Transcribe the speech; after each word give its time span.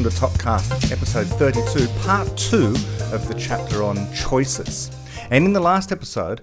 Welcome 0.00 0.16
to 0.16 0.38
ToKCast, 0.38 0.92
episode 0.92 1.26
32, 1.26 1.86
part 2.00 2.34
2 2.38 2.68
of 3.12 3.28
the 3.28 3.34
chapter 3.38 3.82
on 3.82 4.10
choices. 4.14 4.90
And 5.30 5.44
in 5.44 5.52
the 5.52 5.60
last 5.60 5.92
episode, 5.92 6.40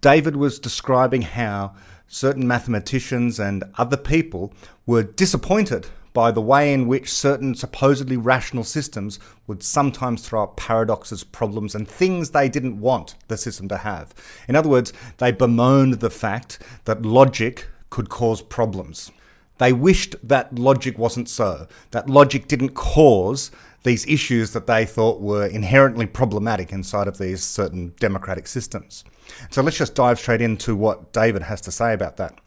David 0.00 0.34
was 0.34 0.58
describing 0.58 1.22
how 1.22 1.76
certain 2.08 2.48
mathematicians 2.48 3.38
and 3.38 3.62
other 3.78 3.96
people 3.96 4.52
were 4.86 5.04
disappointed 5.04 5.86
by 6.12 6.32
the 6.32 6.40
way 6.40 6.74
in 6.74 6.88
which 6.88 7.12
certain 7.12 7.54
supposedly 7.54 8.16
rational 8.16 8.64
systems 8.64 9.20
would 9.46 9.62
sometimes 9.62 10.26
throw 10.26 10.42
up 10.42 10.56
paradoxes, 10.56 11.22
problems, 11.22 11.76
and 11.76 11.86
things 11.86 12.30
they 12.30 12.48
didn't 12.48 12.80
want 12.80 13.14
the 13.28 13.36
system 13.36 13.68
to 13.68 13.76
have. 13.76 14.12
In 14.48 14.56
other 14.56 14.68
words, 14.68 14.92
they 15.18 15.30
bemoaned 15.30 16.00
the 16.00 16.10
fact 16.10 16.58
that 16.86 17.02
logic 17.02 17.68
could 17.88 18.08
cause 18.08 18.42
problems. 18.42 19.12
They 19.60 19.74
wished 19.74 20.16
that 20.22 20.54
logic 20.58 20.96
wasn't 20.98 21.28
so, 21.28 21.66
that 21.90 22.08
logic 22.08 22.48
didn't 22.48 22.70
cause 22.70 23.50
these 23.82 24.06
issues 24.06 24.54
that 24.54 24.66
they 24.66 24.86
thought 24.86 25.20
were 25.20 25.44
inherently 25.44 26.06
problematic 26.06 26.72
inside 26.72 27.06
of 27.06 27.18
these 27.18 27.44
certain 27.44 27.92
democratic 28.00 28.46
systems. 28.46 29.04
So 29.50 29.60
let's 29.60 29.76
just 29.76 29.94
dive 29.94 30.18
straight 30.18 30.40
into 30.40 30.74
what 30.74 31.12
David 31.12 31.42
has 31.42 31.60
to 31.60 31.70
say 31.70 31.92
about 31.92 32.16
that. 32.16 32.40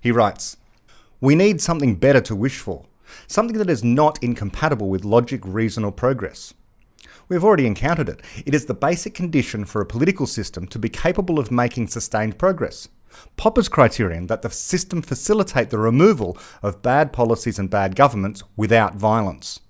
He 0.00 0.12
writes 0.12 0.56
We 1.20 1.34
need 1.34 1.60
something 1.60 1.96
better 1.96 2.20
to 2.20 2.36
wish 2.36 2.58
for 2.58 2.86
something 3.26 3.58
that 3.58 3.68
is 3.68 3.82
not 3.82 4.22
incompatible 4.22 4.88
with 4.88 5.04
logic, 5.04 5.40
reason, 5.44 5.84
or 5.84 5.90
progress. 5.90 6.54
We 7.28 7.34
have 7.34 7.44
already 7.44 7.66
encountered 7.66 8.08
it. 8.08 8.20
It 8.46 8.54
is 8.54 8.66
the 8.66 8.74
basic 8.74 9.14
condition 9.14 9.64
for 9.64 9.80
a 9.80 9.86
political 9.86 10.28
system 10.28 10.68
to 10.68 10.78
be 10.78 10.88
capable 10.88 11.40
of 11.40 11.50
making 11.50 11.88
sustained 11.88 12.38
progress. 12.38 12.88
Popper's 13.36 13.68
criterion 13.68 14.26
that 14.26 14.42
the 14.42 14.50
system 14.50 15.02
facilitate 15.02 15.70
the 15.70 15.78
removal 15.78 16.36
of 16.62 16.82
bad 16.82 17.12
policies 17.12 17.58
and 17.58 17.70
bad 17.70 17.96
governments 17.96 18.42
without 18.56 18.94
violence. 18.94 19.60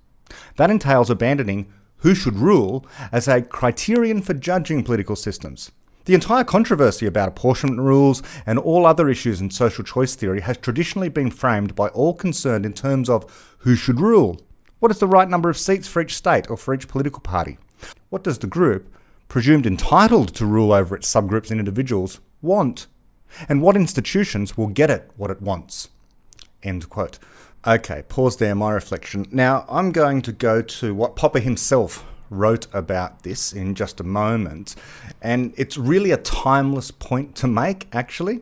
That 0.57 0.71
entails 0.71 1.11
abandoning 1.11 1.73
who 1.98 2.15
should 2.15 2.37
rule 2.37 2.85
as 3.13 3.29
a 3.29 3.43
criterion 3.43 4.23
for 4.23 4.35
judging 4.35 4.83
political 4.83 5.17
systems. 5.17 5.70
The 6.05 6.15
entire 6.15 6.43
controversy 6.43 7.07
about 7.07 7.29
apportionment 7.29 7.81
rules 7.81 8.25
and 8.45 8.59
all 8.59 8.87
other 8.87 9.09
issues 9.09 9.41
in 9.41 9.51
social 9.51 9.85
choice 9.85 10.17
theory 10.17 10.41
has 10.41 10.57
traditionally 10.57 11.09
been 11.09 11.31
framed 11.31 11.77
by 11.77 11.89
all 11.89 12.13
concerned 12.13 12.67
in 12.67 12.73
terms 12.73 13.09
of 13.09 13.55
who 13.59 13.77
should 13.77 14.01
rule. 14.01 14.41
What 14.81 14.91
is 14.91 14.98
the 14.98 15.07
right 15.07 15.29
number 15.29 15.48
of 15.48 15.57
seats 15.57 15.87
for 15.87 16.03
each 16.03 16.17
state 16.17 16.51
or 16.51 16.57
for 16.57 16.75
each 16.75 16.89
political 16.89 17.20
party? 17.20 17.57
What 18.11 18.25
does 18.25 18.39
the 18.39 18.48
group, 18.48 18.93
presumed 19.29 19.65
entitled 19.65 20.35
to 20.35 20.45
rule 20.45 20.73
over 20.73 20.97
its 20.97 21.13
subgroups 21.13 21.53
and 21.53 21.61
individuals, 21.61 22.20
want? 22.41 22.89
And 23.48 23.62
what 23.62 23.77
institutions 23.77 24.56
will 24.56 24.69
get 24.69 24.91
it 24.91 25.11
what 25.16 25.30
it 25.30 25.41
wants? 25.41 25.88
End 26.62 26.88
quote. 26.88 27.19
Okay, 27.66 28.02
pause 28.08 28.39
there, 28.39 28.55
my 28.55 28.72
reflection. 28.72 29.27
Now, 29.30 29.64
I'm 29.69 29.92
going 29.92 30.20
to 30.22 30.33
go 30.33 30.62
to 30.62 30.94
what 30.94 31.14
Popper 31.14 31.39
himself 31.39 32.05
wrote 32.28 32.66
about 32.72 33.22
this 33.22 33.52
in 33.52 33.74
just 33.74 34.00
a 34.00 34.05
moment. 34.05 34.74
And 35.20 35.55
it's 35.56 35.77
really 35.77 36.11
a 36.11 36.16
timeless 36.16 36.91
point 36.91 37.36
to 37.36 37.47
make, 37.47 37.86
actually. 37.92 38.41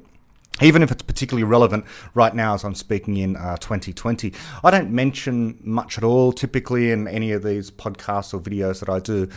Even 0.62 0.82
if 0.82 0.91
it's 0.91 1.02
particularly 1.02 1.44
relevant 1.44 1.84
right 2.14 2.34
now 2.34 2.54
as 2.54 2.64
I'm 2.64 2.75
speaking 2.75 3.16
in 3.16 3.36
uh, 3.36 3.56
2020, 3.56 4.32
I 4.62 4.70
don't 4.70 4.91
mention 4.91 5.58
much 5.62 5.97
at 5.97 6.04
all 6.04 6.32
typically 6.32 6.91
in 6.91 7.08
any 7.08 7.32
of 7.32 7.42
these 7.42 7.70
podcasts 7.70 8.34
or 8.34 8.41
videos 8.41 8.81
that 8.81 8.88
I 8.88 9.00
do 9.00 9.28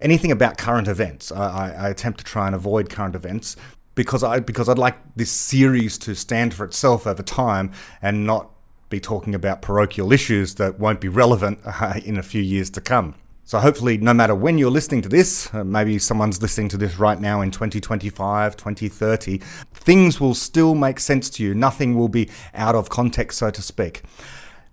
anything 0.00 0.32
about 0.32 0.58
current 0.58 0.88
events. 0.88 1.30
I, 1.30 1.72
I, 1.72 1.88
attempt 1.88 2.18
to 2.18 2.24
try 2.24 2.46
and 2.46 2.56
avoid 2.56 2.90
current 2.90 3.14
events 3.14 3.56
because 3.94 4.22
I 4.22 4.40
because 4.40 4.68
I'd 4.68 4.78
like 4.78 4.96
this 5.16 5.30
series 5.30 5.98
to 5.98 6.14
stand 6.14 6.54
for 6.54 6.64
itself 6.64 7.06
over 7.06 7.22
time 7.22 7.72
and 8.02 8.26
not 8.26 8.50
be 8.90 9.00
talking 9.00 9.34
about 9.34 9.62
parochial 9.62 10.12
issues 10.12 10.56
that 10.56 10.78
won't 10.78 11.00
be 11.00 11.08
relevant 11.08 11.58
uh, 11.64 12.00
in 12.04 12.16
a 12.18 12.22
few 12.22 12.42
years 12.42 12.70
to 12.70 12.80
come. 12.80 13.14
So, 13.46 13.58
hopefully, 13.58 13.98
no 13.98 14.14
matter 14.14 14.34
when 14.34 14.56
you're 14.56 14.70
listening 14.70 15.02
to 15.02 15.08
this, 15.08 15.52
uh, 15.52 15.64
maybe 15.64 15.98
someone's 15.98 16.40
listening 16.40 16.70
to 16.70 16.78
this 16.78 16.98
right 16.98 17.20
now 17.20 17.42
in 17.42 17.50
2025, 17.50 18.56
2030, 18.56 19.38
things 19.74 20.18
will 20.18 20.34
still 20.34 20.74
make 20.74 20.98
sense 20.98 21.28
to 21.30 21.42
you. 21.42 21.54
Nothing 21.54 21.94
will 21.94 22.08
be 22.08 22.30
out 22.54 22.74
of 22.74 22.88
context, 22.88 23.38
so 23.38 23.50
to 23.50 23.60
speak. 23.60 24.02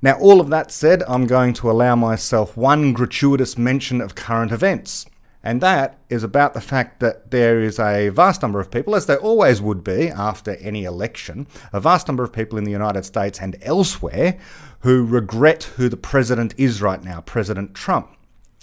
Now, 0.01 0.17
all 0.19 0.39
of 0.39 0.49
that 0.51 0.71
said, 0.71 1.03
I'm 1.05 1.27
going 1.27 1.53
to 1.55 1.69
allow 1.69 1.97
myself 1.97 2.55
one 2.55 2.93
gratuitous 2.93 3.57
mention 3.57 3.99
of 3.99 4.15
current 4.15 4.53
events. 4.53 5.05
And 5.43 5.59
that 5.61 5.97
is 6.09 6.23
about 6.23 6.53
the 6.53 6.61
fact 6.61 6.99
that 6.99 7.31
there 7.31 7.61
is 7.61 7.79
a 7.79 8.09
vast 8.09 8.41
number 8.41 8.59
of 8.59 8.69
people, 8.69 8.95
as 8.95 9.07
there 9.07 9.17
always 9.17 9.59
would 9.61 9.83
be 9.83 10.09
after 10.09 10.55
any 10.57 10.83
election, 10.83 11.47
a 11.73 11.79
vast 11.79 12.07
number 12.07 12.23
of 12.23 12.31
people 12.31 12.57
in 12.57 12.63
the 12.63 12.71
United 12.71 13.05
States 13.05 13.39
and 13.39 13.57
elsewhere 13.61 14.37
who 14.81 15.03
regret 15.03 15.63
who 15.77 15.89
the 15.89 15.97
president 15.97 16.53
is 16.57 16.81
right 16.81 17.03
now, 17.03 17.21
President 17.21 17.73
Trump. 17.73 18.15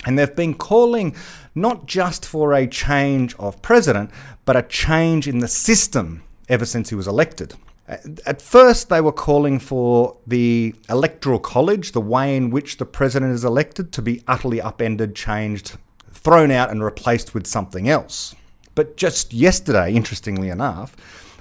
And 0.07 0.17
they've 0.17 0.37
been 0.37 0.55
calling 0.55 1.17
not 1.55 1.87
just 1.87 2.25
for 2.25 2.55
a 2.55 2.69
change 2.69 3.35
of 3.37 3.61
president, 3.61 4.11
but 4.45 4.57
a 4.57 4.63
change 4.63 5.27
in 5.27 5.41
the 5.41 5.49
system 5.49 6.23
ever 6.49 6.65
since 6.65 6.91
he 6.91 6.95
was 6.95 7.09
elected. 7.09 7.55
At 7.89 8.43
first, 8.43 8.91
they 8.91 9.01
were 9.01 9.13
calling 9.13 9.59
for 9.59 10.19
the 10.27 10.75
electoral 10.89 11.39
college, 11.41 11.93
the 11.93 12.01
way 12.01 12.37
in 12.37 12.51
which 12.51 12.77
the 12.77 12.85
president 12.85 13.33
is 13.33 13.45
elected, 13.45 13.93
to 13.93 14.03
be 14.03 14.23
utterly 14.29 14.61
upended, 14.61 15.17
changed, 15.17 15.79
thrown 16.13 16.51
out, 16.51 16.71
and 16.71 16.85
replaced 16.85 17.35
with 17.35 17.47
something 17.47 17.89
else. 17.89 18.35
But 18.75 18.97
just 18.97 19.33
yesterday, 19.33 19.93
interestingly 19.93 20.49
enough, 20.49 20.97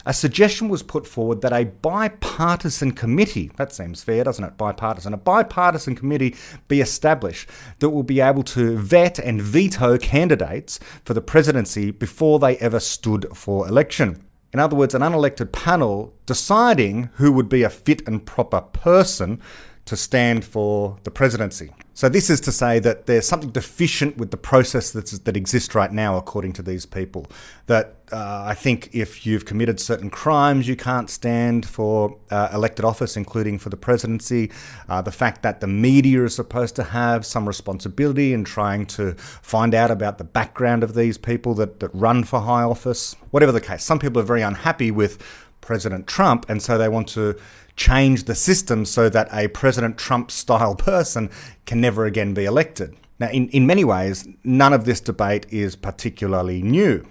a 0.08 0.14
suggestion 0.14 0.70
was 0.70 0.84
put 0.84 1.06
forward 1.06 1.42
that 1.42 1.52
a 1.52 1.66
bipartisan 1.66 2.94
committee, 2.94 3.52
that 3.58 3.74
seems 3.74 4.02
fair, 4.02 4.24
doesn't 4.24 4.44
it? 4.44 4.58
Bipartisan, 4.58 5.14
a 5.14 5.18
bipartisan 5.18 5.96
committee 5.96 6.34
be 6.70 6.80
established 6.80 7.50
that 7.80 7.90
will 7.90 8.04
be 8.04 8.22
able 8.22 8.44
to 8.44 8.78
vet 8.78 9.20
and 9.20 9.42
veto 9.42 9.98
candidates 9.98 10.80
for 11.04 11.14
the 11.14 11.20
presidency 11.22 11.92
before 11.92 12.40
they 12.40 12.56
ever 12.58 12.80
stood 12.80 13.28
for 13.34 13.68
election. 13.68 14.24
In 14.54 14.62
other 14.62 14.78
words, 14.78 14.96
an 14.96 15.02
unelected 15.02 15.52
panel 15.52 16.14
deciding 16.26 17.10
who 17.16 17.34
would 17.34 17.50
be 17.50 17.64
a 17.64 17.70
fit 17.70 18.08
and 18.08 18.26
proper 18.26 18.62
person 18.62 19.42
to 19.88 19.96
stand 19.98 20.46
for 20.46 20.98
the 21.04 21.12
presidency. 21.12 21.72
So 21.94 22.10
this 22.10 22.30
is 22.30 22.40
to 22.42 22.52
say 22.52 22.78
that 22.78 23.08
there's 23.08 23.28
something 23.28 23.50
deficient 23.50 24.18
with 24.18 24.30
the 24.30 24.38
process 24.38 24.92
that's, 24.92 25.18
that 25.18 25.36
exists 25.36 25.74
right 25.74 25.92
now, 25.92 26.16
according 26.16 26.54
to 26.54 26.62
these 26.62 26.86
people. 26.86 27.26
That 27.66 27.96
uh, 28.12 28.44
I 28.46 28.54
think 28.54 28.92
if 28.94 29.26
you've 29.26 29.46
committed 29.46 29.80
certain 29.80 30.12
crimes, 30.12 30.68
you 30.68 30.76
can't 30.76 31.10
stand 31.10 31.66
for 31.66 32.16
uh, 32.30 32.50
elected 32.54 32.86
office, 32.86 33.18
including 33.18 33.58
for 33.58 33.70
the 33.70 33.78
presidency. 33.78 34.52
Uh, 34.88 35.02
the 35.02 35.12
fact 35.12 35.42
that 35.42 35.60
the 35.60 35.66
media 35.66 36.24
is 36.24 36.36
supposed 36.36 36.76
to 36.76 36.84
have 36.84 37.26
some 37.26 37.48
responsibility 37.48 38.32
in 38.32 38.44
trying 38.44 38.86
to 38.86 39.14
find 39.16 39.74
out 39.74 39.90
about 39.90 40.20
the 40.20 40.24
background 40.24 40.84
of 40.84 40.94
these 40.94 41.18
people 41.18 41.56
that, 41.56 41.80
that 41.80 41.90
run 41.96 42.24
for 42.24 42.42
high 42.42 42.62
office. 42.62 43.16
Whatever 43.32 43.52
the 43.52 43.62
case, 43.62 43.84
some 43.84 43.98
people 43.98 44.22
are 44.22 44.26
very 44.26 44.44
unhappy 44.44 44.92
with 44.92 45.18
President 45.68 46.08
Trump, 46.08 46.46
and 46.50 46.62
so 46.62 46.78
they 46.78 46.88
want 46.88 47.10
to 47.10 47.36
change 47.76 48.24
the 48.24 48.34
system 48.34 48.86
so 48.86 49.10
that 49.10 49.28
a 49.34 49.50
President 49.50 49.98
Trump 49.98 50.32
style 50.32 50.76
person 50.94 51.30
can 51.66 51.82
never 51.82 52.06
again 52.06 52.34
be 52.34 52.46
elected. 52.46 52.96
Now, 53.20 53.30
in, 53.30 53.50
in 53.50 53.68
many 53.68 53.84
ways, 53.84 54.28
none 54.44 54.72
of 54.72 54.86
this 54.86 55.02
debate 55.02 55.46
is 55.50 55.76
particularly 55.76 56.64
new. 56.64 57.06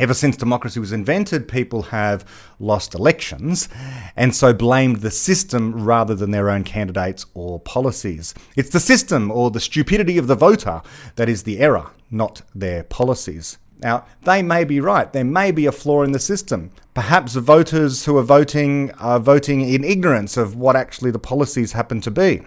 Ever 0.00 0.14
since 0.14 0.36
democracy 0.36 0.80
was 0.80 0.92
invented, 0.92 1.46
people 1.48 1.82
have 1.84 2.24
lost 2.58 2.92
elections 2.94 3.68
and 4.16 4.34
so 4.34 4.52
blamed 4.52 4.96
the 4.96 5.10
system 5.10 5.84
rather 5.84 6.14
than 6.14 6.32
their 6.32 6.50
own 6.50 6.64
candidates 6.64 7.24
or 7.34 7.60
policies. 7.60 8.34
It's 8.56 8.70
the 8.70 8.80
system 8.80 9.30
or 9.30 9.50
the 9.50 9.60
stupidity 9.60 10.18
of 10.18 10.26
the 10.26 10.34
voter 10.34 10.82
that 11.14 11.28
is 11.28 11.44
the 11.44 11.60
error, 11.60 11.92
not 12.10 12.42
their 12.54 12.82
policies. 12.82 13.58
Now, 13.78 14.06
they 14.22 14.42
may 14.42 14.64
be 14.64 14.80
right. 14.80 15.12
There 15.12 15.24
may 15.24 15.50
be 15.50 15.66
a 15.66 15.72
flaw 15.72 16.02
in 16.02 16.12
the 16.12 16.18
system. 16.18 16.70
Perhaps 16.94 17.34
voters 17.34 18.04
who 18.06 18.16
are 18.16 18.22
voting 18.22 18.90
are 18.92 19.18
voting 19.18 19.60
in 19.60 19.84
ignorance 19.84 20.36
of 20.36 20.56
what 20.56 20.76
actually 20.76 21.10
the 21.10 21.18
policies 21.18 21.72
happen 21.72 22.00
to 22.02 22.10
be. 22.10 22.40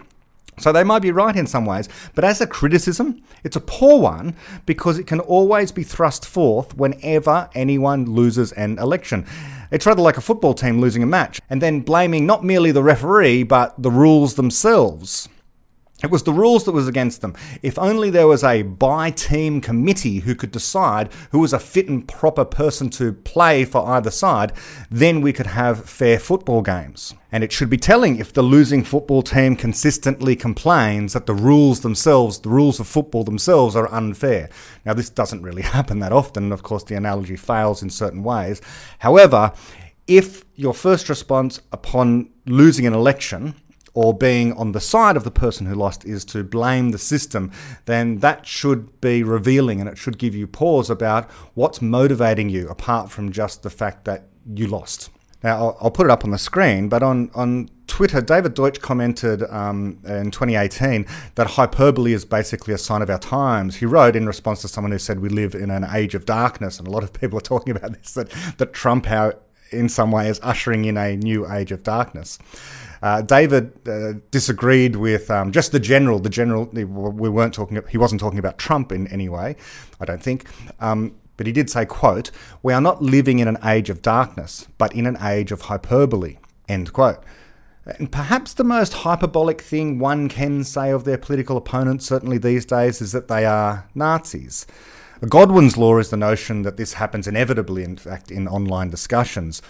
So 0.58 0.72
they 0.72 0.84
might 0.84 1.00
be 1.00 1.10
right 1.10 1.34
in 1.36 1.46
some 1.46 1.64
ways, 1.64 1.88
but 2.14 2.24
as 2.24 2.40
a 2.40 2.46
criticism, 2.46 3.22
it's 3.44 3.56
a 3.56 3.60
poor 3.60 3.98
one 3.98 4.36
because 4.66 4.98
it 4.98 5.06
can 5.06 5.20
always 5.20 5.72
be 5.72 5.82
thrust 5.82 6.26
forth 6.26 6.76
whenever 6.76 7.48
anyone 7.54 8.04
loses 8.04 8.52
an 8.52 8.78
election. 8.78 9.24
It's 9.70 9.86
rather 9.86 10.02
like 10.02 10.18
a 10.18 10.20
football 10.20 10.52
team 10.52 10.80
losing 10.80 11.02
a 11.02 11.06
match 11.06 11.40
and 11.48 11.62
then 11.62 11.80
blaming 11.80 12.26
not 12.26 12.44
merely 12.44 12.72
the 12.72 12.82
referee 12.82 13.44
but 13.44 13.80
the 13.82 13.90
rules 13.90 14.34
themselves. 14.34 15.28
It 16.02 16.10
was 16.10 16.22
the 16.22 16.32
rules 16.32 16.64
that 16.64 16.72
was 16.72 16.88
against 16.88 17.20
them. 17.20 17.34
If 17.62 17.78
only 17.78 18.08
there 18.08 18.26
was 18.26 18.42
a 18.42 18.62
by 18.62 19.10
team 19.10 19.60
committee 19.60 20.20
who 20.20 20.34
could 20.34 20.50
decide 20.50 21.12
who 21.30 21.40
was 21.40 21.52
a 21.52 21.58
fit 21.58 21.88
and 21.88 22.08
proper 22.08 22.44
person 22.44 22.88
to 22.90 23.12
play 23.12 23.66
for 23.66 23.86
either 23.86 24.10
side, 24.10 24.52
then 24.90 25.20
we 25.20 25.34
could 25.34 25.48
have 25.48 25.88
fair 25.88 26.18
football 26.18 26.62
games. 26.62 27.14
And 27.30 27.44
it 27.44 27.52
should 27.52 27.68
be 27.68 27.76
telling 27.76 28.16
if 28.16 28.32
the 28.32 28.42
losing 28.42 28.82
football 28.82 29.22
team 29.22 29.56
consistently 29.56 30.34
complains 30.34 31.12
that 31.12 31.26
the 31.26 31.34
rules 31.34 31.80
themselves, 31.80 32.38
the 32.40 32.48
rules 32.48 32.80
of 32.80 32.86
football 32.86 33.22
themselves, 33.22 33.76
are 33.76 33.92
unfair. 33.92 34.48
Now, 34.86 34.94
this 34.94 35.10
doesn't 35.10 35.42
really 35.42 35.62
happen 35.76 36.00
that 36.00 36.12
often. 36.12 36.50
Of 36.50 36.62
course, 36.62 36.82
the 36.82 36.96
analogy 36.96 37.36
fails 37.36 37.82
in 37.82 37.90
certain 37.90 38.22
ways. 38.22 38.62
However, 39.00 39.52
if 40.06 40.44
your 40.56 40.74
first 40.74 41.08
response 41.08 41.60
upon 41.72 42.30
losing 42.46 42.86
an 42.86 42.94
election 42.94 43.54
or 43.94 44.16
being 44.16 44.52
on 44.54 44.72
the 44.72 44.80
side 44.80 45.16
of 45.16 45.24
the 45.24 45.30
person 45.30 45.66
who 45.66 45.74
lost 45.74 46.04
is 46.04 46.24
to 46.26 46.44
blame 46.44 46.90
the 46.90 46.98
system, 46.98 47.50
then 47.86 48.18
that 48.18 48.46
should 48.46 49.00
be 49.00 49.22
revealing 49.22 49.80
and 49.80 49.88
it 49.88 49.98
should 49.98 50.18
give 50.18 50.34
you 50.34 50.46
pause 50.46 50.90
about 50.90 51.30
what's 51.54 51.82
motivating 51.82 52.48
you 52.48 52.68
apart 52.68 53.10
from 53.10 53.32
just 53.32 53.62
the 53.62 53.70
fact 53.70 54.04
that 54.04 54.24
you 54.54 54.66
lost. 54.66 55.10
Now, 55.42 55.76
I'll, 55.80 55.90
put 55.90 56.06
it 56.06 56.10
up 56.10 56.24
on 56.24 56.32
the 56.32 56.38
screen, 56.38 56.90
but 56.90 57.02
on, 57.02 57.30
on 57.34 57.70
Twitter, 57.86 58.20
David 58.20 58.52
Deutsch 58.52 58.78
commented 58.80 59.42
um, 59.44 59.98
in 60.04 60.30
2018 60.30 61.06
that 61.36 61.46
hyperbole 61.46 62.12
is 62.12 62.26
basically 62.26 62.74
a 62.74 62.78
sign 62.78 63.00
of 63.00 63.08
our 63.08 63.18
times. 63.18 63.76
He 63.76 63.86
wrote 63.86 64.16
in 64.16 64.26
response 64.26 64.60
to 64.62 64.68
someone 64.68 64.92
who 64.92 64.98
said 64.98 65.20
we 65.20 65.30
live 65.30 65.54
in 65.54 65.70
an 65.70 65.86
age 65.94 66.14
of 66.14 66.26
darkness, 66.26 66.78
and 66.78 66.86
a 66.86 66.90
lot 66.90 67.02
of 67.02 67.14
people 67.14 67.38
are 67.38 67.42
talking 67.42 67.74
about 67.74 67.94
this 67.94 68.12
that, 68.12 68.30
that 68.58 68.74
Trump, 68.74 69.06
how 69.06 69.32
in 69.70 69.88
some 69.88 70.10
way, 70.10 70.28
is 70.28 70.40
ushering 70.42 70.84
in 70.84 70.98
a 70.98 71.16
new 71.16 71.50
age 71.50 71.72
of 71.72 71.82
darkness. 71.82 72.38
Uh, 73.02 73.22
David 73.22 73.72
uh, 73.88 74.14
disagreed 74.30 74.96
with 74.96 75.30
um, 75.30 75.52
just 75.52 75.72
the 75.72 75.80
general. 75.80 76.18
The 76.18 76.28
general, 76.28 76.66
we 76.66 76.84
weren't 77.28 77.54
talking. 77.54 77.82
He 77.88 77.98
wasn't 77.98 78.20
talking 78.20 78.38
about 78.38 78.58
Trump 78.58 78.92
in 78.92 79.06
any 79.08 79.28
way. 79.28 79.56
I 80.00 80.04
don't 80.04 80.22
think. 80.22 80.46
Um, 80.80 81.16
but 81.36 81.46
he 81.46 81.52
did 81.52 81.70
say, 81.70 81.86
"quote 81.86 82.30
We 82.62 82.72
are 82.72 82.80
not 82.80 83.02
living 83.02 83.38
in 83.38 83.48
an 83.48 83.56
age 83.64 83.88
of 83.88 84.02
darkness, 84.02 84.68
but 84.76 84.94
in 84.94 85.06
an 85.06 85.16
age 85.22 85.52
of 85.52 85.62
hyperbole." 85.62 86.36
End 86.68 86.92
quote. 86.92 87.24
And 87.86 88.12
perhaps 88.12 88.52
the 88.54 88.64
most 88.64 88.92
hyperbolic 88.92 89.60
thing 89.60 89.98
one 89.98 90.28
can 90.28 90.64
say 90.64 90.90
of 90.90 91.04
their 91.04 91.18
political 91.18 91.56
opponents, 91.56 92.06
certainly 92.06 92.38
these 92.38 92.64
days, 92.66 93.00
is 93.00 93.12
that 93.12 93.28
they 93.28 93.46
are 93.46 93.88
Nazis. 93.94 94.66
Godwin's 95.28 95.76
law 95.76 95.98
is 95.98 96.08
the 96.08 96.16
notion 96.16 96.62
that 96.62 96.78
this 96.78 96.94
happens 96.94 97.28
inevitably, 97.28 97.84
in 97.84 97.96
fact, 97.96 98.30
in 98.30 98.48
online 98.48 98.88
discussions. 98.88 99.60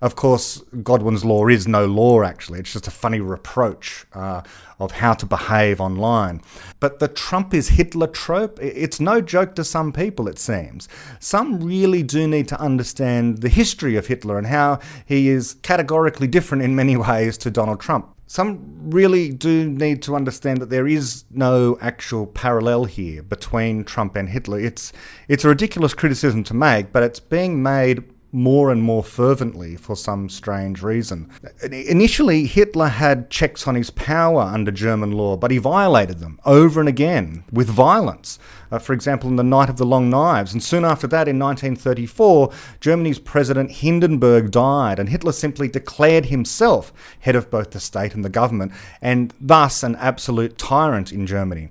Of 0.00 0.14
course, 0.14 0.62
Godwin's 0.84 1.24
law 1.24 1.48
is 1.48 1.66
no 1.66 1.84
law, 1.84 2.22
actually. 2.22 2.60
It's 2.60 2.72
just 2.72 2.86
a 2.86 2.92
funny 2.92 3.18
reproach 3.18 4.06
uh, 4.12 4.42
of 4.78 4.92
how 4.92 5.14
to 5.14 5.26
behave 5.26 5.80
online. 5.80 6.42
But 6.78 7.00
the 7.00 7.08
Trump 7.08 7.52
is 7.52 7.70
Hitler 7.70 8.06
trope, 8.06 8.60
it's 8.62 9.00
no 9.00 9.20
joke 9.20 9.56
to 9.56 9.64
some 9.64 9.92
people, 9.92 10.28
it 10.28 10.38
seems. 10.38 10.88
Some 11.18 11.60
really 11.60 12.04
do 12.04 12.28
need 12.28 12.46
to 12.48 12.60
understand 12.60 13.38
the 13.38 13.48
history 13.48 13.96
of 13.96 14.06
Hitler 14.06 14.38
and 14.38 14.46
how 14.46 14.78
he 15.04 15.28
is 15.28 15.54
categorically 15.62 16.28
different 16.28 16.62
in 16.62 16.76
many 16.76 16.96
ways 17.08 17.36
to 17.38 17.50
Donald 17.50 17.80
Trump 17.80 18.14
some 18.30 18.60
really 18.92 19.32
do 19.32 19.68
need 19.68 20.02
to 20.02 20.14
understand 20.14 20.60
that 20.60 20.70
there 20.70 20.86
is 20.86 21.24
no 21.32 21.76
actual 21.80 22.28
parallel 22.28 22.84
here 22.84 23.24
between 23.24 23.82
Trump 23.82 24.14
and 24.14 24.28
Hitler. 24.28 24.60
It's 24.60 24.92
it's 25.26 25.44
a 25.44 25.48
ridiculous 25.48 25.94
criticism 25.94 26.44
to 26.44 26.54
make, 26.54 26.92
but 26.92 27.02
it's 27.02 27.18
being 27.18 27.60
made 27.60 28.04
more 28.32 28.70
and 28.70 28.82
more 28.82 29.02
fervently 29.02 29.76
for 29.76 29.96
some 29.96 30.28
strange 30.28 30.82
reason. 30.82 31.30
Initially, 31.62 32.46
Hitler 32.46 32.88
had 32.88 33.30
checks 33.30 33.66
on 33.66 33.74
his 33.74 33.90
power 33.90 34.42
under 34.42 34.70
German 34.70 35.12
law, 35.12 35.36
but 35.36 35.50
he 35.50 35.58
violated 35.58 36.20
them 36.20 36.38
over 36.44 36.80
and 36.80 36.88
again 36.88 37.44
with 37.52 37.68
violence. 37.68 38.38
Uh, 38.70 38.78
for 38.78 38.92
example, 38.92 39.28
in 39.28 39.36
the 39.36 39.42
Night 39.42 39.68
of 39.68 39.78
the 39.78 39.86
Long 39.86 40.08
Knives. 40.08 40.52
And 40.52 40.62
soon 40.62 40.84
after 40.84 41.08
that, 41.08 41.26
in 41.26 41.38
1934, 41.38 42.52
Germany's 42.80 43.18
President 43.18 43.72
Hindenburg 43.72 44.52
died, 44.52 45.00
and 45.00 45.08
Hitler 45.08 45.32
simply 45.32 45.66
declared 45.66 46.26
himself 46.26 46.92
head 47.20 47.34
of 47.34 47.50
both 47.50 47.72
the 47.72 47.80
state 47.80 48.14
and 48.14 48.24
the 48.24 48.28
government, 48.28 48.72
and 49.02 49.34
thus 49.40 49.82
an 49.82 49.96
absolute 49.96 50.56
tyrant 50.56 51.10
in 51.10 51.26
Germany. 51.26 51.70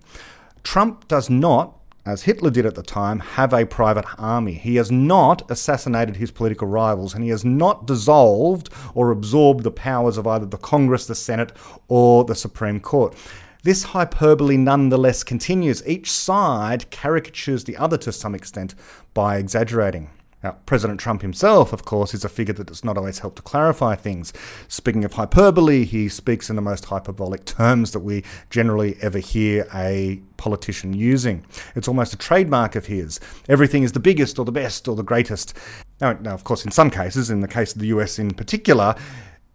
Trump 0.63 1.07
does 1.07 1.29
not 1.29 1.78
as 2.05 2.23
Hitler 2.23 2.49
did 2.49 2.65
at 2.65 2.75
the 2.75 2.83
time, 2.83 3.19
have 3.19 3.53
a 3.53 3.65
private 3.65 4.05
army. 4.17 4.53
He 4.53 4.77
has 4.77 4.91
not 4.91 5.49
assassinated 5.51 6.15
his 6.15 6.31
political 6.31 6.67
rivals 6.67 7.13
and 7.13 7.23
he 7.23 7.29
has 7.29 7.45
not 7.45 7.85
dissolved 7.85 8.69
or 8.93 9.11
absorbed 9.11 9.63
the 9.63 9.71
powers 9.71 10.17
of 10.17 10.25
either 10.25 10.45
the 10.45 10.57
Congress, 10.57 11.05
the 11.05 11.15
Senate, 11.15 11.51
or 11.87 12.23
the 12.23 12.35
Supreme 12.35 12.79
Court. 12.79 13.15
This 13.63 13.83
hyperbole 13.83 14.55
nonetheless 14.55 15.23
continues. 15.23 15.85
Each 15.85 16.09
side 16.09 16.89
caricatures 16.91 17.65
the 17.65 17.75
other 17.75 17.97
to 17.97 18.11
some 18.11 18.33
extent 18.33 18.73
by 19.13 19.37
exaggerating. 19.37 20.09
Now, 20.43 20.57
President 20.65 21.01
Trump 21.01 21.21
himself, 21.21 21.73
of 21.73 21.83
course, 21.83 22.13
is 22.13 22.23
a 22.23 22.29
figure 22.29 22.53
that 22.53 22.67
does 22.67 22.85
not 22.85 22.97
always 22.97 23.19
help 23.19 23.35
to 23.35 23.41
clarify 23.41 23.95
things. 23.95 24.31
Speaking 24.69 25.03
of 25.03 25.13
hyperbole, 25.13 25.83
he 25.83 26.07
speaks 26.07 26.49
in 26.49 26.55
the 26.55 26.61
most 26.61 26.85
hyperbolic 26.85 27.43
terms 27.43 27.91
that 27.91 27.99
we 27.99 28.23
generally 28.49 28.95
ever 29.01 29.19
hear 29.19 29.67
a 29.73 30.21
politician 30.37 30.93
using. 30.93 31.45
It's 31.75 31.89
almost 31.89 32.13
a 32.13 32.17
trademark 32.17 32.77
of 32.77 32.85
his. 32.85 33.19
Everything 33.49 33.83
is 33.83 33.91
the 33.91 33.99
biggest 33.99 34.39
or 34.39 34.45
the 34.45 34.51
best 34.53 34.87
or 34.87 34.95
the 34.95 35.03
greatest. 35.03 35.57
Now, 35.99 36.13
now, 36.13 36.35
of 36.35 36.45
course, 36.45 36.63
in 36.63 36.71
some 36.71 36.89
cases, 36.89 37.29
in 37.29 37.41
the 37.41 37.47
case 37.47 37.73
of 37.73 37.81
the 37.81 37.87
US 37.87 38.17
in 38.17 38.33
particular, 38.33 38.95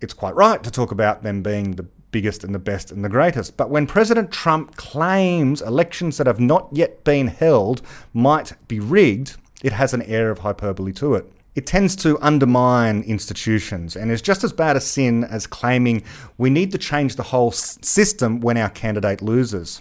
it's 0.03 0.13
quite 0.13 0.35
right 0.35 0.63
to 0.63 0.71
talk 0.71 0.93
about 0.93 1.23
them 1.23 1.43
being 1.43 1.77
the 1.77 1.87
biggest 2.11 2.45
and 2.45 2.55
the 2.55 2.59
best 2.59 2.93
and 2.93 3.03
the 3.03 3.09
greatest. 3.09 3.57
But 3.57 3.71
when 3.71 3.87
President 3.87 4.31
Trump 4.31 4.77
claims 4.77 5.63
elections 5.63 6.19
that 6.19 6.27
have 6.27 6.39
not 6.39 6.69
yet 6.73 7.05
been 7.05 7.29
held 7.29 7.81
might 8.13 8.53
be 8.69 8.79
rigged, 8.79 9.39
it 9.65 9.73
has 9.73 9.95
an 9.95 10.03
air 10.03 10.31
of 10.31 10.41
hyperbole 10.41 10.93
to 10.93 11.15
it. 11.15 11.33
It 11.55 11.67
tends 11.67 11.97
to 11.97 12.19
undermine 12.21 13.03
institutions 13.03 13.97
and 13.97 14.11
is 14.11 14.21
just 14.21 14.45
as 14.45 14.53
bad 14.53 14.77
a 14.77 14.81
sin 14.81 15.25
as 15.25 15.47
claiming 15.47 16.03
we 16.37 16.51
need 16.51 16.71
to 16.73 16.79
change 16.79 17.17
the 17.17 17.23
whole 17.23 17.51
system 17.51 18.41
when 18.41 18.59
our 18.59 18.69
candidate 18.69 19.23
loses. 19.23 19.81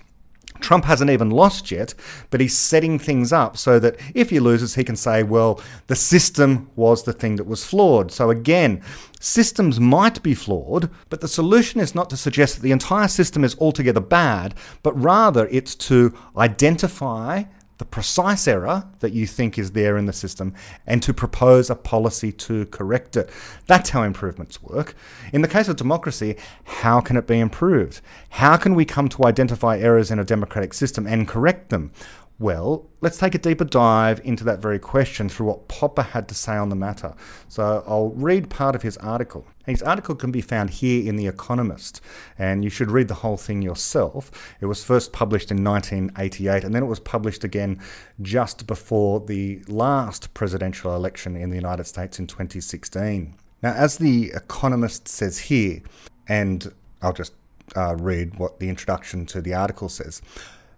Trump 0.62 0.86
hasn't 0.86 1.10
even 1.10 1.30
lost 1.30 1.70
yet, 1.70 1.94
but 2.30 2.40
he's 2.40 2.58
setting 2.58 2.98
things 2.98 3.34
up 3.34 3.58
so 3.58 3.78
that 3.80 3.98
if 4.16 4.30
he 4.30 4.40
loses, 4.40 4.76
he 4.76 4.86
can 4.86 4.96
say, 4.96 5.22
well, 5.22 5.60
the 5.88 5.96
system 5.96 6.70
was 6.78 7.04
the 7.04 7.12
thing 7.12 7.36
that 7.36 7.48
was 7.48 7.66
flawed. 7.66 8.12
So 8.12 8.30
again, 8.30 8.82
systems 9.20 9.82
might 9.82 10.24
be 10.24 10.34
flawed, 10.34 10.90
but 11.10 11.20
the 11.20 11.28
solution 11.28 11.82
is 11.82 11.94
not 11.94 12.10
to 12.12 12.18
suggest 12.18 12.56
that 12.56 12.62
the 12.62 12.72
entire 12.72 13.10
system 13.10 13.44
is 13.44 13.58
altogether 13.60 14.00
bad, 14.00 14.54
but 14.84 14.94
rather 14.94 15.48
it's 15.52 15.76
to 15.76 16.14
identify 16.38 17.44
the 17.78 17.86
precise 17.86 18.48
error 18.48 18.88
that 19.00 19.14
you 19.14 19.26
think 19.26 19.58
is 19.58 19.72
there 19.72 19.98
in 19.98 20.06
the 20.06 20.14
system 20.14 20.54
and 20.86 21.02
to 21.04 21.14
propose 21.14 21.70
a 21.70 21.76
policy 21.76 22.32
to 22.32 22.66
correct 22.68 23.18
it. 23.18 23.30
That's 23.68 23.90
how 23.90 24.04
improvements 24.04 24.62
work. 24.62 24.96
In 25.32 25.42
the 25.42 25.48
case 25.48 25.68
of 25.68 25.76
democracy, 25.76 26.36
how 26.64 27.02
can 27.02 27.18
it 27.18 27.28
be 27.28 27.40
improved? 27.40 28.02
How 28.30 28.58
can 28.58 28.76
we 28.76 28.86
come 28.86 29.10
to 29.10 29.26
identify 29.26 29.78
errors 29.78 30.12
in 30.12 30.20
a 30.20 30.26
democratic 30.26 30.74
system 30.74 31.08
and 31.08 31.28
correct 31.28 31.70
them? 31.70 31.92
Well, 32.40 32.90
let's 33.00 33.18
take 33.18 33.36
a 33.36 33.38
deeper 33.38 33.64
dive 33.64 34.20
into 34.24 34.44
that 34.46 34.60
very 34.60 34.80
question 34.80 35.30
through 35.30 35.46
what 35.46 35.68
Popper 35.68 36.02
had 36.02 36.28
to 36.30 36.36
say 36.36 36.56
on 36.56 36.70
the 36.70 36.76
matter. 36.76 37.14
So 37.48 37.84
I'll 37.88 38.10
read 38.10 38.50
part 38.50 38.76
of 38.76 38.82
his 38.82 38.98
article. 38.98 39.46
His 39.68 39.84
article 39.84 40.16
can 40.16 40.32
be 40.32 40.42
found 40.42 40.72
here 40.72 41.08
in 41.08 41.16
The 41.16 41.28
Economist, 41.28 42.02
and 42.38 42.64
you 42.64 42.70
should 42.70 42.90
read 42.90 43.08
the 43.08 43.14
whole 43.14 43.38
thing 43.38 43.62
yourself. 43.62 44.32
It 44.60 44.66
was 44.66 44.84
first 44.84 45.14
published 45.14 45.52
in 45.52 45.64
1988, 45.64 46.64
and 46.64 46.74
then 46.74 46.84
it 46.84 46.88
was 46.88 47.00
published 47.00 47.44
again 47.44 47.80
just 48.22 48.66
before 48.66 49.20
the 49.20 49.64
last 49.68 50.34
presidential 50.34 50.96
election 50.96 51.36
in 51.36 51.50
the 51.50 51.56
United 51.56 51.86
States 51.86 52.18
in 52.18 52.26
2016. 52.26 53.36
Now, 53.62 53.74
as 53.74 53.98
The 53.98 54.32
Economist 54.36 55.08
says 55.08 55.38
here, 55.38 55.82
and 56.28 56.74
I'll 57.02 57.14
just 57.14 57.34
uh, 57.78 57.96
read 57.96 58.38
what 58.40 58.60
the 58.60 58.70
introduction 58.70 59.26
to 59.28 59.40
the 59.40 59.54
article 59.54 59.88
says 59.88 60.22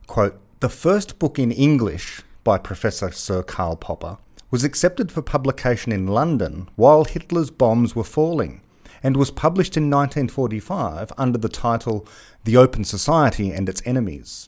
quote, 0.07 0.39
the 0.61 0.69
first 0.69 1.19
book 1.19 1.37
in 1.37 1.51
English 1.51 2.21
by 2.45 2.57
Professor 2.57 3.11
Sir 3.11 3.43
Karl 3.43 3.75
Popper 3.75 4.17
was 4.49 4.63
accepted 4.63 5.11
for 5.11 5.21
publication 5.21 5.91
in 5.91 6.07
London 6.07 6.69
while 6.77 7.03
Hitler's 7.03 7.51
bombs 7.51 7.93
were 7.93 8.05
falling 8.05 8.61
and 9.03 9.17
was 9.17 9.31
published 9.31 9.75
in 9.75 9.89
1945 9.89 11.11
under 11.17 11.37
the 11.37 11.49
title 11.49 12.07
The 12.45 12.55
Open 12.55 12.85
Society 12.85 13.51
and 13.51 13.67
Its 13.67 13.81
Enemies. 13.85 14.47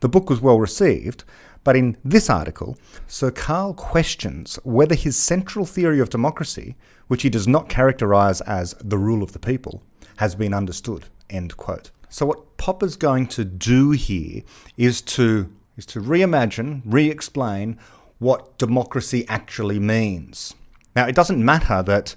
The 0.00 0.08
book 0.08 0.28
was 0.28 0.40
well 0.40 0.58
received, 0.58 1.22
but 1.62 1.76
in 1.76 1.96
this 2.04 2.28
article, 2.28 2.76
Sir 3.06 3.30
Karl 3.30 3.74
questions 3.74 4.58
whether 4.64 4.96
his 4.96 5.16
central 5.16 5.64
theory 5.64 6.00
of 6.00 6.10
democracy, 6.10 6.74
which 7.06 7.22
he 7.22 7.30
does 7.30 7.46
not 7.46 7.68
characterize 7.68 8.40
as 8.40 8.74
the 8.80 8.98
rule 8.98 9.22
of 9.22 9.32
the 9.32 9.38
people, 9.38 9.82
has 10.16 10.34
been 10.34 10.52
understood. 10.52 11.04
End 11.30 11.56
quote. 11.56 11.92
So 12.08 12.26
what 12.26 12.56
Popper's 12.56 12.96
going 12.96 13.26
to 13.28 13.44
do 13.44 13.90
here 13.90 14.42
is 14.76 15.02
to 15.02 15.52
is 15.76 15.86
to 15.86 16.00
reimagine, 16.00 16.82
re-explain 16.84 17.78
what 18.18 18.58
democracy 18.58 19.24
actually 19.28 19.78
means. 19.78 20.54
Now 20.96 21.06
it 21.06 21.14
doesn't 21.14 21.44
matter 21.44 21.82
that 21.84 22.16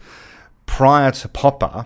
prior 0.66 1.12
to 1.12 1.30
Popper, 1.30 1.86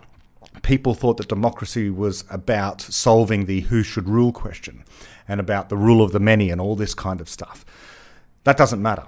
people 0.62 0.93
thought 0.93 1.17
that 1.17 1.27
democracy 1.27 1.89
was 1.89 2.24
about 2.29 2.81
solving 2.81 3.45
the 3.45 3.62
who 3.62 3.83
should 3.83 4.07
rule 4.07 4.31
question 4.31 4.85
and 5.27 5.39
about 5.39 5.69
the 5.69 5.75
rule 5.75 6.01
of 6.01 6.12
the 6.13 6.19
many 6.19 6.50
and 6.50 6.62
all 6.62 6.75
this 6.75 6.93
kind 6.93 7.19
of 7.19 7.27
stuff. 7.27 7.65
That 8.45 8.57
doesn't 8.57 8.81
matter. 8.81 9.07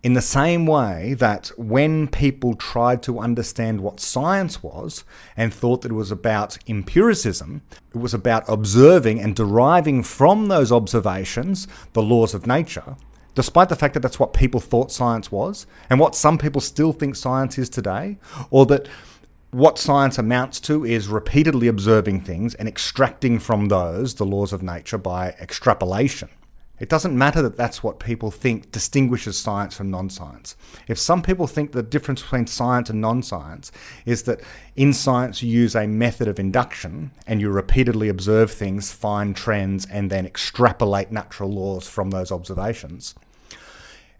In 0.00 0.12
the 0.12 0.22
same 0.22 0.64
way 0.64 1.14
that 1.14 1.50
when 1.56 2.06
people 2.06 2.54
tried 2.54 3.02
to 3.02 3.18
understand 3.18 3.80
what 3.80 3.98
science 3.98 4.62
was 4.62 5.02
and 5.36 5.52
thought 5.52 5.82
that 5.82 5.90
it 5.90 5.94
was 5.94 6.12
about 6.12 6.56
empiricism, 6.68 7.62
it 7.92 7.98
was 7.98 8.14
about 8.14 8.48
observing 8.48 9.18
and 9.18 9.34
deriving 9.34 10.04
from 10.04 10.46
those 10.46 10.70
observations 10.70 11.66
the 11.94 12.02
laws 12.02 12.32
of 12.32 12.46
nature, 12.46 12.94
despite 13.34 13.70
the 13.70 13.76
fact 13.76 13.94
that 13.94 14.00
that's 14.00 14.20
what 14.20 14.32
people 14.32 14.60
thought 14.60 14.92
science 14.92 15.32
was 15.32 15.66
and 15.90 15.98
what 15.98 16.14
some 16.14 16.38
people 16.38 16.60
still 16.60 16.92
think 16.92 17.16
science 17.16 17.58
is 17.58 17.68
today, 17.68 18.18
or 18.50 18.66
that 18.66 18.86
what 19.50 19.78
science 19.78 20.16
amounts 20.16 20.60
to 20.60 20.84
is 20.84 21.08
repeatedly 21.08 21.66
observing 21.66 22.20
things 22.20 22.54
and 22.54 22.68
extracting 22.68 23.40
from 23.40 23.66
those 23.66 24.14
the 24.14 24.26
laws 24.26 24.52
of 24.52 24.62
nature 24.62 24.98
by 24.98 25.30
extrapolation. 25.40 26.28
It 26.80 26.88
doesn't 26.88 27.16
matter 27.16 27.42
that 27.42 27.56
that's 27.56 27.82
what 27.82 27.98
people 27.98 28.30
think 28.30 28.70
distinguishes 28.70 29.38
science 29.38 29.76
from 29.76 29.90
non 29.90 30.10
science. 30.10 30.56
If 30.86 30.98
some 30.98 31.22
people 31.22 31.46
think 31.46 31.72
the 31.72 31.82
difference 31.82 32.22
between 32.22 32.46
science 32.46 32.88
and 32.88 33.00
non 33.00 33.22
science 33.22 33.72
is 34.06 34.22
that 34.24 34.40
in 34.76 34.92
science 34.92 35.42
you 35.42 35.50
use 35.50 35.74
a 35.74 35.86
method 35.86 36.28
of 36.28 36.38
induction 36.38 37.10
and 37.26 37.40
you 37.40 37.50
repeatedly 37.50 38.08
observe 38.08 38.50
things, 38.50 38.92
find 38.92 39.34
trends, 39.34 39.86
and 39.86 40.10
then 40.10 40.26
extrapolate 40.26 41.10
natural 41.10 41.50
laws 41.50 41.88
from 41.88 42.10
those 42.10 42.30
observations, 42.30 43.14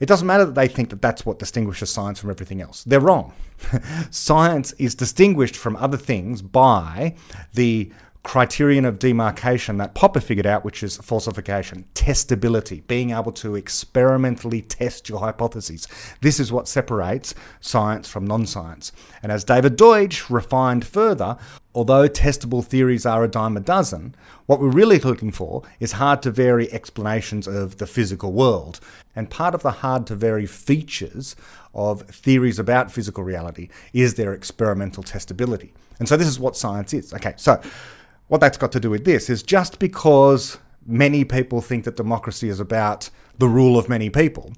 it 0.00 0.06
doesn't 0.06 0.26
matter 0.26 0.44
that 0.44 0.54
they 0.54 0.68
think 0.68 0.90
that 0.90 1.02
that's 1.02 1.26
what 1.26 1.38
distinguishes 1.38 1.90
science 1.90 2.20
from 2.20 2.30
everything 2.30 2.60
else. 2.60 2.84
They're 2.84 3.00
wrong. 3.00 3.32
science 4.10 4.72
is 4.72 4.94
distinguished 4.94 5.56
from 5.56 5.74
other 5.76 5.96
things 5.96 6.40
by 6.40 7.16
the 7.54 7.90
criterion 8.28 8.84
of 8.84 8.98
demarcation 8.98 9.78
that 9.78 9.94
Popper 9.94 10.20
figured 10.20 10.44
out, 10.44 10.62
which 10.62 10.82
is 10.82 10.98
falsification, 10.98 11.86
testability, 11.94 12.86
being 12.86 13.10
able 13.10 13.32
to 13.32 13.56
experimentally 13.56 14.60
test 14.60 15.08
your 15.08 15.20
hypotheses. 15.20 15.88
This 16.20 16.38
is 16.38 16.52
what 16.52 16.68
separates 16.68 17.34
science 17.60 18.06
from 18.06 18.26
non 18.26 18.44
science. 18.44 18.92
And 19.22 19.32
as 19.32 19.44
David 19.44 19.76
Deutsch 19.76 20.28
refined 20.28 20.86
further, 20.86 21.38
although 21.74 22.06
testable 22.06 22.62
theories 22.62 23.06
are 23.06 23.24
a 23.24 23.28
dime 23.28 23.56
a 23.56 23.60
dozen, 23.60 24.14
what 24.44 24.60
we're 24.60 24.68
really 24.68 24.98
looking 24.98 25.32
for 25.32 25.62
is 25.80 25.92
hard 25.92 26.20
to 26.20 26.30
vary 26.30 26.70
explanations 26.70 27.48
of 27.48 27.78
the 27.78 27.86
physical 27.86 28.34
world. 28.34 28.78
And 29.16 29.30
part 29.30 29.54
of 29.54 29.62
the 29.62 29.70
hard 29.70 30.06
to 30.08 30.14
vary 30.14 30.44
features 30.44 31.34
of 31.72 32.02
theories 32.02 32.58
about 32.58 32.92
physical 32.92 33.24
reality 33.24 33.70
is 33.94 34.16
their 34.16 34.34
experimental 34.34 35.02
testability. 35.02 35.70
And 35.98 36.06
so 36.06 36.18
this 36.18 36.28
is 36.28 36.38
what 36.38 36.58
science 36.58 36.92
is. 36.92 37.14
Okay, 37.14 37.32
so 37.38 37.60
what 38.28 38.40
that's 38.40 38.58
got 38.58 38.72
to 38.72 38.80
do 38.80 38.90
with 38.90 39.04
this 39.04 39.28
is 39.28 39.42
just 39.42 39.78
because 39.78 40.58
many 40.86 41.24
people 41.24 41.60
think 41.60 41.84
that 41.84 41.96
democracy 41.96 42.48
is 42.48 42.60
about 42.60 43.10
the 43.38 43.48
rule 43.48 43.78
of 43.78 43.88
many 43.88 44.10
people. 44.10 44.52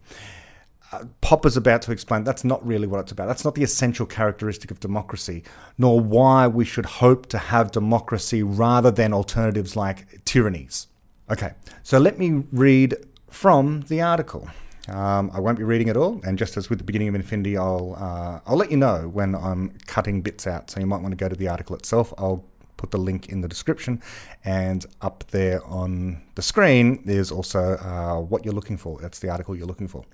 Uh, 0.92 1.04
Popper's 1.20 1.56
about 1.56 1.82
to 1.82 1.92
explain 1.92 2.24
that's 2.24 2.44
not 2.44 2.64
really 2.66 2.86
what 2.86 2.98
it's 3.00 3.12
about. 3.12 3.28
That's 3.28 3.44
not 3.44 3.54
the 3.54 3.62
essential 3.62 4.06
characteristic 4.06 4.70
of 4.70 4.80
democracy, 4.80 5.44
nor 5.78 6.00
why 6.00 6.48
we 6.48 6.64
should 6.64 6.86
hope 6.86 7.26
to 7.26 7.38
have 7.38 7.70
democracy 7.70 8.42
rather 8.42 8.90
than 8.90 9.12
alternatives 9.12 9.76
like 9.76 10.24
tyrannies. 10.24 10.88
Okay, 11.30 11.52
so 11.84 11.98
let 11.98 12.18
me 12.18 12.42
read 12.50 12.96
from 13.28 13.82
the 13.82 14.02
article. 14.02 14.48
Um, 14.88 15.30
I 15.32 15.38
won't 15.38 15.58
be 15.58 15.62
reading 15.62 15.86
it 15.86 15.96
all, 15.96 16.20
and 16.24 16.36
just 16.36 16.56
as 16.56 16.68
with 16.68 16.78
the 16.78 16.84
beginning 16.84 17.06
of 17.06 17.14
Infinity, 17.14 17.56
I'll 17.56 17.94
uh, 17.96 18.40
I'll 18.50 18.56
let 18.56 18.72
you 18.72 18.76
know 18.76 19.08
when 19.08 19.36
I'm 19.36 19.78
cutting 19.86 20.22
bits 20.22 20.48
out. 20.48 20.70
So 20.70 20.80
you 20.80 20.86
might 20.86 21.02
want 21.02 21.12
to 21.12 21.16
go 21.16 21.28
to 21.28 21.36
the 21.36 21.46
article 21.46 21.76
itself. 21.76 22.12
I'll 22.18 22.44
put 22.80 22.90
the 22.90 22.99
link 22.99 23.28
in 23.28 23.42
the 23.42 23.49
description. 23.49 24.02
And 24.42 24.87
up 25.02 25.25
there 25.30 25.62
on 25.66 26.22
the 26.34 26.42
screen 26.42 27.02
is 27.04 27.30
also 27.30 27.76
uh, 27.76 28.20
what 28.20 28.44
you're 28.44 28.54
looking 28.54 28.78
for. 28.78 28.99
That's 29.00 29.18
the 29.18 29.28
article 29.28 29.54
you're 29.54 29.66
looking 29.66 29.88
for. 29.88 30.04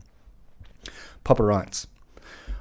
Popper 1.23 1.45
writes 1.45 1.87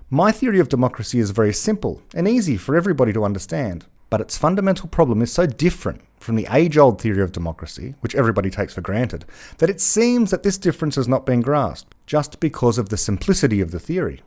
My 0.09 0.31
theory 0.31 0.59
of 0.59 0.69
democracy 0.69 1.19
is 1.19 1.31
very 1.31 1.53
simple 1.53 2.03
and 2.13 2.27
easy 2.27 2.55
for 2.55 2.75
everybody 2.75 3.13
to 3.13 3.25
understand, 3.25 3.85
but 4.11 4.21
its 4.21 4.37
fundamental 4.37 4.87
problem 4.87 5.23
is 5.23 5.31
so 5.31 5.47
different 5.47 6.01
from 6.19 6.35
the 6.35 6.47
age 6.51 6.77
old 6.77 7.01
theory 7.01 7.21
of 7.21 7.31
democracy, 7.31 7.95
which 8.01 8.15
everybody 8.15 8.49
takes 8.49 8.73
for 8.73 8.81
granted, 8.81 9.25
that 9.57 9.69
it 9.69 9.81
seems 9.81 10.31
that 10.31 10.43
this 10.43 10.57
difference 10.57 10.95
has 10.95 11.07
not 11.07 11.25
been 11.25 11.41
grasped 11.41 11.93
just 12.05 12.39
because 12.39 12.77
of 12.77 12.89
the 12.89 12.97
simplicity 12.97 13.59
of 13.59 13.71
the 13.71 13.79
theory. 13.79 14.21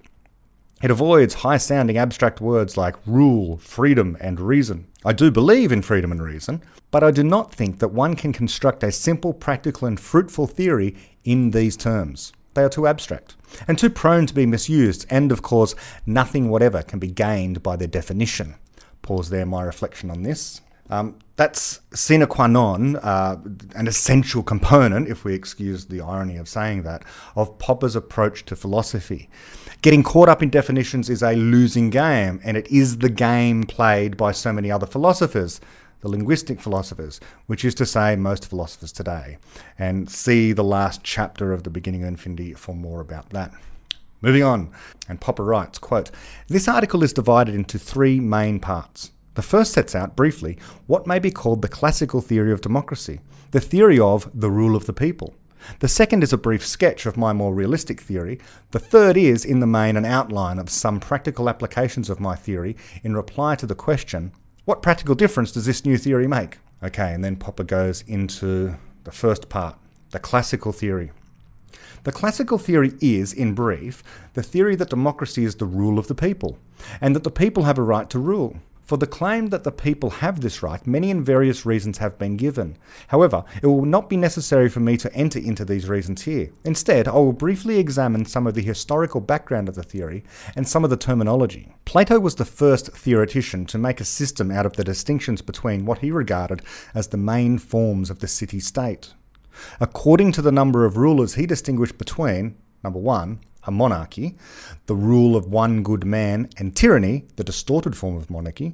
It 0.80 0.92
avoids 0.92 1.34
high 1.34 1.56
sounding 1.56 1.98
abstract 1.98 2.40
words 2.40 2.76
like 2.76 2.94
rule, 3.04 3.56
freedom, 3.56 4.16
and 4.20 4.38
reason. 4.38 4.86
I 5.04 5.12
do 5.12 5.30
believe 5.30 5.72
in 5.72 5.82
freedom 5.82 6.12
and 6.12 6.22
reason, 6.22 6.62
but 6.92 7.02
I 7.02 7.10
do 7.10 7.24
not 7.24 7.52
think 7.52 7.80
that 7.80 7.88
one 7.88 8.14
can 8.14 8.32
construct 8.32 8.84
a 8.84 8.92
simple, 8.92 9.32
practical, 9.32 9.88
and 9.88 9.98
fruitful 9.98 10.46
theory 10.46 10.94
in 11.24 11.50
these 11.50 11.76
terms. 11.76 12.32
They 12.54 12.62
are 12.62 12.68
too 12.68 12.86
abstract 12.86 13.34
and 13.66 13.78
too 13.78 13.90
prone 13.90 14.26
to 14.26 14.34
be 14.34 14.46
misused, 14.46 15.04
and 15.10 15.32
of 15.32 15.42
course, 15.42 15.74
nothing 16.06 16.48
whatever 16.48 16.82
can 16.82 17.00
be 17.00 17.10
gained 17.10 17.62
by 17.62 17.74
their 17.74 17.88
definition. 17.88 18.54
Pause 19.02 19.30
there, 19.30 19.46
my 19.46 19.62
reflection 19.62 20.10
on 20.10 20.22
this. 20.22 20.60
Um, 20.90 21.18
that's 21.36 21.80
sine 21.92 22.26
qua 22.26 22.46
non, 22.46 22.96
uh, 22.96 23.36
an 23.74 23.86
essential 23.86 24.42
component, 24.42 25.08
if 25.08 25.24
we 25.24 25.34
excuse 25.34 25.86
the 25.86 26.00
irony 26.00 26.36
of 26.36 26.48
saying 26.48 26.82
that, 26.82 27.04
of 27.36 27.58
Popper's 27.58 27.94
approach 27.94 28.44
to 28.46 28.56
philosophy. 28.56 29.28
Getting 29.80 30.02
caught 30.02 30.28
up 30.28 30.42
in 30.42 30.50
definitions 30.50 31.08
is 31.08 31.22
a 31.22 31.36
losing 31.36 31.88
game, 31.88 32.40
and 32.42 32.56
it 32.56 32.66
is 32.66 32.98
the 32.98 33.08
game 33.08 33.62
played 33.62 34.16
by 34.16 34.32
so 34.32 34.52
many 34.52 34.72
other 34.72 34.86
philosophers, 34.86 35.60
the 36.00 36.08
linguistic 36.08 36.60
philosophers, 36.60 37.20
which 37.46 37.64
is 37.64 37.76
to 37.76 37.86
say, 37.86 38.16
most 38.16 38.50
philosophers 38.50 38.90
today. 38.90 39.38
And 39.78 40.10
see 40.10 40.52
the 40.52 40.64
last 40.64 41.04
chapter 41.04 41.52
of 41.52 41.62
The 41.62 41.70
Beginning 41.70 42.02
of 42.02 42.08
Infinity 42.08 42.54
for 42.54 42.74
more 42.74 43.00
about 43.00 43.30
that. 43.30 43.52
Moving 44.20 44.42
on, 44.42 44.72
and 45.08 45.20
Popper 45.20 45.44
writes, 45.44 45.78
quote, 45.78 46.10
This 46.48 46.66
article 46.66 47.04
is 47.04 47.12
divided 47.12 47.54
into 47.54 47.78
three 47.78 48.18
main 48.18 48.58
parts. 48.58 49.12
The 49.34 49.42
first 49.42 49.72
sets 49.72 49.94
out 49.94 50.16
briefly 50.16 50.58
what 50.88 51.06
may 51.06 51.20
be 51.20 51.30
called 51.30 51.62
the 51.62 51.68
classical 51.68 52.20
theory 52.20 52.50
of 52.50 52.62
democracy, 52.62 53.20
the 53.52 53.60
theory 53.60 54.00
of 54.00 54.28
the 54.34 54.50
rule 54.50 54.74
of 54.74 54.86
the 54.86 54.92
people. 54.92 55.36
The 55.80 55.88
second 55.88 56.22
is 56.22 56.32
a 56.32 56.38
brief 56.38 56.66
sketch 56.66 57.06
of 57.06 57.16
my 57.16 57.32
more 57.32 57.54
realistic 57.54 58.00
theory. 58.00 58.38
The 58.70 58.78
third 58.78 59.16
is, 59.16 59.44
in 59.44 59.60
the 59.60 59.66
main, 59.66 59.96
an 59.96 60.04
outline 60.04 60.58
of 60.58 60.70
some 60.70 61.00
practical 61.00 61.48
applications 61.48 62.10
of 62.10 62.20
my 62.20 62.36
theory 62.36 62.76
in 63.02 63.16
reply 63.16 63.54
to 63.56 63.66
the 63.66 63.74
question 63.74 64.32
what 64.68 64.82
practical 64.82 65.14
difference 65.14 65.50
does 65.50 65.64
this 65.64 65.86
new 65.86 65.96
theory 65.96 66.26
make? 66.26 66.58
Okay, 66.82 67.14
and 67.14 67.24
then 67.24 67.36
Popper 67.36 67.64
goes 67.64 68.02
into 68.02 68.74
the 69.04 69.10
first 69.10 69.48
part 69.48 69.76
the 70.10 70.18
classical 70.18 70.72
theory. 70.72 71.10
The 72.04 72.12
classical 72.12 72.58
theory 72.58 72.92
is, 73.00 73.32
in 73.32 73.54
brief, 73.54 74.02
the 74.34 74.42
theory 74.42 74.76
that 74.76 74.90
democracy 74.90 75.44
is 75.44 75.56
the 75.56 75.64
rule 75.64 75.98
of 75.98 76.06
the 76.06 76.14
people, 76.14 76.58
and 77.00 77.16
that 77.16 77.24
the 77.24 77.30
people 77.30 77.64
have 77.64 77.78
a 77.78 77.82
right 77.82 78.10
to 78.10 78.18
rule. 78.18 78.58
For 78.88 78.96
the 78.96 79.06
claim 79.06 79.48
that 79.48 79.64
the 79.64 79.70
people 79.70 80.08
have 80.08 80.40
this 80.40 80.62
right, 80.62 80.84
many 80.86 81.10
and 81.10 81.22
various 81.22 81.66
reasons 81.66 81.98
have 81.98 82.18
been 82.18 82.38
given. 82.38 82.78
However, 83.08 83.44
it 83.62 83.66
will 83.66 83.84
not 83.84 84.08
be 84.08 84.16
necessary 84.16 84.70
for 84.70 84.80
me 84.80 84.96
to 84.96 85.12
enter 85.12 85.38
into 85.38 85.62
these 85.66 85.90
reasons 85.90 86.22
here. 86.22 86.48
Instead, 86.64 87.06
I 87.06 87.12
will 87.12 87.34
briefly 87.34 87.78
examine 87.78 88.24
some 88.24 88.46
of 88.46 88.54
the 88.54 88.62
historical 88.62 89.20
background 89.20 89.68
of 89.68 89.74
the 89.74 89.82
theory 89.82 90.24
and 90.56 90.66
some 90.66 90.84
of 90.84 90.90
the 90.90 90.96
terminology. 90.96 91.74
Plato 91.84 92.18
was 92.18 92.36
the 92.36 92.46
first 92.46 92.90
theoretician 92.92 93.66
to 93.66 93.76
make 93.76 94.00
a 94.00 94.06
system 94.06 94.50
out 94.50 94.64
of 94.64 94.72
the 94.72 94.84
distinctions 94.84 95.42
between 95.42 95.84
what 95.84 95.98
he 95.98 96.10
regarded 96.10 96.62
as 96.94 97.08
the 97.08 97.18
main 97.18 97.58
forms 97.58 98.08
of 98.08 98.20
the 98.20 98.26
city 98.26 98.58
state. 98.58 99.12
According 99.80 100.32
to 100.32 100.40
the 100.40 100.50
number 100.50 100.86
of 100.86 100.96
rulers, 100.96 101.34
he 101.34 101.44
distinguished 101.44 101.98
between 101.98 102.56
number 102.82 103.00
one, 103.00 103.40
a 103.68 103.70
monarchy, 103.70 104.34
the 104.86 104.96
rule 104.96 105.36
of 105.36 105.46
one 105.46 105.82
good 105.82 106.04
man, 106.04 106.48
and 106.56 106.74
tyranny, 106.74 107.26
the 107.36 107.44
distorted 107.44 107.94
form 107.94 108.16
of 108.16 108.30
monarchy. 108.30 108.72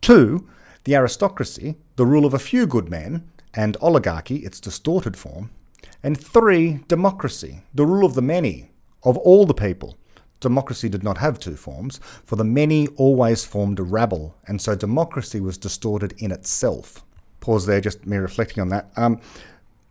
Two, 0.00 0.48
the 0.84 0.96
aristocracy, 0.96 1.76
the 1.96 2.06
rule 2.06 2.24
of 2.24 2.34
a 2.34 2.38
few 2.38 2.66
good 2.66 2.88
men, 2.88 3.30
and 3.52 3.76
oligarchy, 3.80 4.36
its 4.36 4.58
distorted 4.58 5.16
form. 5.16 5.50
And 6.02 6.18
three, 6.18 6.80
democracy, 6.88 7.60
the 7.74 7.86
rule 7.86 8.06
of 8.06 8.14
the 8.14 8.22
many, 8.22 8.70
of 9.02 9.16
all 9.18 9.44
the 9.44 9.54
people. 9.54 9.96
Democracy 10.40 10.88
did 10.88 11.04
not 11.04 11.18
have 11.18 11.38
two 11.38 11.56
forms, 11.56 12.00
for 12.24 12.36
the 12.36 12.44
many 12.44 12.88
always 12.96 13.44
formed 13.44 13.78
a 13.78 13.82
rabble, 13.82 14.34
and 14.46 14.60
so 14.60 14.74
democracy 14.74 15.40
was 15.40 15.58
distorted 15.58 16.14
in 16.18 16.32
itself. 16.32 17.04
Pause 17.40 17.66
there, 17.66 17.80
just 17.82 18.06
me 18.06 18.16
reflecting 18.16 18.62
on 18.62 18.70
that. 18.70 18.90
Um, 18.96 19.20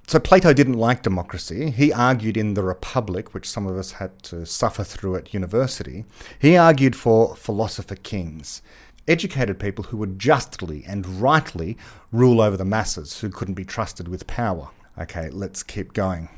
so 0.07 0.19
Plato 0.19 0.53
didn't 0.53 0.74
like 0.74 1.01
democracy. 1.01 1.72
He 1.72 1.93
argued 1.93 2.38
in 2.38 2.53
the 2.53 2.63
Republic, 2.63 3.33
which 3.33 3.50
some 3.50 3.65
of 3.65 3.77
us 3.77 3.93
had 3.93 4.22
to 4.24 4.45
suffer 4.45 4.83
through 4.83 5.15
at 5.15 5.33
university. 5.33 6.05
He 6.38 6.57
argued 6.57 6.95
for 6.95 7.36
philosopher 7.36 7.95
kings, 7.95 8.62
educated 9.07 9.60
people 9.60 9.86
who 9.86 9.98
would 9.98 10.19
justly 10.19 10.83
and 10.86 11.22
rightly 11.22 11.77
rule 12.12 12.41
over 12.41 12.57
the 12.57 12.65
masses 12.65 13.19
who 13.19 13.29
couldn't 13.29 13.53
be 13.53 13.65
trusted 13.65 14.07
with 14.07 14.27
power. 14.27 14.69
Okay, 15.00 15.29
let's 15.29 15.63
keep 15.63 15.93
going. 15.93 16.29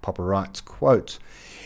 Popper 0.00 0.24
writes, 0.24 0.60
quote, 0.60 1.18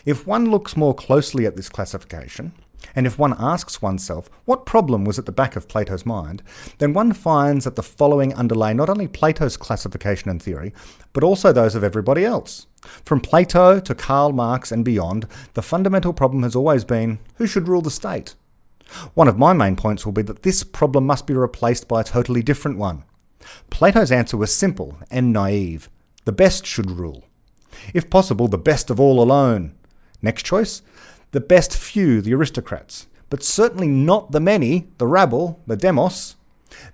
If 0.05 0.27
one 0.27 0.51
looks 0.51 0.77
more 0.77 0.95
closely 0.95 1.47
at 1.47 1.57
this 1.57 1.69
classification, 1.69 2.53
and 2.95 3.07
if 3.07 3.19
one 3.19 3.35
asks 3.39 3.81
oneself 3.81 4.29
what 4.45 4.67
problem 4.67 5.05
was 5.05 5.19
at 5.19 5.27
the 5.27 5.33
back 5.33 5.57
of 5.57 5.69
Plato's 5.69 6.07
mind, 6.07 6.43
then 6.79 6.93
one 6.93 7.13
finds 7.13 7.65
that 7.65 7.77
the 7.77 7.83
following 7.83 8.35
underlay 8.35 8.75
not 8.75 8.89
only 8.89 9.09
Plato's 9.09 9.57
classification 9.57 10.31
and 10.31 10.43
theory, 10.43 10.73
but 11.13 11.25
also 11.25 11.53
those 11.53 11.75
of 11.75 11.85
everybody 11.85 12.25
else. 12.25 12.67
From 13.05 13.21
Plato 13.21 13.81
to 13.81 13.95
Karl 13.95 14.33
Marx 14.33 14.73
and 14.73 14.85
beyond, 14.85 15.27
the 15.55 15.63
fundamental 15.63 16.13
problem 16.13 16.43
has 16.43 16.57
always 16.57 16.85
been 16.85 17.19
who 17.37 17.47
should 17.47 17.69
rule 17.69 17.83
the 17.83 17.91
state? 17.91 18.35
One 19.15 19.29
of 19.29 19.39
my 19.39 19.53
main 19.53 19.77
points 19.77 20.05
will 20.05 20.13
be 20.13 20.23
that 20.23 20.43
this 20.43 20.65
problem 20.65 21.07
must 21.07 21.27
be 21.27 21.35
replaced 21.35 21.89
by 21.89 22.01
a 22.01 22.05
totally 22.05 22.43
different 22.43 22.79
one. 22.79 23.05
Plato's 23.71 24.13
answer 24.13 24.37
was 24.37 24.55
simple 24.55 24.99
and 25.11 25.33
naive 25.33 25.89
the 26.25 26.33
best 26.33 26.67
should 26.67 26.91
rule. 26.91 27.25
If 27.95 28.11
possible, 28.11 28.47
the 28.47 28.59
best 28.59 28.91
of 28.91 29.01
all 29.01 29.21
alone. 29.21 29.75
Next 30.21 30.45
choice 30.45 30.83
the 31.33 31.41
best 31.41 31.77
few, 31.77 32.21
the 32.23 32.35
aristocrats. 32.35 33.07
but 33.31 33.43
certainly 33.43 33.89
not 33.89 34.31
the 34.31 34.41
many, 34.41 34.89
the 34.99 35.07
rabble, 35.07 35.59
the 35.67 35.75
demos. 35.75 36.37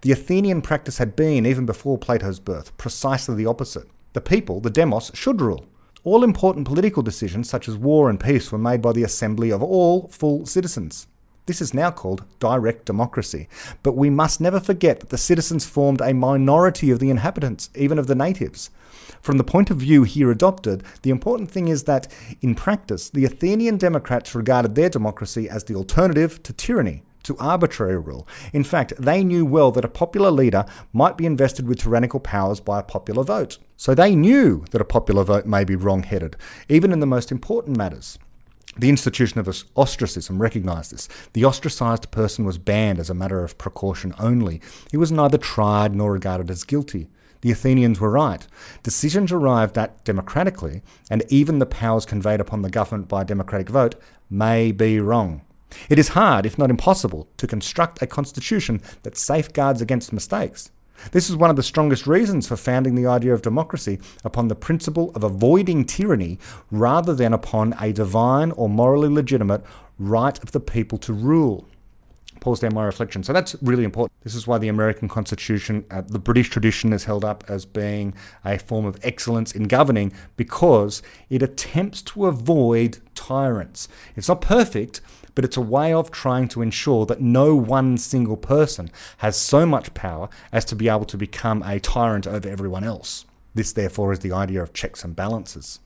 The 0.03 0.13
Athenian 0.13 0.63
practice 0.63 0.99
had 0.99 1.17
been, 1.17 1.45
even 1.45 1.67
before 1.67 1.99
Plato's 1.99 2.39
birth, 2.39 2.77
precisely 2.79 3.35
the 3.35 3.47
opposite. 3.47 3.89
The 4.13 4.21
people, 4.21 4.61
the 4.61 4.71
demos, 4.71 5.11
should 5.15 5.41
rule. 5.41 5.67
All 6.05 6.23
important 6.23 6.69
political 6.69 7.03
decisions, 7.03 7.51
such 7.51 7.69
as 7.69 7.77
war 7.77 8.09
and 8.09 8.21
peace, 8.21 8.53
were 8.53 8.59
made 8.59 8.81
by 8.81 8.93
the 8.93 9.03
assembly 9.03 9.51
of 9.51 9.65
all 9.65 10.07
full 10.13 10.47
citizens. 10.47 11.09
This 11.47 11.61
is 11.61 11.75
now 11.75 11.91
called 11.91 12.23
direct 12.39 12.85
democracy. 12.85 13.49
But 13.83 13.97
we 13.97 14.09
must 14.09 14.41
never 14.41 14.61
forget 14.61 15.01
that 15.01 15.09
the 15.09 15.19
citizens 15.19 15.67
formed 15.67 16.01
a 16.01 16.15
minority 16.15 16.93
of 16.93 17.01
the 17.01 17.11
inhabitants, 17.11 17.69
even 17.75 17.99
of 17.99 18.07
the 18.07 18.15
natives. 18.15 18.71
From 19.29 19.37
the 19.37 19.45
point 19.45 19.69
of 19.69 19.77
view 19.77 20.05
here 20.05 20.31
adopted, 20.31 20.83
the 21.03 21.11
important 21.11 21.51
thing 21.51 21.69
is 21.69 21.85
that, 21.85 22.11
in 22.41 22.55
practice, 22.55 23.11
the 23.11 23.27
Athenian 23.27 23.77
Democrats 23.77 24.35
regarded 24.35 24.75
their 24.75 24.89
democracy 24.89 25.51
as 25.51 25.65
the 25.65 25.75
alternative 25.75 26.43
to 26.45 26.55
tyranny, 26.55 27.03
to 27.25 27.37
arbitrary 27.37 27.99
rule. 27.99 28.27
In 28.55 28.65
fact, 28.65 28.95
they 28.99 29.23
knew 29.23 29.45
well 29.45 29.71
that 29.73 29.85
a 29.85 29.89
popular 29.91 30.31
leader 30.31 30.65
might 30.95 31.19
be 31.19 31.27
invested 31.27 31.69
with 31.69 31.81
tyrannical 31.81 32.21
powers 32.21 32.59
by 32.59 32.81
a 32.81 32.83
popular 32.83 33.23
vote. 33.23 33.59
So 33.77 33.95
they 33.95 34.15
knew 34.17 34.65
that 34.71 34.81
a 34.81 34.87
popular 34.87 35.25
vote 35.25 35.45
may 35.45 35.63
be 35.63 35.77
wrong 35.77 36.05
headed, 36.05 36.35
even 36.71 36.91
in 36.91 37.01
the 37.01 37.05
most 37.05 37.31
important 37.31 37.77
matters. 37.77 38.19
The 38.79 38.89
institution 38.89 39.41
of 39.41 39.65
ostracism 39.77 40.41
recognised 40.41 40.91
this. 40.91 41.07
The 41.35 41.45
ostracised 41.45 42.11
person 42.11 42.47
was 42.47 42.57
banned 42.57 42.99
as 42.99 43.11
a 43.11 43.15
matter 43.15 43.45
of 43.45 43.59
precaution 43.59 44.15
only. 44.19 44.63
He 44.91 44.97
was 44.97 45.13
neither 45.13 45.37
tried 45.37 45.95
nor 45.95 46.15
regarded 46.15 46.51
as 46.51 46.65
guilty. 46.65 47.09
The 47.41 47.53
Athenians 47.53 48.01
were 48.01 48.11
right. 48.11 48.47
Decisions 48.83 49.31
arrived 49.31 49.79
at 49.79 50.05
democratically, 50.05 50.83
and 51.11 51.25
even 51.29 51.59
the 51.59 51.67
powers 51.67 52.05
conveyed 52.05 52.41
upon 52.41 52.63
the 52.63 52.71
government 52.71 53.09
by 53.09 53.25
democratic 53.25 53.69
vote, 53.69 53.95
may 54.29 54.73
be 54.73 54.99
wrong. 55.01 55.43
It 55.89 55.99
is 55.99 56.09
hard, 56.09 56.47
if 56.47 56.59
not 56.59 56.71
impossible, 56.71 57.29
to 57.37 57.47
construct 57.47 58.03
a 58.03 58.07
constitution 58.07 58.81
that 59.03 59.17
safeguards 59.17 59.81
against 59.81 60.13
mistakes. 60.13 60.71
This 61.13 61.31
is 61.31 61.37
one 61.37 61.51
of 61.51 61.57
the 61.57 61.63
strongest 61.63 62.07
reasons 62.07 62.49
for 62.49 62.57
founding 62.57 62.95
the 62.95 63.07
idea 63.07 63.33
of 63.33 63.43
democracy 63.43 64.01
upon 64.25 64.49
the 64.49 64.57
principle 64.57 65.13
of 65.15 65.23
avoiding 65.23 65.85
tyranny 65.85 66.39
rather 66.71 67.15
than 67.15 67.33
upon 67.33 67.75
a 67.81 67.93
divine 67.93 68.51
or 68.53 68.69
morally 68.69 69.09
legitimate 69.09 69.63
right 69.99 70.43
of 70.43 70.53
the 70.53 70.61
people 70.61 70.99
to 70.99 71.13
rule. 71.13 71.69
There 72.41 72.71
my 72.71 72.85
reflection. 72.85 73.23
So 73.23 73.33
that's 73.33 73.55
really 73.61 73.85
important. 73.85 74.11
This 74.23 74.35
is 74.35 74.47
why 74.47 74.59
the 74.59 74.69
American 74.69 75.07
Constitution, 75.07 75.85
uh, 75.91 76.01
the 76.01 76.19
British 76.19 76.49
tradition, 76.49 76.93
is 76.93 77.05
held 77.05 77.25
up 77.25 77.45
as 77.47 77.67
being 77.67 78.15
a 78.45 78.59
form 78.59 78.87
of 78.87 78.99
excellence 79.03 79.53
in 79.53 79.65
governing 79.65 80.13
because 80.37 81.03
it 81.29 81.43
attempts 81.43 82.01
to 82.03 82.27
avoid 82.27 82.99
tyrants. 83.15 83.87
It's 84.17 84.29
not 84.29 84.41
perfect, 84.41 85.03
but 85.35 85.45
it's 85.45 85.59
a 85.59 85.63
way 85.63 85.93
of 85.93 86.11
trying 86.11 86.49
to 86.49 86.63
ensure 86.63 87.07
that 87.07 87.21
no 87.21 87.55
one 87.55 87.99
single 87.99 88.37
person 88.37 88.91
has 89.19 89.37
so 89.37 89.67
much 89.67 89.93
power 89.95 90.29
as 90.51 90.65
to 90.67 90.75
be 90.75 90.89
able 90.89 91.05
to 91.05 91.17
become 91.17 91.63
a 91.63 91.79
tyrant 91.79 92.27
over 92.27 92.49
everyone 92.49 92.83
else. 92.83 93.27
This, 93.55 93.73
therefore, 93.73 94.13
is 94.13 94.21
the 94.21 94.33
idea 94.33 94.63
of 94.63 94.73
checks 94.73 95.05
and 95.05 95.15
balances. 95.15 95.81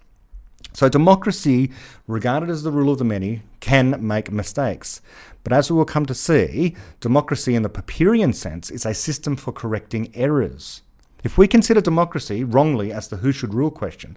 So, 0.73 0.89
democracy, 0.89 1.71
regarded 2.07 2.49
as 2.49 2.63
the 2.63 2.73
rule 2.73 2.93
of 2.93 2.99
the 2.99 3.05
many, 3.05 3.43
can 3.61 3.97
make 4.07 4.33
mistakes. 4.33 5.01
But 5.45 5.53
as 5.53 5.71
we 5.71 5.77
will 5.77 5.85
come 5.85 6.07
to 6.07 6.15
see, 6.15 6.77
democracy 7.01 7.55
in 7.55 7.63
the 7.63 7.69
Popperian 7.69 8.35
sense 8.35 8.71
is 8.71 8.87
a 8.87 8.95
system 8.95 9.37
for 9.37 9.53
correcting 9.53 10.11
errors. 10.15 10.83
If 11.25 11.39
we 11.39 11.47
consider 11.47 11.81
democracy 11.81 12.43
wrongly 12.43 12.93
as 12.93 13.09
the 13.09 13.19
who 13.19 13.33
should 13.33 13.55
rule 13.55 13.71
question, 13.71 14.17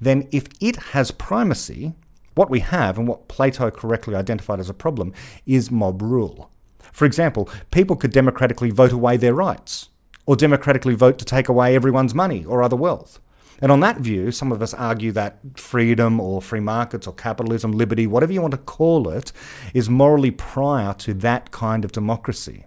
then 0.00 0.28
if 0.32 0.46
it 0.60 0.76
has 0.76 1.10
primacy, 1.10 1.92
what 2.34 2.50
we 2.50 2.60
have, 2.60 2.98
and 2.98 3.08
what 3.08 3.28
Plato 3.28 3.70
correctly 3.70 4.14
identified 4.14 4.60
as 4.60 4.70
a 4.70 4.74
problem, 4.74 5.12
is 5.44 5.70
mob 5.70 6.02
rule. 6.02 6.50
For 6.92 7.04
example, 7.04 7.48
people 7.70 7.96
could 7.96 8.12
democratically 8.12 8.70
vote 8.70 8.92
away 8.92 9.16
their 9.16 9.34
rights, 9.34 9.90
or 10.24 10.36
democratically 10.36 10.94
vote 10.94 11.18
to 11.18 11.24
take 11.24 11.48
away 11.48 11.74
everyone's 11.74 12.14
money 12.14 12.44
or 12.44 12.62
other 12.62 12.76
wealth. 12.76 13.20
And 13.60 13.72
on 13.72 13.80
that 13.80 13.98
view, 13.98 14.30
some 14.32 14.52
of 14.52 14.60
us 14.60 14.74
argue 14.74 15.12
that 15.12 15.38
freedom 15.56 16.20
or 16.20 16.42
free 16.42 16.60
markets 16.60 17.06
or 17.06 17.14
capitalism, 17.14 17.72
liberty, 17.72 18.06
whatever 18.06 18.32
you 18.32 18.42
want 18.42 18.52
to 18.52 18.58
call 18.58 19.08
it, 19.08 19.32
is 19.72 19.88
morally 19.88 20.30
prior 20.30 20.92
to 20.94 21.14
that 21.14 21.50
kind 21.50 21.84
of 21.84 21.92
democracy. 21.92 22.66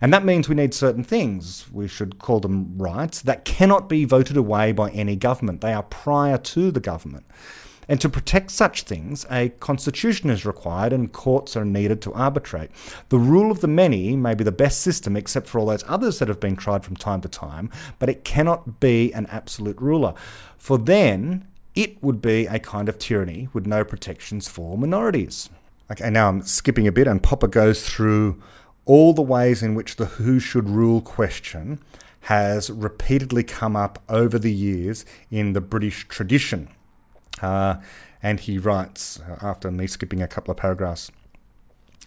And 0.00 0.12
that 0.14 0.24
means 0.24 0.48
we 0.48 0.54
need 0.54 0.74
certain 0.74 1.02
things, 1.02 1.66
we 1.72 1.88
should 1.88 2.18
call 2.18 2.40
them 2.40 2.78
rights, 2.78 3.20
that 3.22 3.44
cannot 3.44 3.88
be 3.88 4.04
voted 4.04 4.36
away 4.36 4.70
by 4.72 4.90
any 4.90 5.16
government. 5.16 5.60
They 5.60 5.72
are 5.72 5.82
prior 5.82 6.38
to 6.38 6.70
the 6.70 6.80
government. 6.80 7.26
And 7.88 8.00
to 8.02 8.08
protect 8.08 8.50
such 8.50 8.82
things, 8.82 9.24
a 9.30 9.48
constitution 9.48 10.28
is 10.28 10.44
required 10.44 10.92
and 10.92 11.10
courts 11.10 11.56
are 11.56 11.64
needed 11.64 12.02
to 12.02 12.12
arbitrate. 12.12 12.70
The 13.08 13.18
rule 13.18 13.50
of 13.50 13.62
the 13.62 13.68
many 13.68 14.14
may 14.14 14.34
be 14.34 14.44
the 14.44 14.52
best 14.52 14.82
system, 14.82 15.16
except 15.16 15.46
for 15.46 15.58
all 15.58 15.66
those 15.66 15.84
others 15.88 16.18
that 16.18 16.28
have 16.28 16.40
been 16.40 16.56
tried 16.56 16.84
from 16.84 16.96
time 16.96 17.22
to 17.22 17.28
time, 17.28 17.70
but 17.98 18.10
it 18.10 18.24
cannot 18.24 18.78
be 18.78 19.12
an 19.14 19.26
absolute 19.26 19.80
ruler. 19.80 20.12
For 20.58 20.76
then, 20.76 21.48
it 21.74 22.02
would 22.02 22.20
be 22.20 22.46
a 22.46 22.58
kind 22.58 22.88
of 22.88 22.98
tyranny 22.98 23.48
with 23.52 23.66
no 23.66 23.84
protections 23.84 24.48
for 24.48 24.76
minorities. 24.76 25.48
Okay, 25.90 26.10
now 26.10 26.28
I'm 26.28 26.42
skipping 26.42 26.86
a 26.86 26.92
bit, 26.92 27.06
and 27.06 27.22
Popper 27.22 27.48
goes 27.48 27.88
through 27.88 28.42
all 28.84 29.14
the 29.14 29.22
ways 29.22 29.62
in 29.62 29.74
which 29.74 29.96
the 29.96 30.06
who 30.06 30.38
should 30.38 30.68
rule 30.68 31.00
question 31.00 31.78
has 32.22 32.68
repeatedly 32.68 33.44
come 33.44 33.76
up 33.76 34.02
over 34.08 34.38
the 34.38 34.52
years 34.52 35.06
in 35.30 35.54
the 35.54 35.60
British 35.60 36.06
tradition. 36.08 36.68
Uh, 37.40 37.76
and 38.22 38.40
he 38.40 38.58
writes, 38.58 39.20
uh, 39.20 39.36
after 39.40 39.70
me 39.70 39.86
skipping 39.86 40.22
a 40.22 40.28
couple 40.28 40.50
of 40.50 40.56
paragraphs, 40.56 41.10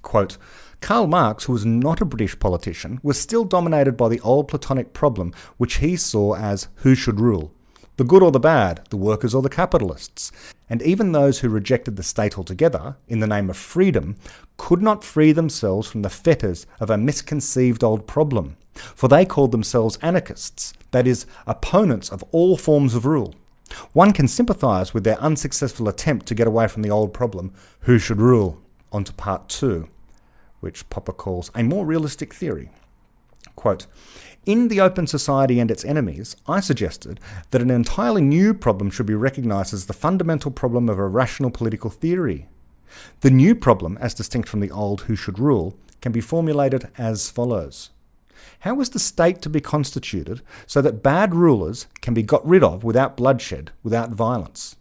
quote, 0.02 0.38
Karl 0.82 1.08
Marx, 1.08 1.46
who 1.46 1.54
was 1.54 1.66
not 1.66 2.02
a 2.02 2.06
British 2.06 2.38
politician, 2.40 3.00
was 3.04 3.20
still 3.20 3.46
dominated 3.46 3.96
by 3.96 4.10
the 4.10 4.20
old 4.22 4.48
Platonic 4.48 4.94
problem, 4.94 5.34
which 5.58 5.76
he 5.76 5.96
saw 5.96 6.36
as 6.36 6.68
who 6.76 6.96
should 6.96 7.20
rule 7.20 7.54
the 7.98 8.08
good 8.08 8.24
or 8.24 8.32
the 8.32 8.40
bad, 8.40 8.82
the 8.90 8.98
workers 8.98 9.36
or 9.36 9.44
the 9.44 9.50
capitalists. 9.50 10.32
And 10.68 10.82
even 10.82 11.12
those 11.12 11.40
who 11.40 11.50
rejected 11.50 11.98
the 11.98 12.04
state 12.04 12.36
altogether, 12.36 12.96
in 13.08 13.20
the 13.20 13.28
name 13.28 13.48
of 13.48 13.58
freedom, 13.58 14.16
could 14.58 14.82
not 14.82 15.04
free 15.04 15.32
themselves 15.34 15.88
from 15.88 16.02
the 16.02 16.10
fetters 16.10 16.66
of 16.80 16.90
a 16.90 16.98
misconceived 16.98 17.84
old 17.84 18.08
problem, 18.08 18.58
for 18.74 19.08
they 19.08 19.24
called 19.24 19.52
themselves 19.52 20.00
anarchists, 20.02 20.74
that 20.90 21.06
is, 21.06 21.28
opponents 21.46 22.10
of 22.10 22.24
all 22.32 22.58
forms 22.58 22.96
of 22.96 23.06
rule. 23.06 23.36
One 23.94 24.14
can 24.14 24.28
sympathise 24.28 24.94
with 24.94 25.04
their 25.04 25.20
unsuccessful 25.20 25.88
attempt 25.88 26.26
to 26.28 26.36
get 26.36 26.48
away 26.48 26.68
from 26.68 26.82
the 26.82 26.92
old 26.92 27.14
problem 27.14 27.54
who 27.82 28.00
should 28.00 28.22
rule? 28.22 28.62
On 28.92 29.04
to 29.04 29.14
part 29.14 29.48
two, 29.48 29.88
which 30.60 30.90
Popper 30.90 31.14
calls 31.14 31.50
a 31.56 31.64
more 31.64 31.86
realistic 31.86 32.34
theory. 32.34 32.72
Quote, 33.56 33.88
in 34.46 34.70
The 34.70 34.82
Open 34.82 35.06
Society 35.06 35.60
and 35.60 35.70
Its 35.70 35.86
Enemies, 35.86 36.36
I 36.48 36.62
suggested 36.62 37.20
that 37.52 37.62
an 37.62 37.70
entirely 37.70 38.22
new 38.22 38.54
problem 38.54 38.90
should 38.90 39.06
be 39.06 39.14
recognised 39.14 39.74
as 39.74 39.86
the 39.86 39.94
fundamental 39.94 40.50
problem 40.50 40.90
of 40.90 40.98
a 40.98 41.08
rational 41.08 41.52
political 41.52 41.92
theory. 41.92 42.48
The 43.22 43.30
new 43.30 43.54
problem, 43.54 43.98
as 44.02 44.16
distinct 44.16 44.50
from 44.50 44.60
the 44.60 44.72
old 44.72 45.02
who 45.02 45.16
should 45.16 45.38
rule, 45.38 45.78
can 46.02 46.12
be 46.12 46.22
formulated 46.22 46.90
as 46.98 47.30
follows. 47.30 47.92
How 48.60 48.80
is 48.80 48.90
the 48.90 49.00
state 49.00 49.42
to 49.42 49.50
be 49.50 49.62
constituted 49.62 50.42
so 50.68 50.82
that 50.82 51.04
bad 51.04 51.34
rulers 51.34 51.88
can 52.02 52.14
be 52.14 52.24
got 52.24 52.46
rid 52.48 52.64
of 52.64 52.84
without 52.84 53.18
bloodshed, 53.18 53.72
without 53.84 54.12
violence? 54.12 54.76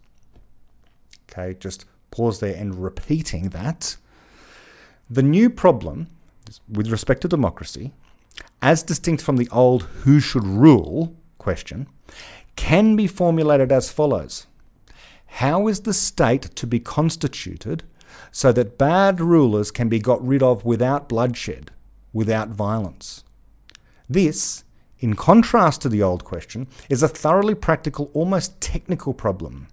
Okay, 1.29 1.55
just 1.59 1.85
pause 2.11 2.39
there 2.39 2.55
and 2.55 2.83
repeating 2.83 3.49
that. 3.49 3.97
The 5.09 5.23
new 5.23 5.49
problem, 5.49 6.07
with 6.69 6.91
respect 6.91 7.21
to 7.21 7.27
democracy, 7.27 7.91
as 8.61 8.83
distinct 8.83 9.23
from 9.23 9.37
the 9.37 9.49
old 9.49 9.83
who 10.03 10.19
should 10.19 10.45
rule 10.45 11.15
question, 11.37 11.87
can 12.55 12.95
be 12.95 13.07
formulated 13.07 13.71
as 13.71 13.91
follows 13.91 14.45
How 15.25 15.67
is 15.67 15.81
the 15.81 15.93
state 15.93 16.55
to 16.55 16.67
be 16.67 16.79
constituted 16.79 17.83
so 18.31 18.51
that 18.51 18.77
bad 18.77 19.19
rulers 19.19 19.71
can 19.71 19.89
be 19.89 19.99
got 19.99 20.25
rid 20.25 20.43
of 20.43 20.65
without 20.65 21.09
bloodshed, 21.09 21.71
without 22.13 22.49
violence? 22.49 23.23
This, 24.11 24.65
in 24.99 25.13
contrast 25.15 25.81
to 25.81 25.89
the 25.89 26.03
old 26.03 26.25
question, 26.25 26.67
is 26.89 27.01
a 27.01 27.07
thoroughly 27.07 27.55
practical, 27.55 28.11
almost 28.13 28.59
technical 28.59 29.13
problem. 29.13 29.69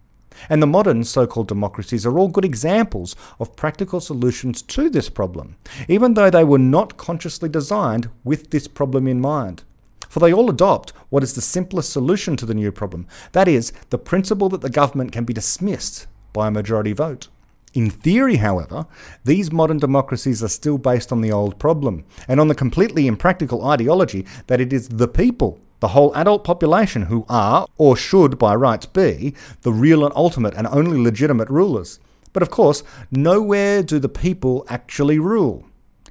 And 0.48 0.62
the 0.62 0.66
modern 0.68 1.02
so 1.02 1.26
called 1.26 1.48
democracies 1.48 2.06
are 2.06 2.16
all 2.16 2.28
good 2.28 2.44
examples 2.44 3.16
of 3.40 3.56
practical 3.56 3.98
solutions 3.98 4.62
to 4.62 4.88
this 4.88 5.08
problem, 5.08 5.56
even 5.88 6.14
though 6.14 6.30
they 6.30 6.44
were 6.44 6.56
not 6.56 6.96
consciously 6.96 7.48
designed 7.48 8.10
with 8.22 8.50
this 8.50 8.68
problem 8.68 9.08
in 9.08 9.20
mind. 9.20 9.64
For 10.08 10.20
they 10.20 10.32
all 10.32 10.48
adopt 10.48 10.90
what 11.08 11.24
is 11.24 11.34
the 11.34 11.40
simplest 11.40 11.92
solution 11.92 12.36
to 12.36 12.46
the 12.46 12.54
new 12.54 12.70
problem 12.70 13.08
that 13.32 13.48
is, 13.48 13.72
the 13.90 13.98
principle 13.98 14.48
that 14.50 14.60
the 14.60 14.70
government 14.70 15.10
can 15.10 15.24
be 15.24 15.32
dismissed 15.32 16.06
by 16.32 16.46
a 16.46 16.52
majority 16.52 16.92
vote. 16.92 17.26
In 17.74 17.90
theory, 17.90 18.36
however, 18.36 18.86
these 19.24 19.52
modern 19.52 19.78
democracies 19.78 20.42
are 20.42 20.48
still 20.48 20.78
based 20.78 21.12
on 21.12 21.20
the 21.20 21.32
old 21.32 21.58
problem, 21.58 22.04
and 22.26 22.40
on 22.40 22.48
the 22.48 22.54
completely 22.54 23.06
impractical 23.06 23.66
ideology 23.66 24.24
that 24.46 24.60
it 24.60 24.72
is 24.72 24.88
the 24.88 25.08
people, 25.08 25.60
the 25.80 25.88
whole 25.88 26.14
adult 26.14 26.44
population, 26.44 27.02
who 27.02 27.26
are, 27.28 27.66
or 27.76 27.96
should 27.96 28.38
by 28.38 28.54
rights 28.54 28.86
be, 28.86 29.34
the 29.62 29.72
real 29.72 30.04
and 30.04 30.14
ultimate 30.16 30.54
and 30.54 30.66
only 30.68 30.98
legitimate 30.98 31.50
rulers. 31.50 32.00
But 32.32 32.42
of 32.42 32.50
course, 32.50 32.82
nowhere 33.10 33.82
do 33.82 33.98
the 33.98 34.08
people 34.08 34.64
actually 34.68 35.18
rule. 35.18 35.67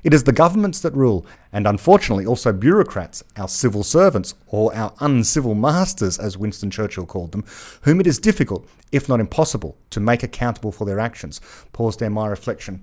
It 0.08 0.13
is 0.13 0.24
the 0.24 0.32
governments 0.32 0.80
that 0.80 0.96
rule, 0.96 1.26
and 1.52 1.67
unfortunately 1.67 2.26
also 2.26 2.54
bureaucrats, 2.54 3.26
our 3.36 3.50
civil 3.50 3.84
servants, 3.84 4.36
or 4.48 4.74
our 4.74 4.93
uncivil 5.02 5.54
masters, 5.54 6.17
as 6.17 6.38
Winston 6.38 6.72
Churchill 6.72 7.06
called 7.06 7.34
them, 7.34 7.43
whom 7.82 8.00
it 8.00 8.08
is 8.08 8.17
difficult, 8.17 8.65
if 8.93 9.10
not 9.10 9.20
impossible, 9.20 9.76
to 9.89 10.00
make 10.00 10.24
accountable 10.24 10.72
for 10.72 10.86
their 10.86 10.98
actions. 10.98 11.41
Pause 11.74 11.98
there, 11.98 12.10
my 12.10 12.26
reflection. 12.28 12.82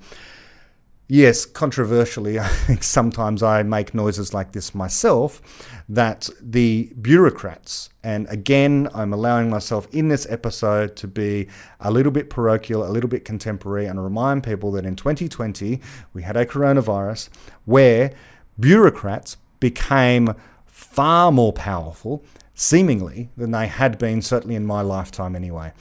Yes, 1.07 1.45
controversially, 1.45 2.39
I 2.41 2.49
think 2.49 2.83
sometimes 2.83 3.43
I 3.43 3.63
make 3.63 3.95
noises 3.95 4.33
like 4.33 4.53
this 4.53 4.75
myself 4.75 5.43
that 5.89 6.31
the 6.41 6.93
bureaucrats, 7.01 7.91
and 8.03 8.27
again, 8.31 8.89
I'm 8.95 9.13
allowing 9.13 9.51
myself 9.51 9.87
in 9.93 10.09
this 10.09 10.27
episode 10.31 10.97
to 10.97 11.07
be 11.07 11.49
a 11.81 11.91
little 11.91 12.13
bit 12.13 12.31
parochial, 12.31 12.87
a 12.87 12.89
little 12.89 13.11
bit 13.11 13.25
contemporary, 13.25 13.87
and 13.87 14.03
remind 14.03 14.45
people 14.45 14.73
that 14.73 14.87
in 14.87 14.97
2020 14.97 15.81
we 16.15 16.23
had 16.23 16.37
a 16.37 16.47
coronavirus 16.47 17.29
where 17.67 18.13
bureaucrats 18.59 19.37
became 19.61 20.35
far 20.65 21.31
more 21.31 21.53
powerful, 21.53 22.25
seemingly, 22.55 23.31
than 23.37 23.51
they 23.51 23.67
had 23.67 23.99
been, 23.99 24.23
certainly 24.23 24.55
in 24.55 24.65
my 24.65 24.81
lifetime 24.81 25.37
anyway. 25.37 25.73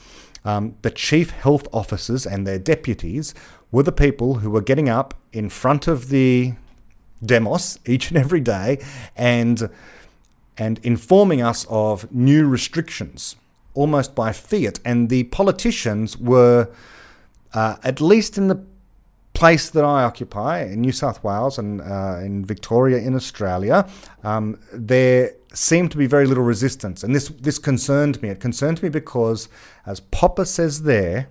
Um, 0.46 0.76
the 0.82 0.90
chief 0.90 1.30
health 1.30 1.66
officers 1.72 2.26
and 2.26 2.46
their 2.46 2.58
deputies 2.58 3.34
were 3.74 3.82
the 3.82 3.92
people 4.06 4.34
who 4.34 4.50
were 4.50 4.60
getting 4.60 4.88
up 4.88 5.14
in 5.32 5.48
front 5.48 5.88
of 5.88 6.08
the 6.08 6.54
demos 7.24 7.78
each 7.84 8.08
and 8.10 8.16
every 8.16 8.40
day 8.40 8.78
and 9.16 9.68
and 10.56 10.78
informing 10.84 11.42
us 11.42 11.66
of 11.68 12.10
new 12.12 12.46
restrictions 12.46 13.34
almost 13.74 14.14
by 14.14 14.30
fiat 14.32 14.78
and 14.84 15.08
the 15.08 15.24
politicians 15.24 16.16
were 16.16 16.68
uh, 17.52 17.74
at 17.82 18.00
least 18.00 18.38
in 18.38 18.46
the 18.46 18.64
place 19.32 19.68
that 19.70 19.84
I 19.84 20.04
occupy 20.04 20.62
in 20.62 20.80
New 20.80 20.92
South 20.92 21.24
Wales 21.24 21.58
and 21.58 21.80
uh, 21.80 22.18
in 22.22 22.44
Victoria 22.44 22.98
in 22.98 23.16
Australia, 23.16 23.88
um, 24.22 24.60
there 24.72 25.34
seemed 25.52 25.90
to 25.90 25.98
be 25.98 26.06
very 26.06 26.26
little 26.26 26.44
resistance, 26.44 27.02
and 27.02 27.14
this 27.14 27.28
this 27.28 27.58
concerned 27.58 28.22
me. 28.22 28.28
It 28.28 28.40
concerned 28.40 28.82
me 28.82 28.88
because, 28.88 29.48
as 29.86 30.00
Popper 30.00 30.44
says 30.44 30.82
there, 30.82 31.28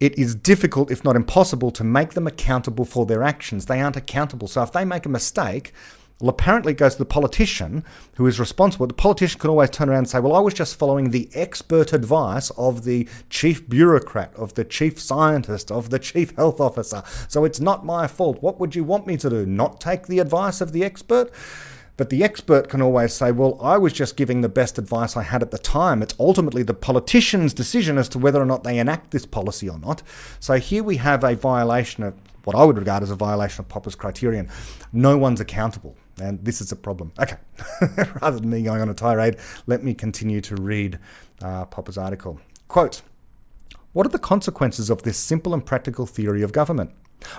it 0.00 0.18
is 0.18 0.34
difficult, 0.34 0.90
if 0.90 1.04
not 1.04 1.14
impossible, 1.14 1.70
to 1.72 1.84
make 1.84 2.14
them 2.14 2.26
accountable 2.26 2.86
for 2.86 3.04
their 3.06 3.22
actions. 3.22 3.66
They 3.66 3.80
aren't 3.80 3.96
accountable. 3.96 4.48
So 4.48 4.62
if 4.62 4.72
they 4.72 4.84
make 4.84 5.04
a 5.04 5.10
mistake, 5.10 5.72
well, 6.20 6.30
apparently 6.30 6.72
it 6.72 6.78
goes 6.78 6.94
to 6.94 6.98
the 6.98 7.06
politician 7.06 7.84
who 8.16 8.26
is 8.26 8.38
responsible. 8.38 8.86
The 8.86 8.94
politician 8.94 9.40
can 9.40 9.50
always 9.50 9.70
turn 9.70 9.88
around 9.88 9.98
and 9.98 10.08
say, 10.08 10.20
Well, 10.20 10.34
I 10.34 10.40
was 10.40 10.52
just 10.52 10.76
following 10.76 11.10
the 11.10 11.30
expert 11.34 11.92
advice 11.92 12.50
of 12.50 12.84
the 12.84 13.08
chief 13.30 13.68
bureaucrat, 13.68 14.34
of 14.34 14.54
the 14.54 14.64
chief 14.64 15.00
scientist, 15.00 15.70
of 15.70 15.88
the 15.88 15.98
chief 15.98 16.34
health 16.36 16.60
officer. 16.60 17.02
So 17.28 17.44
it's 17.44 17.60
not 17.60 17.86
my 17.86 18.06
fault. 18.06 18.42
What 18.42 18.60
would 18.60 18.74
you 18.74 18.84
want 18.84 19.06
me 19.06 19.16
to 19.18 19.30
do? 19.30 19.46
Not 19.46 19.80
take 19.80 20.06
the 20.06 20.18
advice 20.18 20.60
of 20.60 20.72
the 20.72 20.84
expert? 20.84 21.30
But 22.00 22.08
the 22.08 22.24
expert 22.24 22.70
can 22.70 22.80
always 22.80 23.12
say, 23.12 23.30
well, 23.30 23.58
I 23.60 23.76
was 23.76 23.92
just 23.92 24.16
giving 24.16 24.40
the 24.40 24.48
best 24.48 24.78
advice 24.78 25.18
I 25.18 25.22
had 25.22 25.42
at 25.42 25.50
the 25.50 25.58
time. 25.58 26.00
It's 26.00 26.14
ultimately 26.18 26.62
the 26.62 26.72
politician's 26.72 27.52
decision 27.52 27.98
as 27.98 28.08
to 28.08 28.18
whether 28.18 28.40
or 28.40 28.46
not 28.46 28.64
they 28.64 28.78
enact 28.78 29.10
this 29.10 29.26
policy 29.26 29.68
or 29.68 29.78
not. 29.78 30.02
So 30.38 30.54
here 30.54 30.82
we 30.82 30.96
have 30.96 31.22
a 31.24 31.36
violation 31.36 32.02
of 32.02 32.14
what 32.44 32.56
I 32.56 32.64
would 32.64 32.78
regard 32.78 33.02
as 33.02 33.10
a 33.10 33.16
violation 33.16 33.60
of 33.60 33.68
Popper's 33.68 33.96
criterion. 33.96 34.48
No 34.94 35.18
one's 35.18 35.40
accountable. 35.40 35.94
And 36.18 36.42
this 36.42 36.62
is 36.62 36.72
a 36.72 36.76
problem. 36.76 37.12
Okay, 37.20 37.36
rather 38.22 38.40
than 38.40 38.48
me 38.48 38.62
going 38.62 38.80
on 38.80 38.88
a 38.88 38.94
tirade, 38.94 39.36
let 39.66 39.84
me 39.84 39.92
continue 39.92 40.40
to 40.40 40.56
read 40.56 40.98
uh, 41.42 41.66
Popper's 41.66 41.98
article. 41.98 42.40
Quote 42.68 43.02
What 43.92 44.06
are 44.06 44.10
the 44.10 44.18
consequences 44.18 44.88
of 44.88 45.02
this 45.02 45.18
simple 45.18 45.52
and 45.52 45.66
practical 45.66 46.06
theory 46.06 46.40
of 46.40 46.52
government? 46.52 46.92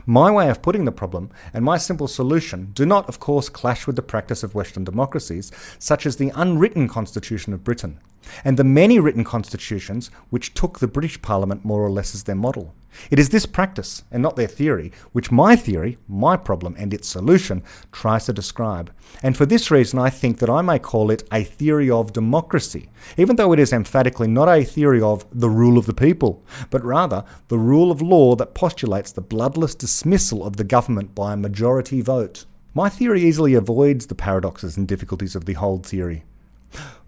My 0.06 0.32
way 0.32 0.50
of 0.50 0.62
putting 0.62 0.86
the 0.86 0.92
problem 0.92 1.30
and 1.54 1.64
my 1.64 1.78
simple 1.78 2.08
solution 2.08 2.72
do 2.74 2.86
not, 2.86 3.08
of 3.10 3.20
course, 3.20 3.50
clash 3.50 3.88
with 3.88 3.96
the 3.96 4.02
practice 4.02 4.44
of 4.44 4.56
Western 4.56 4.84
democracies, 4.84 5.52
such 5.80 6.06
as 6.06 6.16
the 6.16 6.32
unwritten 6.36 6.88
Constitution 6.88 7.54
of 7.54 7.64
Britain, 7.64 8.00
and 8.44 8.58
the 8.58 8.64
many 8.64 9.00
written 9.00 9.24
constitutions 9.24 10.12
which 10.30 10.54
took 10.54 10.80
the 10.80 10.88
British 10.88 11.22
Parliament 11.22 11.66
more 11.66 11.82
or 11.82 11.90
less 11.90 12.14
as 12.16 12.24
their 12.24 12.36
model. 12.36 12.74
It 13.10 13.20
is 13.20 13.30
this 13.30 13.46
practice, 13.46 14.04
and 14.12 14.22
not 14.22 14.36
their 14.36 14.48
theory, 14.48 14.92
which 15.12 15.32
my 15.32 15.56
theory, 15.56 15.98
my 16.08 16.38
problem, 16.38 16.76
and 16.78 16.94
its 16.94 17.08
solution 17.08 17.64
tries 17.92 18.26
to 18.26 18.34
describe. 18.34 18.92
And 19.24 19.36
for 19.36 19.46
this 19.46 19.72
reason, 19.72 20.00
I 20.00 20.10
think 20.10 20.40
that 20.40 20.50
I 20.50 20.62
may 20.62 20.80
call 20.80 21.12
it 21.12 21.28
a 21.32 21.44
theory 21.44 21.90
of 21.90 22.14
democracy, 22.14 22.90
even 23.18 23.36
though 23.36 23.54
it 23.54 23.60
is 23.60 23.74
emphatically 23.74 24.28
not 24.28 24.50
a 24.50 24.64
theory 24.64 25.02
of 25.02 25.26
the 25.32 25.50
rule 25.50 25.78
of 25.78 25.86
the 25.86 25.94
people, 25.94 26.44
but 26.70 26.84
rather 26.84 27.24
the 27.48 27.58
rule 27.58 27.92
of 27.92 28.02
law 28.02 28.36
that 28.36 28.54
postulates 28.54 29.12
the 29.12 29.22
bloodless 29.22 29.76
dismissal 29.76 30.46
of 30.46 30.58
the 30.58 30.64
government 30.64 31.16
by 31.16 31.34
a 31.34 31.38
majority 31.38 32.02
vote. 32.02 32.46
My 32.74 32.88
theory 32.88 33.22
easily 33.22 33.54
avoids 33.54 34.08
the 34.08 34.16
paradoxes 34.16 34.78
and 34.78 34.88
difficulties 34.88 35.36
of 35.36 35.46
the 35.46 35.54
Hold 35.54 35.86
theory. 35.86 36.24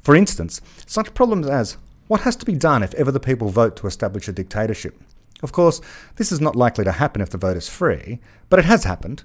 For 0.02 0.15
instance, 0.15 0.60
such 0.86 1.13
problems 1.13 1.48
as 1.48 1.78
what 2.08 2.22
has 2.22 2.36
to 2.36 2.46
be 2.46 2.56
done 2.56 2.84
if 2.84 2.93
ever 2.96 3.12
the 3.12 3.19
people 3.19 3.48
vote 3.50 3.78
to 3.78 3.88
establish 3.88 4.28
a 4.28 4.34
dictatorship? 4.34 5.02
Of 5.41 5.52
course, 5.52 5.82
this 6.15 6.32
is 6.32 6.39
not 6.39 6.56
likely 6.56 6.84
to 6.84 6.91
happen 6.91 7.22
if 7.22 7.30
the 7.30 7.38
vote 7.38 7.58
is 7.58 7.67
free, 7.67 8.19
but 8.50 8.60
it 8.60 8.65
has 8.65 8.84
happened. 8.84 9.24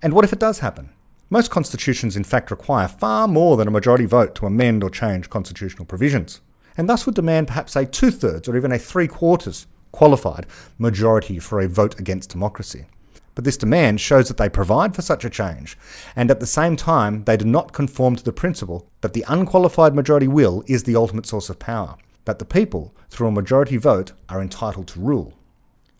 And 0.00 0.12
what 0.12 0.24
if 0.24 0.32
it 0.32 0.40
does 0.40 0.58
happen? 0.58 0.90
Most 1.30 1.50
constitutions, 1.50 2.16
in 2.16 2.24
fact, 2.24 2.50
require 2.50 2.88
far 2.88 3.26
more 3.26 3.56
than 3.56 3.68
a 3.68 3.70
majority 3.70 4.04
vote 4.04 4.34
to 4.34 4.46
amend 4.46 4.82
or 4.82 4.90
change 4.90 5.30
constitutional 5.30 5.86
provisions, 5.86 6.40
and 6.76 6.88
thus 6.88 7.06
would 7.06 7.14
demand 7.14 7.48
perhaps 7.48 7.76
a 7.76 7.86
two 7.86 8.10
thirds 8.10 8.48
or 8.48 8.56
even 8.56 8.72
a 8.72 8.78
three 8.78 9.08
quarters 9.08 9.66
qualified 9.92 10.46
majority 10.78 11.38
for 11.38 11.60
a 11.60 11.68
vote 11.68 11.98
against 11.98 12.30
democracy. 12.30 12.86
But 13.34 13.44
this 13.44 13.56
demand 13.56 14.00
shows 14.00 14.28
that 14.28 14.36
they 14.36 14.48
provide 14.48 14.94
for 14.94 15.00
such 15.00 15.24
a 15.24 15.30
change, 15.30 15.78
and 16.14 16.30
at 16.30 16.40
the 16.40 16.46
same 16.46 16.76
time, 16.76 17.24
they 17.24 17.36
do 17.38 17.46
not 17.46 17.72
conform 17.72 18.16
to 18.16 18.24
the 18.24 18.32
principle 18.32 18.86
that 19.00 19.14
the 19.14 19.24
unqualified 19.26 19.94
majority 19.94 20.28
will 20.28 20.62
is 20.66 20.82
the 20.82 20.96
ultimate 20.96 21.24
source 21.24 21.48
of 21.48 21.58
power, 21.58 21.96
that 22.26 22.38
the 22.40 22.44
people, 22.44 22.94
through 23.08 23.28
a 23.28 23.32
majority 23.32 23.78
vote, 23.78 24.12
are 24.28 24.42
entitled 24.42 24.88
to 24.88 25.00
rule. 25.00 25.32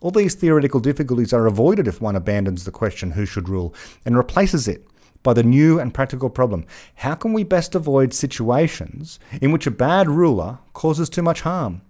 All 0.02 0.10
these 0.10 0.34
theoretical 0.34 0.80
difficulties 0.80 1.32
are 1.32 1.46
avoided 1.46 1.86
if 1.86 2.00
one 2.00 2.16
abandons 2.16 2.64
the 2.64 2.72
question 2.72 3.12
who 3.12 3.24
should 3.24 3.48
rule 3.48 3.72
and 4.04 4.16
replaces 4.16 4.66
it 4.66 4.84
by 5.22 5.32
the 5.32 5.44
new 5.44 5.78
and 5.78 5.94
practical 5.94 6.28
problem 6.28 6.66
how 6.96 7.14
can 7.14 7.32
we 7.32 7.44
best 7.44 7.76
avoid 7.76 8.12
situations 8.12 9.20
in 9.40 9.52
which 9.52 9.64
a 9.68 9.70
bad 9.70 10.08
ruler 10.08 10.58
causes 10.72 11.08
too 11.08 11.22
much 11.22 11.42
harm? 11.42 11.82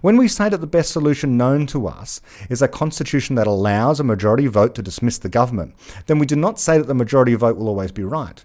When 0.00 0.16
we 0.16 0.26
say 0.26 0.48
that 0.48 0.58
the 0.58 0.66
best 0.66 0.90
solution 0.90 1.36
known 1.36 1.68
to 1.68 1.86
us 1.86 2.20
is 2.50 2.62
a 2.62 2.66
constitution 2.68 3.36
that 3.36 3.46
allows 3.46 4.00
a 4.00 4.04
majority 4.04 4.48
vote 4.48 4.74
to 4.74 4.82
dismiss 4.82 5.18
the 5.18 5.28
government, 5.28 5.76
then 6.06 6.18
we 6.18 6.26
do 6.26 6.34
not 6.34 6.58
say 6.58 6.78
that 6.78 6.88
the 6.88 6.94
majority 6.94 7.34
vote 7.34 7.56
will 7.56 7.68
always 7.68 7.92
be 7.92 8.02
right. 8.02 8.44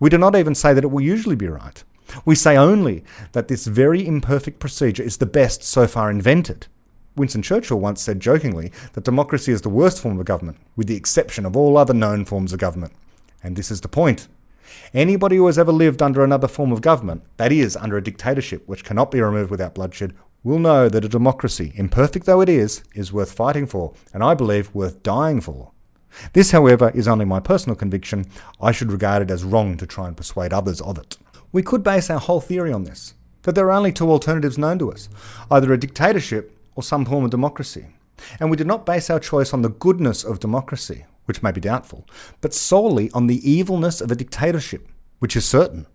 We 0.00 0.10
do 0.10 0.18
not 0.18 0.34
even 0.34 0.56
say 0.56 0.74
that 0.74 0.82
it 0.82 0.90
will 0.90 1.00
usually 1.00 1.36
be 1.36 1.46
right. 1.46 1.84
We 2.24 2.34
say 2.34 2.56
only 2.56 3.04
that 3.32 3.46
this 3.46 3.68
very 3.68 4.04
imperfect 4.04 4.58
procedure 4.58 5.04
is 5.04 5.18
the 5.18 5.26
best 5.26 5.62
so 5.62 5.86
far 5.86 6.10
invented. 6.10 6.66
Winston 7.18 7.42
Churchill 7.42 7.80
once 7.80 8.00
said 8.00 8.20
jokingly 8.20 8.72
that 8.92 9.04
democracy 9.04 9.52
is 9.52 9.62
the 9.62 9.68
worst 9.68 10.00
form 10.00 10.18
of 10.18 10.24
government, 10.24 10.58
with 10.76 10.86
the 10.86 10.96
exception 10.96 11.44
of 11.44 11.56
all 11.56 11.76
other 11.76 11.94
known 11.94 12.24
forms 12.24 12.52
of 12.52 12.58
government. 12.58 12.92
And 13.42 13.56
this 13.56 13.70
is 13.70 13.80
the 13.80 13.88
point. 13.88 14.28
Anybody 14.94 15.36
who 15.36 15.46
has 15.46 15.58
ever 15.58 15.72
lived 15.72 16.02
under 16.02 16.22
another 16.22 16.48
form 16.48 16.72
of 16.72 16.80
government, 16.80 17.22
that 17.36 17.52
is, 17.52 17.76
under 17.76 17.96
a 17.96 18.02
dictatorship 18.02 18.62
which 18.66 18.84
cannot 18.84 19.10
be 19.10 19.20
removed 19.20 19.50
without 19.50 19.74
bloodshed, 19.74 20.14
will 20.44 20.58
know 20.58 20.88
that 20.88 21.04
a 21.04 21.08
democracy, 21.08 21.72
imperfect 21.74 22.26
though 22.26 22.40
it 22.40 22.48
is, 22.48 22.82
is 22.94 23.12
worth 23.12 23.32
fighting 23.32 23.66
for, 23.66 23.94
and 24.14 24.22
I 24.22 24.34
believe 24.34 24.74
worth 24.74 25.02
dying 25.02 25.40
for. 25.40 25.72
This, 26.32 26.52
however, 26.52 26.90
is 26.94 27.08
only 27.08 27.24
my 27.24 27.40
personal 27.40 27.76
conviction. 27.76 28.26
I 28.60 28.72
should 28.72 28.92
regard 28.92 29.22
it 29.22 29.30
as 29.30 29.44
wrong 29.44 29.76
to 29.76 29.86
try 29.86 30.08
and 30.08 30.16
persuade 30.16 30.52
others 30.52 30.80
of 30.80 30.98
it. 30.98 31.16
We 31.52 31.62
could 31.62 31.82
base 31.82 32.10
our 32.10 32.20
whole 32.20 32.40
theory 32.40 32.72
on 32.72 32.84
this 32.84 33.14
that 33.42 33.54
there 33.54 33.66
are 33.66 33.72
only 33.72 33.92
two 33.92 34.10
alternatives 34.10 34.58
known 34.58 34.78
to 34.78 34.92
us 34.92 35.08
either 35.50 35.72
a 35.72 35.78
dictatorship 35.78 36.57
or 36.78 36.82
some 36.84 37.04
form 37.04 37.24
of 37.24 37.30
democracy. 37.30 37.86
And 38.38 38.50
we 38.50 38.56
do 38.56 38.62
not 38.62 38.86
base 38.86 39.10
our 39.10 39.18
choice 39.18 39.52
on 39.52 39.62
the 39.62 39.68
goodness 39.68 40.22
of 40.22 40.38
democracy, 40.38 41.06
which 41.24 41.42
may 41.42 41.50
be 41.50 41.60
doubtful, 41.60 42.06
but 42.40 42.54
solely 42.54 43.10
on 43.10 43.26
the 43.26 43.50
evilness 43.50 44.00
of 44.00 44.12
a 44.12 44.14
dictatorship, 44.14 44.86
which 45.18 45.34
is 45.34 45.44
certain. 45.44 45.88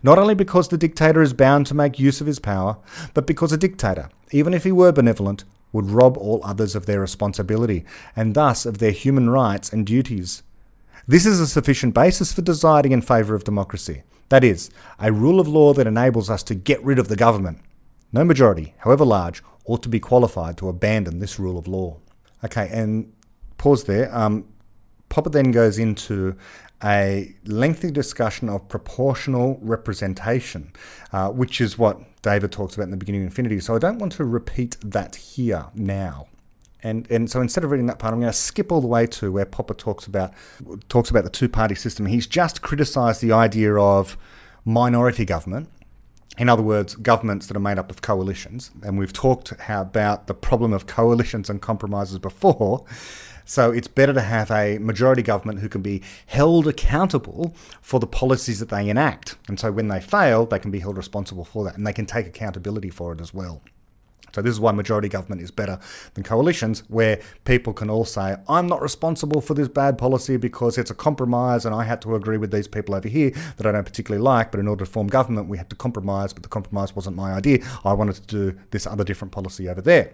Not 0.00 0.20
only 0.20 0.36
because 0.36 0.68
the 0.68 0.78
dictator 0.78 1.22
is 1.22 1.32
bound 1.32 1.66
to 1.66 1.74
make 1.74 1.98
use 1.98 2.20
of 2.20 2.28
his 2.28 2.38
power, 2.38 2.76
but 3.14 3.26
because 3.26 3.50
a 3.50 3.56
dictator, 3.56 4.10
even 4.30 4.54
if 4.54 4.62
he 4.62 4.70
were 4.70 4.92
benevolent, 4.92 5.42
would 5.72 5.90
rob 5.90 6.16
all 6.16 6.40
others 6.44 6.76
of 6.76 6.86
their 6.86 7.00
responsibility, 7.00 7.84
and 8.14 8.34
thus 8.34 8.64
of 8.64 8.78
their 8.78 8.92
human 8.92 9.28
rights 9.28 9.72
and 9.72 9.84
duties. 9.84 10.44
This 11.08 11.26
is 11.26 11.40
a 11.40 11.48
sufficient 11.48 11.94
basis 11.94 12.32
for 12.32 12.42
deciding 12.42 12.92
in 12.92 13.02
favour 13.02 13.34
of 13.34 13.42
democracy. 13.42 14.04
That 14.28 14.44
is, 14.44 14.70
a 15.00 15.10
rule 15.10 15.40
of 15.40 15.48
law 15.48 15.74
that 15.74 15.88
enables 15.88 16.30
us 16.30 16.44
to 16.44 16.54
get 16.54 16.80
rid 16.84 17.00
of 17.00 17.08
the 17.08 17.16
government. 17.16 17.58
No 18.12 18.24
majority, 18.24 18.74
however 18.78 19.04
large, 19.04 19.42
ought 19.64 19.82
to 19.82 19.88
be 19.88 20.00
qualified 20.00 20.56
to 20.58 20.68
abandon 20.68 21.20
this 21.20 21.38
rule 21.38 21.58
of 21.58 21.66
law. 21.66 21.98
Okay, 22.44 22.68
and 22.72 23.12
pause 23.58 23.84
there. 23.84 24.14
Um, 24.14 24.44
Popper 25.08 25.30
then 25.30 25.52
goes 25.52 25.78
into 25.78 26.36
a 26.82 27.34
lengthy 27.44 27.90
discussion 27.90 28.48
of 28.48 28.68
proportional 28.68 29.58
representation, 29.62 30.72
uh, 31.12 31.28
which 31.28 31.60
is 31.60 31.78
what 31.78 32.00
David 32.22 32.50
talks 32.50 32.74
about 32.74 32.84
in 32.84 32.90
the 32.90 32.96
beginning 32.96 33.22
of 33.22 33.26
Infinity. 33.26 33.60
So 33.60 33.76
I 33.76 33.78
don't 33.78 33.98
want 33.98 34.12
to 34.14 34.24
repeat 34.24 34.76
that 34.82 35.14
here 35.14 35.66
now. 35.74 36.28
And, 36.82 37.08
and 37.10 37.30
so 37.30 37.40
instead 37.40 37.62
of 37.62 37.70
reading 37.70 37.86
that 37.86 38.00
part, 38.00 38.12
I'm 38.12 38.20
going 38.20 38.32
to 38.32 38.36
skip 38.36 38.72
all 38.72 38.80
the 38.80 38.88
way 38.88 39.06
to 39.06 39.30
where 39.30 39.44
Popper 39.44 39.74
talks 39.74 40.06
about 40.06 40.32
talks 40.88 41.10
about 41.10 41.22
the 41.22 41.30
two 41.30 41.48
party 41.48 41.76
system. 41.76 42.06
He's 42.06 42.26
just 42.26 42.60
criticised 42.62 43.20
the 43.20 43.30
idea 43.32 43.76
of 43.76 44.16
minority 44.64 45.24
government. 45.24 45.68
In 46.38 46.48
other 46.48 46.62
words, 46.62 46.96
governments 46.96 47.46
that 47.46 47.56
are 47.56 47.60
made 47.60 47.78
up 47.78 47.90
of 47.90 48.00
coalitions. 48.00 48.70
And 48.82 48.98
we've 48.98 49.12
talked 49.12 49.52
about 49.68 50.26
the 50.26 50.34
problem 50.34 50.72
of 50.72 50.86
coalitions 50.86 51.50
and 51.50 51.60
compromises 51.60 52.18
before. 52.18 52.84
So 53.44 53.70
it's 53.70 53.88
better 53.88 54.12
to 54.12 54.20
have 54.20 54.50
a 54.50 54.78
majority 54.78 55.22
government 55.22 55.60
who 55.60 55.68
can 55.68 55.82
be 55.82 56.02
held 56.26 56.66
accountable 56.66 57.54
for 57.80 58.00
the 58.00 58.06
policies 58.06 58.60
that 58.60 58.68
they 58.68 58.88
enact. 58.88 59.36
And 59.48 59.58
so 59.58 59.72
when 59.72 59.88
they 59.88 60.00
fail, 60.00 60.46
they 60.46 60.58
can 60.58 60.70
be 60.70 60.80
held 60.80 60.96
responsible 60.96 61.44
for 61.44 61.64
that 61.64 61.76
and 61.76 61.86
they 61.86 61.92
can 61.92 62.06
take 62.06 62.26
accountability 62.26 62.90
for 62.90 63.12
it 63.12 63.20
as 63.20 63.34
well. 63.34 63.60
So 64.34 64.42
this 64.42 64.52
is 64.52 64.60
why 64.60 64.72
majority 64.72 65.08
government 65.08 65.42
is 65.42 65.50
better 65.50 65.78
than 66.14 66.24
coalitions, 66.24 66.82
where 66.88 67.20
people 67.44 67.72
can 67.72 67.90
all 67.90 68.04
say, 68.04 68.36
I'm 68.48 68.66
not 68.66 68.82
responsible 68.82 69.40
for 69.40 69.54
this 69.54 69.68
bad 69.68 69.98
policy 69.98 70.36
because 70.36 70.78
it's 70.78 70.90
a 70.90 70.94
compromise 70.94 71.66
and 71.66 71.74
I 71.74 71.84
had 71.84 72.00
to 72.02 72.14
agree 72.14 72.38
with 72.38 72.50
these 72.50 72.68
people 72.68 72.94
over 72.94 73.08
here 73.08 73.30
that 73.56 73.66
I 73.66 73.72
don't 73.72 73.84
particularly 73.84 74.22
like, 74.22 74.50
but 74.50 74.60
in 74.60 74.68
order 74.68 74.84
to 74.84 74.90
form 74.90 75.08
government, 75.08 75.48
we 75.48 75.58
had 75.58 75.70
to 75.70 75.76
compromise, 75.76 76.32
but 76.32 76.42
the 76.42 76.48
compromise 76.48 76.96
wasn't 76.96 77.16
my 77.16 77.32
idea. 77.32 77.58
I 77.84 77.92
wanted 77.92 78.16
to 78.16 78.22
do 78.22 78.58
this 78.70 78.86
other 78.86 79.04
different 79.04 79.32
policy 79.32 79.68
over 79.68 79.80
there. 79.80 80.12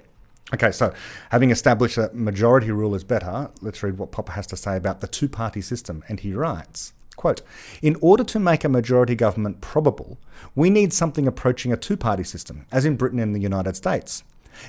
Okay, 0.54 0.72
so 0.72 0.94
having 1.30 1.50
established 1.50 1.96
that 1.96 2.14
majority 2.14 2.70
rule 2.70 2.94
is 2.94 3.04
better, 3.04 3.50
let's 3.60 3.82
read 3.82 3.98
what 3.98 4.12
Popper 4.12 4.32
has 4.32 4.46
to 4.46 4.56
say 4.56 4.76
about 4.76 5.00
the 5.00 5.06
two 5.06 5.28
party 5.28 5.60
system. 5.60 6.02
And 6.08 6.20
he 6.20 6.32
writes 6.32 6.94
quote, 7.18 7.42
In 7.82 7.96
order 8.00 8.24
to 8.24 8.38
make 8.38 8.64
a 8.64 8.68
majority 8.68 9.14
government 9.14 9.60
probable, 9.60 10.18
we 10.54 10.70
need 10.70 10.94
something 10.94 11.26
approaching 11.26 11.72
a 11.72 11.76
two 11.76 11.98
party 11.98 12.24
system, 12.24 12.64
as 12.72 12.86
in 12.86 12.96
Britain 12.96 13.18
and 13.18 13.34
the 13.34 13.40
United 13.40 13.76
States. 13.76 14.24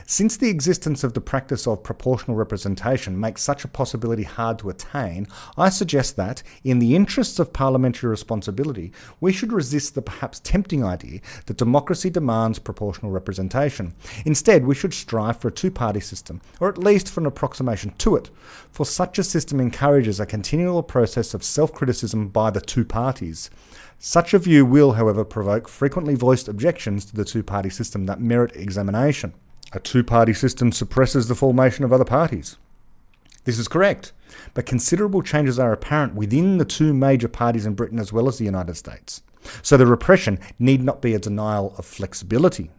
Since 0.05 0.37
the 0.37 0.49
existence 0.49 1.03
of 1.03 1.13
the 1.13 1.21
practice 1.21 1.67
of 1.67 1.83
proportional 1.83 2.35
representation 2.35 3.19
makes 3.19 3.41
such 3.41 3.63
a 3.63 3.67
possibility 3.67 4.23
hard 4.23 4.59
to 4.59 4.69
attain, 4.69 5.27
I 5.57 5.69
suggest 5.69 6.15
that, 6.17 6.43
in 6.63 6.79
the 6.79 6.95
interests 6.95 7.39
of 7.39 7.53
parliamentary 7.53 8.09
responsibility, 8.09 8.91
we 9.19 9.31
should 9.31 9.53
resist 9.53 9.95
the 9.95 10.01
perhaps 10.01 10.39
tempting 10.39 10.83
idea 10.83 11.21
that 11.45 11.57
democracy 11.57 12.09
demands 12.09 12.59
proportional 12.59 13.11
representation. 13.11 13.93
Instead, 14.25 14.65
we 14.65 14.75
should 14.75 14.93
strive 14.93 15.39
for 15.39 15.47
a 15.47 15.51
two 15.51 15.71
party 15.71 15.99
system, 15.99 16.41
or 16.59 16.69
at 16.69 16.77
least 16.77 17.09
for 17.09 17.19
an 17.21 17.25
approximation 17.25 17.93
to 17.97 18.15
it, 18.15 18.29
for 18.71 18.85
such 18.85 19.19
a 19.19 19.23
system 19.23 19.59
encourages 19.59 20.19
a 20.19 20.25
continual 20.25 20.83
process 20.83 21.33
of 21.33 21.43
self 21.43 21.73
criticism 21.73 22.27
by 22.27 22.49
the 22.49 22.61
two 22.61 22.85
parties. 22.85 23.49
Such 23.97 24.33
a 24.33 24.39
view 24.39 24.65
will, 24.65 24.93
however, 24.93 25.25
provoke 25.25 25.67
frequently 25.67 26.15
voiced 26.15 26.47
objections 26.47 27.03
to 27.05 27.15
the 27.15 27.25
two 27.25 27.43
party 27.43 27.69
system 27.69 28.05
that 28.05 28.21
merit 28.21 28.55
examination. 28.55 29.33
A 29.71 29.79
two 29.79 30.03
party 30.03 30.33
system 30.33 30.71
suppresses 30.71 31.27
the 31.27 31.35
formation 31.35 31.85
of 31.85 31.93
other 31.93 32.05
parties. 32.05 32.57
This 33.43 33.59
is 33.59 33.67
correct, 33.67 34.13
but 34.53 34.65
considerable 34.65 35.21
changes 35.21 35.59
are 35.59 35.71
apparent 35.71 36.15
within 36.15 36.57
the 36.57 36.65
two 36.65 36.93
major 36.93 37.27
parties 37.27 37.65
in 37.65 37.75
Britain 37.75 37.99
as 37.99 38.11
well 38.11 38.27
as 38.27 38.37
the 38.37 38.45
United 38.45 38.75
States. 38.75 39.21
So 39.61 39.77
the 39.77 39.85
repression 39.85 40.39
need 40.57 40.83
not 40.83 41.01
be 41.01 41.13
a 41.13 41.19
denial 41.19 41.73
of 41.77 41.85
flexibility. 41.85 42.71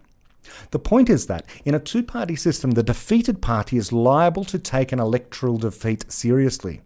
The 0.72 0.79
point 0.79 1.09
is 1.09 1.26
that 1.26 1.46
in 1.64 1.74
a 1.74 1.81
two 1.81 2.03
party 2.03 2.35
system, 2.35 2.72
the 2.72 2.83
defeated 2.83 3.40
party 3.40 3.76
is 3.76 3.92
liable 3.92 4.44
to 4.46 4.59
take 4.59 4.90
an 4.90 4.98
electoral 4.98 5.59
defeat 5.59 6.11
seriously. 6.11 6.81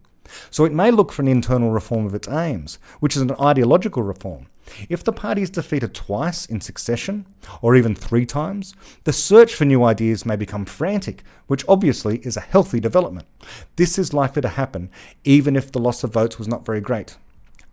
So 0.51 0.65
it 0.65 0.73
may 0.73 0.91
look 0.91 1.11
for 1.11 1.21
an 1.21 1.27
internal 1.27 1.71
reform 1.71 2.05
of 2.05 2.15
its 2.15 2.27
aims, 2.27 2.79
which 2.99 3.15
is 3.15 3.21
an 3.21 3.31
ideological 3.39 4.03
reform, 4.03 4.47
if 4.89 5.03
the 5.03 5.13
party 5.13 5.41
is 5.41 5.49
defeated 5.49 5.93
twice 5.93 6.45
in 6.45 6.59
succession, 6.61 7.25
or 7.61 7.75
even 7.75 7.95
three 7.95 8.25
times, 8.25 8.73
the 9.03 9.13
search 9.13 9.53
for 9.53 9.65
new 9.65 9.83
ideas 9.83 10.25
may 10.25 10.35
become 10.35 10.65
frantic, 10.65 11.23
which 11.47 11.65
obviously 11.67 12.17
is 12.19 12.35
a 12.35 12.41
healthy 12.41 12.79
development. 12.79 13.27
This 13.75 13.99
is 13.99 14.13
likely 14.13 14.41
to 14.41 14.49
happen 14.49 14.89
even 15.23 15.55
if 15.55 15.71
the 15.71 15.79
loss 15.79 16.03
of 16.03 16.13
votes 16.13 16.37
was 16.39 16.47
not 16.47 16.65
very 16.65 16.81
great. 16.81 17.17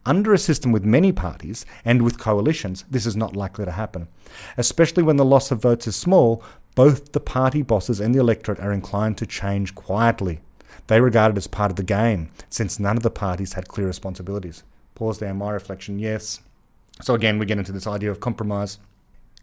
Under 0.04 0.34
a 0.34 0.38
system 0.38 0.72
with 0.72 0.84
many 0.84 1.12
parties 1.12 1.64
and 1.84 2.02
with 2.02 2.18
coalitions, 2.18 2.84
this 2.90 3.06
is 3.06 3.16
not 3.16 3.36
likely 3.36 3.64
to 3.64 3.70
happen. 3.70 4.08
Especially 4.58 5.02
when 5.02 5.16
the 5.16 5.24
loss 5.24 5.50
of 5.52 5.62
votes 5.62 5.86
is 5.86 5.94
small, 5.94 6.42
both 6.74 7.12
the 7.12 7.20
party 7.20 7.62
bosses 7.62 8.00
and 8.00 8.14
the 8.14 8.18
electorate 8.18 8.58
are 8.58 8.72
inclined 8.72 9.16
to 9.18 9.26
change 9.26 9.74
quietly. 9.74 10.40
They 10.88 11.00
regard 11.00 11.32
it 11.32 11.38
as 11.38 11.46
part 11.46 11.70
of 11.70 11.76
the 11.76 11.84
game, 11.84 12.30
since 12.50 12.80
none 12.80 12.96
of 12.96 13.04
the 13.04 13.10
parties 13.10 13.52
had 13.52 13.68
clear 13.68 13.86
responsibilities. 13.86 14.64
Pause 14.94 15.20
there, 15.20 15.34
my 15.34 15.52
reflection, 15.52 15.98
yes. 15.98 16.40
So 17.02 17.14
again, 17.14 17.38
we 17.38 17.46
get 17.46 17.58
into 17.58 17.72
this 17.72 17.86
idea 17.86 18.10
of 18.10 18.20
compromise. 18.20 18.78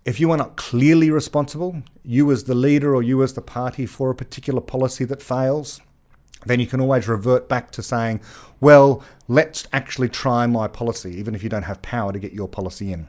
If 0.05 0.19
you 0.19 0.31
are 0.31 0.37
not 0.37 0.55
clearly 0.55 1.11
responsible, 1.11 1.83
you 2.03 2.31
as 2.31 2.45
the 2.45 2.55
leader 2.55 2.95
or 2.95 3.03
you 3.03 3.21
as 3.21 3.33
the 3.33 3.41
party 3.41 3.85
for 3.85 4.09
a 4.09 4.15
particular 4.15 4.61
policy 4.61 5.03
that 5.05 5.21
fails, 5.21 5.81
then 6.45 6.61
you 6.61 6.67
can 6.67 6.79
always 6.79 7.07
revert 7.07 7.49
back 7.49 7.69
to 7.71 7.83
saying, 7.83 8.21
well, 8.61 9.03
let's 9.27 9.67
actually 9.73 10.07
try 10.07 10.47
my 10.47 10.67
policy, 10.67 11.11
even 11.17 11.35
if 11.35 11.43
you 11.43 11.49
don't 11.49 11.63
have 11.63 11.81
power 11.81 12.13
to 12.13 12.19
get 12.19 12.31
your 12.31 12.47
policy 12.47 12.93
in. 12.93 13.07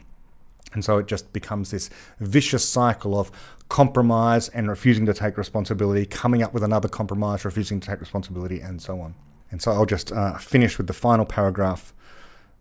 And 0.73 0.85
so 0.85 0.99
it 0.99 1.07
just 1.07 1.33
becomes 1.33 1.71
this 1.71 1.91
vicious 2.19 2.69
cycle 2.69 3.19
of 3.19 3.31
compromise 3.69 4.49
and 4.49 4.69
refusing 4.69 5.07
to 5.07 5.15
take 5.15 5.37
responsibility, 5.37 6.07
coming 6.07 6.43
up 6.43 6.53
with 6.53 6.65
another 6.65 6.89
compromise, 6.89 7.45
refusing 7.45 7.79
to 7.81 7.89
take 7.89 8.01
responsibility, 8.01 8.61
and 8.61 8.83
so 8.83 9.01
on. 9.01 9.15
And 9.53 9.63
so 9.63 9.73
I'll 9.73 9.87
just 9.87 10.13
uh, 10.13 10.39
finish 10.39 10.77
with 10.77 10.89
the 10.89 10.93
final 10.93 11.25
paragraph 11.25 11.93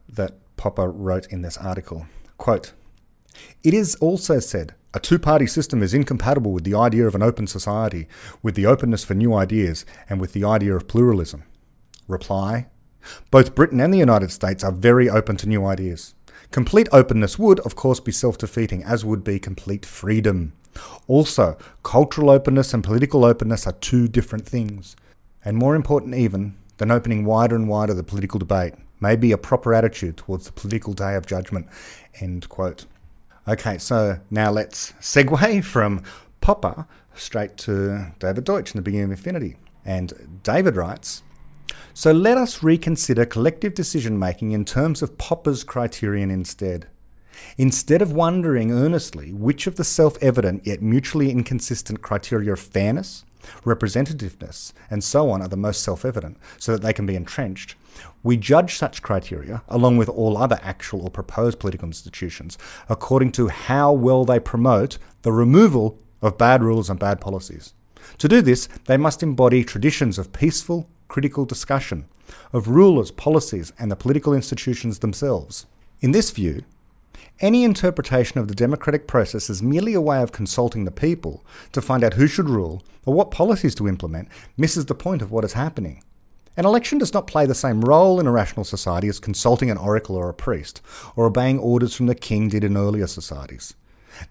that 0.08 0.34
Popper 0.60 0.92
wrote 0.92 1.26
in 1.28 1.42
this 1.42 1.58
article. 1.58 2.06
Quote, 2.38 2.74
it 3.64 3.74
is 3.74 3.96
also 3.96 4.40
said 4.40 4.76
a 4.94 5.00
two 5.00 5.18
party 5.18 5.48
system 5.48 5.82
is 5.82 5.94
incompatible 5.94 6.52
with 6.52 6.66
the 6.66 6.76
idea 6.76 7.08
of 7.08 7.16
an 7.16 7.24
open 7.24 7.48
society, 7.48 8.10
with 8.44 8.56
the 8.56 8.66
openness 8.66 9.06
for 9.06 9.14
new 9.14 9.34
ideas, 9.34 9.86
and 10.10 10.20
with 10.20 10.34
the 10.34 10.44
idea 10.44 10.76
of 10.76 10.90
pluralism. 10.90 11.44
Reply 12.10 12.68
Both 13.32 13.56
Britain 13.56 13.80
and 13.80 13.94
the 13.94 14.00
United 14.00 14.32
States 14.32 14.62
are 14.62 14.74
very 14.74 15.10
open 15.10 15.38
to 15.38 15.48
new 15.48 15.66
ideas. 15.66 16.14
Complete 16.52 16.90
openness 16.92 17.40
would, 17.40 17.62
of 17.62 17.78
course, 17.78 18.02
be 18.02 18.12
self 18.12 18.38
defeating, 18.38 18.84
as 18.84 19.06
would 19.06 19.24
be 19.24 19.40
complete 19.40 19.86
freedom. 19.86 20.52
Also, 21.08 21.58
cultural 21.84 22.30
openness 22.30 22.74
and 22.74 22.84
political 22.84 23.24
openness 23.24 23.66
are 23.66 23.80
two 23.80 24.10
different 24.10 24.46
things, 24.46 24.98
and 25.46 25.56
more 25.56 25.76
important 25.76 26.16
even 26.16 26.58
than 26.80 26.92
opening 26.92 27.24
wider 27.24 27.56
and 27.56 27.70
wider 27.70 27.94
the 27.94 28.04
political 28.04 28.40
debate 28.40 28.74
may 29.00 29.16
be 29.16 29.32
a 29.32 29.38
proper 29.38 29.74
attitude 29.74 30.18
towards 30.18 30.46
the 30.46 30.52
political 30.52 30.94
day 30.94 31.16
of 31.16 31.26
judgment. 31.26 31.68
End 32.20 32.48
quote. 32.50 32.86
Okay, 33.48 33.78
so 33.78 34.20
now 34.30 34.52
let's 34.52 34.92
segue 35.00 35.64
from 35.64 36.04
Popper 36.42 36.86
straight 37.16 37.58
to 37.58 38.12
David 38.20 38.44
Deutsch 38.44 38.74
in 38.74 38.78
the 38.78 38.84
beginning 38.84 39.06
of 39.06 39.12
Infinity. 39.12 39.56
And 39.86 40.42
David 40.44 40.76
writes 40.76 41.24
So 41.94 42.12
let 42.12 42.38
us 42.38 42.64
reconsider 42.64 43.26
collective 43.26 43.74
decision 43.74 44.20
making 44.20 44.52
in 44.52 44.66
terms 44.66 45.02
of 45.02 45.18
Popper's 45.18 45.64
criterion 45.64 46.30
instead. 46.30 46.88
Instead 47.58 48.02
of 48.02 48.12
wondering 48.12 48.72
earnestly 48.72 49.32
which 49.32 49.66
of 49.66 49.76
the 49.76 49.84
self 49.84 50.22
evident 50.22 50.68
yet 50.68 50.82
mutually 50.82 51.32
inconsistent 51.32 52.02
criteria 52.02 52.54
of 52.54 52.60
fairness, 52.60 53.24
representativeness, 53.64 54.74
and 54.90 55.04
so 55.04 55.30
on 55.30 55.42
are 55.42 55.48
the 55.48 55.58
most 55.58 55.84
self 55.84 56.06
evident, 56.06 56.38
so 56.58 56.72
that 56.72 56.82
they 56.82 56.94
can 56.94 57.06
be 57.06 57.16
entrenched, 57.16 57.76
we 58.24 58.38
judge 58.38 58.76
such 58.76 59.02
criteria, 59.02 59.62
along 59.68 59.98
with 59.98 60.10
all 60.10 60.38
other 60.38 60.60
actual 60.62 61.04
or 61.04 61.10
proposed 61.10 61.60
political 61.60 61.88
institutions, 61.88 62.58
according 62.88 63.32
to 63.34 63.48
how 63.48 63.92
well 63.92 64.26
they 64.26 64.40
promote 64.40 64.98
the 65.22 65.32
removal 65.32 65.98
of 66.22 66.38
bad 66.38 66.64
rules 66.64 66.90
and 66.90 67.00
bad 67.00 67.22
policies. 67.22 67.74
To 68.18 68.28
do 68.28 68.42
this, 68.42 68.68
they 68.86 68.98
must 68.98 69.24
embody 69.24 69.64
traditions 69.64 70.18
of 70.18 70.34
peaceful, 70.34 70.90
critical 71.08 71.46
discussion, 71.46 72.06
of 72.54 72.68
rulers, 72.68 73.12
policies, 73.12 73.72
and 73.80 73.92
the 73.92 73.96
political 73.96 74.34
institutions 74.34 75.00
themselves. 75.00 75.66
In 76.02 76.12
this 76.12 76.32
view, 76.32 76.64
any 77.42 77.64
interpretation 77.64 78.40
of 78.40 78.48
the 78.48 78.56
democratic 78.56 79.08
process 79.08 79.50
as 79.50 79.64
merely 79.64 79.94
a 79.94 80.02
way 80.02 80.22
of 80.22 80.32
consulting 80.32 80.84
the 80.84 80.92
people 80.92 81.46
to 81.72 81.82
find 81.82 82.04
out 82.04 82.16
who 82.16 82.28
should 82.28 82.50
rule 82.50 82.84
or 83.06 83.14
what 83.14 83.32
policies 83.32 83.74
to 83.76 83.88
implement 83.88 84.28
misses 84.58 84.86
the 84.88 84.96
point 84.96 85.22
of 85.22 85.32
what 85.32 85.46
is 85.46 85.54
happening. 85.54 86.04
An 86.58 86.66
election 86.66 86.98
does 86.98 87.14
not 87.14 87.28
play 87.28 87.46
the 87.46 87.56
same 87.56 87.82
role 87.82 88.20
in 88.20 88.28
a 88.28 88.32
rational 88.32 88.66
society 88.66 89.08
as 89.08 89.20
consulting 89.20 89.72
an 89.72 89.78
oracle 89.78 90.18
or 90.18 90.28
a 90.28 90.34
priest, 90.34 90.82
or 91.16 91.26
obeying 91.26 91.58
orders 91.58 91.96
from 91.96 92.08
the 92.08 92.16
king 92.16 92.50
did 92.50 92.66
in 92.66 92.76
earlier 92.76 93.08
societies. 93.08 93.76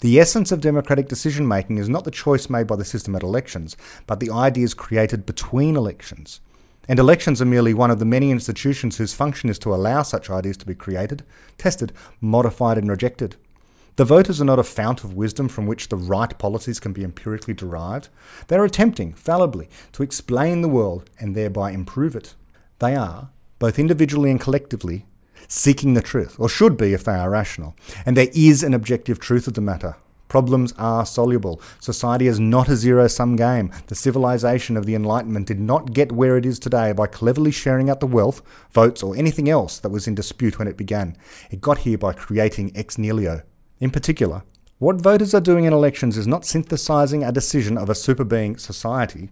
The 0.00 0.20
essence 0.20 0.52
of 0.52 0.60
democratic 0.60 1.08
decision 1.08 1.48
making 1.48 1.78
is 1.78 1.88
not 1.88 2.04
the 2.04 2.10
choice 2.10 2.50
made 2.50 2.66
by 2.66 2.76
the 2.76 2.84
system 2.84 3.16
at 3.16 3.22
elections, 3.22 3.76
but 4.06 4.20
the 4.20 4.30
ideas 4.30 4.74
created 4.74 5.24
between 5.24 5.76
elections. 5.76 6.40
And 6.88 6.98
elections 6.98 7.42
are 7.42 7.46
merely 7.46 7.74
one 7.74 7.90
of 7.90 7.98
the 7.98 8.06
many 8.06 8.30
institutions 8.30 8.96
whose 8.96 9.12
function 9.12 9.50
is 9.50 9.58
to 9.60 9.74
allow 9.74 10.02
such 10.02 10.30
ideas 10.30 10.56
to 10.56 10.66
be 10.66 10.74
created, 10.74 11.22
tested, 11.58 11.92
modified, 12.20 12.78
and 12.78 12.88
rejected. 12.88 13.36
The 13.96 14.06
voters 14.06 14.40
are 14.40 14.46
not 14.46 14.58
a 14.58 14.64
fount 14.64 15.04
of 15.04 15.14
wisdom 15.14 15.48
from 15.48 15.66
which 15.66 15.88
the 15.88 15.96
right 15.96 16.38
policies 16.38 16.80
can 16.80 16.92
be 16.92 17.04
empirically 17.04 17.52
derived. 17.52 18.08
They 18.46 18.56
are 18.56 18.64
attempting, 18.64 19.12
fallibly, 19.12 19.68
to 19.92 20.02
explain 20.02 20.62
the 20.62 20.68
world 20.68 21.10
and 21.20 21.34
thereby 21.34 21.72
improve 21.72 22.16
it. 22.16 22.34
They 22.78 22.94
are, 22.94 23.30
both 23.58 23.78
individually 23.78 24.30
and 24.30 24.40
collectively, 24.40 25.04
seeking 25.48 25.94
the 25.94 26.00
truth, 26.00 26.36
or 26.38 26.48
should 26.48 26.76
be 26.76 26.94
if 26.94 27.04
they 27.04 27.16
are 27.16 27.28
rational. 27.28 27.74
And 28.06 28.16
there 28.16 28.28
is 28.32 28.62
an 28.62 28.72
objective 28.72 29.18
truth 29.18 29.46
of 29.46 29.54
the 29.54 29.60
matter, 29.60 29.96
Problems 30.28 30.74
are 30.76 31.06
soluble. 31.06 31.60
Society 31.80 32.26
is 32.26 32.38
not 32.38 32.68
a 32.68 32.76
zero 32.76 33.08
sum 33.08 33.34
game. 33.34 33.72
The 33.86 33.94
civilization 33.94 34.76
of 34.76 34.84
the 34.84 34.94
Enlightenment 34.94 35.46
did 35.46 35.58
not 35.58 35.94
get 35.94 36.12
where 36.12 36.36
it 36.36 36.44
is 36.44 36.58
today 36.58 36.92
by 36.92 37.06
cleverly 37.06 37.50
sharing 37.50 37.88
out 37.88 38.00
the 38.00 38.06
wealth, 38.06 38.42
votes, 38.70 39.02
or 39.02 39.16
anything 39.16 39.48
else 39.48 39.78
that 39.78 39.88
was 39.88 40.06
in 40.06 40.14
dispute 40.14 40.58
when 40.58 40.68
it 40.68 40.76
began. 40.76 41.16
It 41.50 41.62
got 41.62 41.78
here 41.78 41.96
by 41.96 42.12
creating 42.12 42.72
ex 42.76 42.98
nihilo. 42.98 43.42
In 43.80 43.90
particular, 43.90 44.42
what 44.78 45.00
voters 45.00 45.34
are 45.34 45.40
doing 45.40 45.64
in 45.64 45.72
elections 45.72 46.16
is 46.16 46.26
not 46.26 46.44
synthesizing 46.44 47.24
a 47.24 47.32
decision 47.32 47.78
of 47.78 47.88
a 47.88 47.94
superbeing 47.94 48.60
society. 48.60 49.30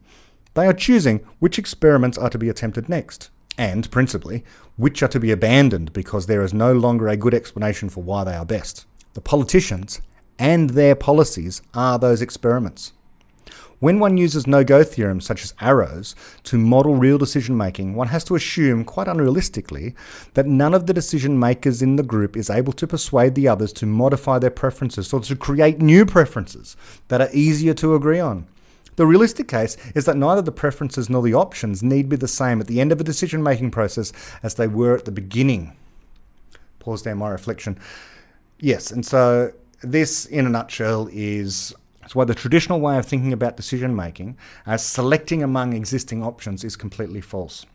They 0.55 0.67
are 0.67 0.73
choosing 0.73 1.21
which 1.39 1.59
experiments 1.59 2.17
are 2.17 2.31
to 2.31 2.39
be 2.39 2.49
attempted 2.49 2.89
next, 2.89 3.29
and, 3.59 3.91
principally, 3.91 4.45
which 4.77 5.03
are 5.03 5.09
to 5.09 5.21
be 5.21 5.31
abandoned 5.31 5.93
because 5.93 6.27
there 6.27 6.43
is 6.43 6.55
no 6.55 6.73
longer 6.73 7.07
a 7.09 7.17
good 7.17 7.35
explanation 7.35 7.91
for 7.91 8.03
why 8.03 8.25
they 8.25 8.35
are 8.35 8.47
best. 8.47 8.87
The 9.13 9.21
politicians 9.21 10.01
and 10.39 10.71
their 10.71 10.95
policies 10.95 11.63
are 11.75 11.99
those 11.99 12.23
experiments. 12.23 12.93
When 13.79 13.99
one 13.99 14.17
uses 14.17 14.47
no 14.47 14.65
go 14.65 14.83
theorems 14.83 15.27
such 15.27 15.45
as 15.45 15.53
Arrow's 15.61 16.15
to 16.45 16.57
model 16.57 16.95
real 16.95 17.19
decision 17.19 17.59
making, 17.59 17.95
one 17.95 18.09
has 18.09 18.25
to 18.25 18.35
assume, 18.35 18.85
quite 18.87 19.07
unrealistically, 19.07 19.95
that 20.33 20.47
none 20.47 20.73
of 20.73 20.87
the 20.87 20.95
decision 20.95 21.39
makers 21.39 21.83
in 21.83 21.97
the 21.97 22.03
group 22.03 22.39
is 22.39 22.49
able 22.49 22.73
to 22.73 22.87
persuade 22.87 23.35
the 23.35 23.49
others 23.49 23.75
to 23.75 23.85
modify 23.85 24.39
their 24.39 24.51
preferences 24.51 25.13
or 25.13 25.21
to 25.21 25.37
create 25.37 25.79
new 25.79 26.07
preferences 26.07 26.75
that 27.09 27.21
are 27.21 27.29
easier 27.35 27.75
to 27.75 27.95
agree 27.95 28.19
on. 28.19 28.47
The 28.97 29.07
realistic 29.07 29.47
case 29.47 29.77
is 29.95 30.07
that 30.07 30.17
neither 30.17 30.41
the 30.41 30.53
preferences 30.53 31.11
nor 31.11 31.23
the 31.23 31.35
options 31.35 31.83
need 31.83 32.09
be 32.09 32.17
the 32.17 32.27
same 32.27 32.63
at 32.63 32.67
the 32.69 32.81
end 32.81 32.93
of 32.93 33.01
a 33.01 33.05
decision 33.05 33.43
making 33.43 33.73
process 33.73 34.11
as 34.43 34.55
they 34.55 34.67
were 34.67 34.97
at 34.97 35.05
the 35.05 35.13
beginning. 35.13 35.77
Pause 36.79 37.03
there, 37.03 37.15
my 37.15 37.29
reflection. 37.29 37.79
Yes, 38.59 38.91
and 38.91 39.05
so 39.05 39.53
this, 39.83 40.27
in 40.27 40.47
a 40.47 40.51
nutshell, 40.51 41.09
is 41.13 41.75
that's 42.01 42.15
why 42.15 42.25
the 42.25 42.35
traditional 42.35 42.81
way 42.81 42.99
of 42.99 43.07
thinking 43.07 43.33
about 43.33 43.57
decision 43.57 43.97
making 43.97 44.37
as 44.65 44.85
selecting 44.85 45.43
among 45.43 45.73
existing 45.73 46.23
options 46.23 46.63
is 46.63 46.77
completely 46.77 47.21
false. 47.21 47.67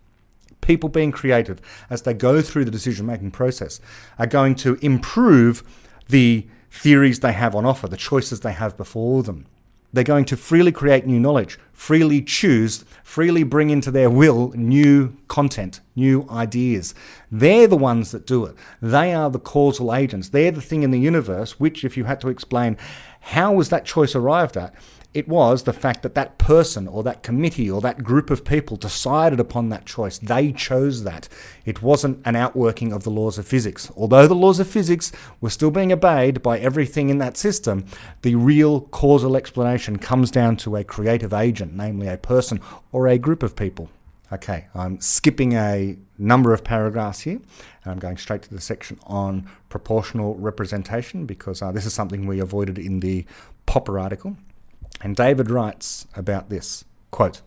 People 0.62 0.88
being 0.88 1.12
creative 1.12 1.60
as 1.90 2.04
they 2.04 2.14
go 2.14 2.42
through 2.42 2.64
the 2.64 2.72
decision 2.72 3.06
making 3.06 3.32
process 3.32 3.82
are 4.18 4.28
going 4.28 4.56
to 4.56 4.76
improve 4.76 5.64
the 6.08 6.48
theories 6.70 7.20
they 7.20 7.34
have 7.34 7.56
on 7.56 7.66
offer, 7.66 7.88
the 7.88 7.98
choices 7.98 8.40
they 8.40 8.54
have 8.54 8.78
before 8.78 9.22
them. 9.22 9.48
They're 9.94 10.04
going 10.04 10.26
to 10.26 10.38
freely 10.38 10.72
create 10.72 11.06
new 11.06 11.20
knowledge, 11.20 11.60
freely 11.74 12.22
choose, 12.22 12.86
freely 13.04 13.44
bring 13.44 13.70
into 13.70 13.92
their 13.92 14.10
will 14.10 14.52
new 14.56 15.18
content, 15.28 15.82
new 15.96 16.28
ideas. 16.30 16.96
They're 17.32 17.68
the 17.68 17.76
ones 17.76 18.12
that 18.12 18.26
do 18.26 18.46
it. 18.46 18.56
They 18.82 19.14
are 19.14 19.30
the 19.30 19.40
causal 19.40 19.94
agents. 19.94 20.30
They're 20.30 20.52
the 20.52 20.62
thing 20.62 20.84
in 20.84 20.92
the 20.92 21.00
universe 21.00 21.60
which, 21.60 21.84
if 21.84 21.98
you 21.98 22.06
had 22.06 22.22
to 22.22 22.30
explain 22.30 22.78
how 23.22 23.54
was 23.54 23.70
that 23.70 23.86
choice 23.86 24.16
arrived 24.16 24.58
at, 24.58 24.74
it 25.14 25.28
was 25.28 25.64
the 25.64 25.74
fact 25.74 26.04
that 26.04 26.16
that 26.16 26.38
person 26.38 26.88
or 26.88 27.04
that 27.04 27.22
committee 27.22 27.70
or 27.70 27.82
that 27.82 28.04
group 28.04 28.30
of 28.30 28.46
people 28.46 28.78
decided 28.78 29.40
upon 29.40 29.68
that 29.70 29.86
choice. 29.86 30.18
They 30.18 30.54
chose 30.54 31.04
that. 31.04 31.28
It 31.66 31.82
wasn't 31.82 32.22
an 32.26 32.38
outworking 32.38 32.94
of 32.94 33.04
the 33.04 33.10
laws 33.10 33.38
of 33.38 33.46
physics. 33.46 33.92
Although 33.98 34.28
the 34.28 34.36
laws 34.36 34.60
of 34.60 34.70
physics 34.70 35.12
were 35.42 35.50
still 35.50 35.72
being 35.72 35.92
obeyed 35.92 36.42
by 36.42 36.60
everything 36.60 37.10
in 37.10 37.18
that 37.18 37.36
system, 37.36 37.86
the 38.22 38.36
real 38.36 38.82
causal 38.82 39.36
explanation 39.36 39.98
comes 39.98 40.32
down 40.32 40.56
to 40.58 40.78
a 40.78 40.84
creative 40.84 41.34
agent, 41.34 41.74
namely 41.74 42.08
a 42.08 42.18
person 42.18 42.62
or 42.94 43.08
a 43.08 43.18
group 43.18 43.44
of 43.44 43.56
people. 43.56 43.90
Okay, 44.32 44.68
I'm 44.74 45.02
skipping 45.02 45.54
a 45.54 45.98
number 46.18 46.54
of 46.54 46.64
paragraphs 46.64 47.22
here. 47.22 47.42
And 47.84 47.92
I'm 47.92 48.00
going 48.00 48.16
straight 48.16 48.44
to 48.44 48.54
the 48.54 48.62
section 48.62 48.98
on 49.06 49.50
proportional 49.68 50.36
representation 50.36 51.26
because 51.26 51.62
uh, 51.62 51.74
this 51.74 51.86
is 51.86 51.94
something 51.94 52.26
we 52.26 52.40
avoided 52.40 52.80
in 52.80 53.02
the 53.02 53.26
Popper 53.66 54.00
article. 54.00 54.38
And 55.02 55.16
David 55.16 55.50
writes 55.50 56.08
about 56.16 56.50
this 56.50 56.86
quote, 57.12 57.42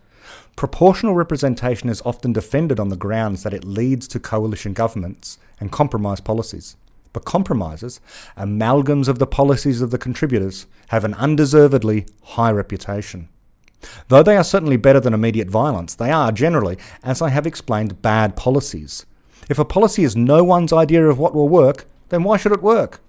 Proportional 0.55 1.15
representation 1.15 1.89
is 1.89 2.01
often 2.05 2.33
defended 2.33 2.79
on 2.79 2.89
the 2.89 2.95
grounds 2.95 3.43
that 3.43 3.53
it 3.53 3.65
leads 3.65 4.07
to 4.09 4.19
coalition 4.19 4.73
governments 4.73 5.37
and 5.59 5.71
compromise 5.71 6.21
policies. 6.21 6.75
But 7.13 7.25
compromises, 7.25 8.01
amalgams 8.37 9.07
of 9.07 9.19
the 9.19 9.27
policies 9.27 9.81
of 9.81 9.91
the 9.91 9.97
contributors, 9.97 10.65
have 10.89 11.03
an 11.03 11.13
undeservedly 11.13 12.05
high 12.23 12.51
reputation. 12.51 13.29
Though 14.07 14.23
they 14.23 14.35
are 14.35 14.43
certainly 14.43 14.77
better 14.77 14.99
than 14.99 15.13
immediate 15.13 15.49
violence, 15.49 15.95
they 15.95 16.11
are 16.11 16.31
generally, 16.31 16.77
as 17.03 17.21
I 17.21 17.29
have 17.29 17.47
explained, 17.47 18.01
bad 18.01 18.35
policies. 18.35 19.05
If 19.49 19.59
a 19.59 19.65
policy 19.65 20.03
is 20.03 20.15
no 20.15 20.43
one's 20.43 20.73
idea 20.73 21.07
of 21.07 21.19
what 21.19 21.35
will 21.35 21.49
work, 21.49 21.85
then 22.09 22.23
why 22.23 22.37
should 22.37 22.51
it 22.51 22.61
work? 22.63 22.99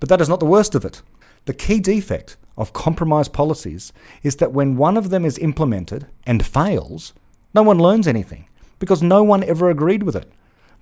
But 0.00 0.08
that 0.08 0.20
is 0.20 0.28
not 0.28 0.40
the 0.40 0.46
worst 0.46 0.74
of 0.74 0.84
it. 0.84 1.00
The 1.46 1.54
key 1.54 1.78
defect 1.78 2.36
of 2.58 2.72
compromise 2.72 3.28
policies 3.28 3.92
is 4.24 4.36
that 4.36 4.52
when 4.52 4.76
one 4.76 4.96
of 4.96 5.10
them 5.10 5.24
is 5.24 5.38
implemented 5.38 6.08
and 6.26 6.44
fails, 6.44 7.12
no 7.54 7.62
one 7.62 7.78
learns 7.78 8.08
anything 8.08 8.48
because 8.80 9.00
no 9.00 9.22
one 9.22 9.44
ever 9.44 9.70
agreed 9.70 10.02
with 10.02 10.16
it. 10.16 10.30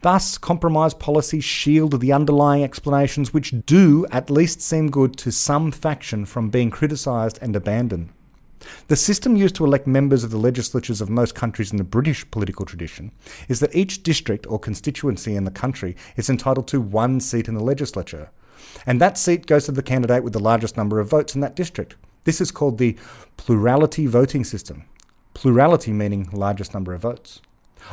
Thus, 0.01 0.39
compromise 0.39 0.95
policies 0.95 1.45
shield 1.45 2.01
the 2.01 2.15
underlying 2.15 2.65
explanations 2.65 3.35
which 3.35 3.55
do 3.67 4.07
at 4.11 4.31
least 4.31 4.63
seem 4.63 4.91
good 4.91 5.19
to 5.19 5.31
some 5.31 5.71
faction 5.71 6.25
from 6.25 6.49
being 6.49 6.71
criticised 6.71 7.39
and 7.43 7.55
abandoned. 7.55 8.09
The 8.89 8.97
system 8.97 9.37
used 9.37 9.55
to 9.57 9.67
elect 9.67 9.87
members 9.87 10.25
of 10.25 10.31
the 10.31 10.39
legislatures 10.39 11.03
of 11.03 11.11
most 11.11 11.35
countries 11.35 11.73
in 11.73 11.77
the 11.77 11.85
British 11.85 12.31
political 12.31 12.65
tradition 12.65 13.13
is 13.49 13.61
that 13.61 13.75
each 13.75 14.03
district 14.03 14.47
or 14.47 14.59
constituency 14.59 15.37
in 15.37 15.45
the 15.45 15.51
country 15.51 15.95
is 16.17 16.31
entitled 16.31 16.69
to 16.69 16.81
one 16.81 17.21
seat 17.21 17.49
in 17.49 17.55
the 17.55 17.63
legislature, 17.63 18.31
and 18.87 19.01
that 19.01 19.19
seat 19.19 19.47
goes 19.47 19.67
to 19.67 19.73
the 19.73 19.83
candidate 19.83 20.25
with 20.25 20.33
the 20.33 20.39
largest 20.39 20.77
number 20.77 21.01
of 21.01 21.09
votes 21.09 21.35
in 21.35 21.41
that 21.41 21.57
district. 21.57 21.97
This 22.25 22.41
is 22.41 22.51
called 22.51 22.79
the 22.79 22.97
plurality 23.37 24.07
voting 24.07 24.45
system. 24.45 24.85
Plurality 25.35 25.93
meaning 25.93 26.29
largest 26.33 26.75
number 26.75 26.95
of 26.95 27.03
votes. 27.03 27.41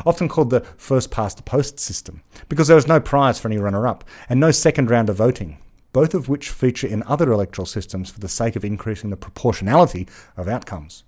Often 0.06 0.30
called 0.30 0.50
the 0.50 0.62
first 0.78 1.12
past 1.12 1.38
the 1.38 1.43
post 1.43 1.80
system, 1.80 2.21
because 2.47 2.67
there 2.67 2.78
is 2.78 2.88
no 2.88 3.00
prize 3.00 3.39
for 3.39 3.47
any 3.50 3.58
runner 3.58 3.88
up 3.88 4.06
and 4.30 4.39
no 4.39 4.52
second 4.52 4.89
round 4.89 5.10
of 5.10 5.17
voting, 5.17 5.58
both 5.91 6.13
of 6.13 6.30
which 6.30 6.50
feature 6.50 6.88
in 6.88 7.04
other 7.04 7.32
electoral 7.32 7.65
systems 7.65 8.10
for 8.10 8.19
the 8.19 8.30
sake 8.30 8.56
of 8.56 8.63
increasing 8.63 9.10
the 9.10 9.17
proportionality 9.17 10.08
of 10.38 10.47
outcomes. 10.47 11.04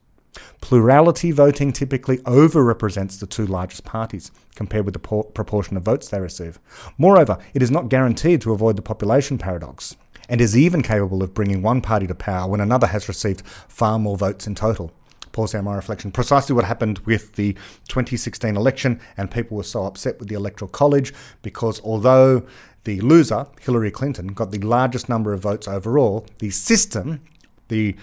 Plurality 0.61 1.31
voting 1.31 1.71
typically 1.71 2.17
overrepresents 2.19 3.19
the 3.19 3.27
two 3.27 3.45
largest 3.45 3.83
parties 3.83 4.31
compared 4.55 4.85
with 4.85 4.93
the 4.93 4.99
por- 4.99 5.25
proportion 5.25 5.77
of 5.77 5.83
votes 5.83 6.07
they 6.07 6.19
receive. 6.19 6.59
Moreover, 6.97 7.37
it 7.53 7.61
is 7.61 7.71
not 7.71 7.89
guaranteed 7.89 8.41
to 8.41 8.53
avoid 8.53 8.75
the 8.75 8.81
population 8.81 9.37
paradox, 9.37 9.95
and 10.29 10.41
is 10.41 10.57
even 10.57 10.81
capable 10.81 11.21
of 11.21 11.33
bringing 11.33 11.61
one 11.61 11.81
party 11.81 12.07
to 12.07 12.15
power 12.15 12.49
when 12.49 12.61
another 12.61 12.87
has 12.87 13.07
received 13.07 13.45
far 13.45 13.99
more 13.99 14.17
votes 14.17 14.47
in 14.47 14.55
total. 14.55 14.91
Pause 15.31 15.53
there, 15.53 15.63
my 15.63 15.75
reflection. 15.75 16.11
Precisely 16.11 16.53
what 16.55 16.65
happened 16.65 16.99
with 16.99 17.33
the 17.33 17.53
2016 17.87 18.55
election, 18.55 19.01
and 19.17 19.31
people 19.31 19.57
were 19.57 19.63
so 19.63 19.85
upset 19.85 20.19
with 20.19 20.29
the 20.29 20.35
Electoral 20.35 20.69
College 20.69 21.13
because 21.41 21.81
although 21.81 22.45
the 22.83 23.01
loser, 23.01 23.47
Hillary 23.61 23.91
Clinton, 23.91 24.27
got 24.27 24.51
the 24.51 24.59
largest 24.59 25.09
number 25.09 25.33
of 25.33 25.39
votes 25.41 25.67
overall, 25.67 26.25
the 26.39 26.51
system, 26.51 27.21
the 27.69 27.95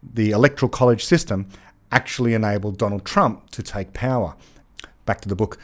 the 0.00 0.30
electoral 0.30 0.68
college 0.68 1.04
system 1.04 1.48
actually 1.92 2.34
enabled 2.34 2.78
Donald 2.78 3.04
Trump 3.04 3.50
to 3.50 3.62
take 3.62 3.92
power. 3.92 4.34
Back 5.06 5.20
to 5.22 5.28
the 5.28 5.36
book. 5.36 5.58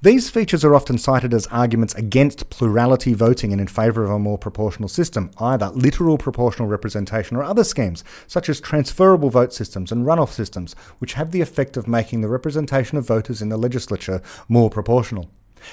These 0.00 0.30
features 0.30 0.64
are 0.64 0.76
often 0.76 0.96
cited 0.96 1.34
as 1.34 1.48
arguments 1.48 1.92
against 1.96 2.50
plurality 2.50 3.14
voting 3.14 3.50
and 3.50 3.60
in 3.60 3.66
favour 3.66 4.04
of 4.04 4.10
a 4.10 4.18
more 4.20 4.38
proportional 4.38 4.88
system, 4.88 5.32
either 5.38 5.70
literal 5.70 6.16
proportional 6.16 6.68
representation 6.68 7.36
or 7.36 7.42
other 7.42 7.64
schemes, 7.64 8.04
such 8.28 8.48
as 8.48 8.60
transferable 8.60 9.28
vote 9.28 9.52
systems 9.52 9.90
and 9.90 10.06
runoff 10.06 10.28
systems, 10.28 10.74
which 11.00 11.14
have 11.14 11.32
the 11.32 11.40
effect 11.40 11.76
of 11.76 11.88
making 11.88 12.20
the 12.20 12.28
representation 12.28 12.96
of 12.96 13.08
voters 13.08 13.42
in 13.42 13.48
the 13.48 13.56
legislature 13.56 14.22
more 14.48 14.70
proportional. 14.70 15.28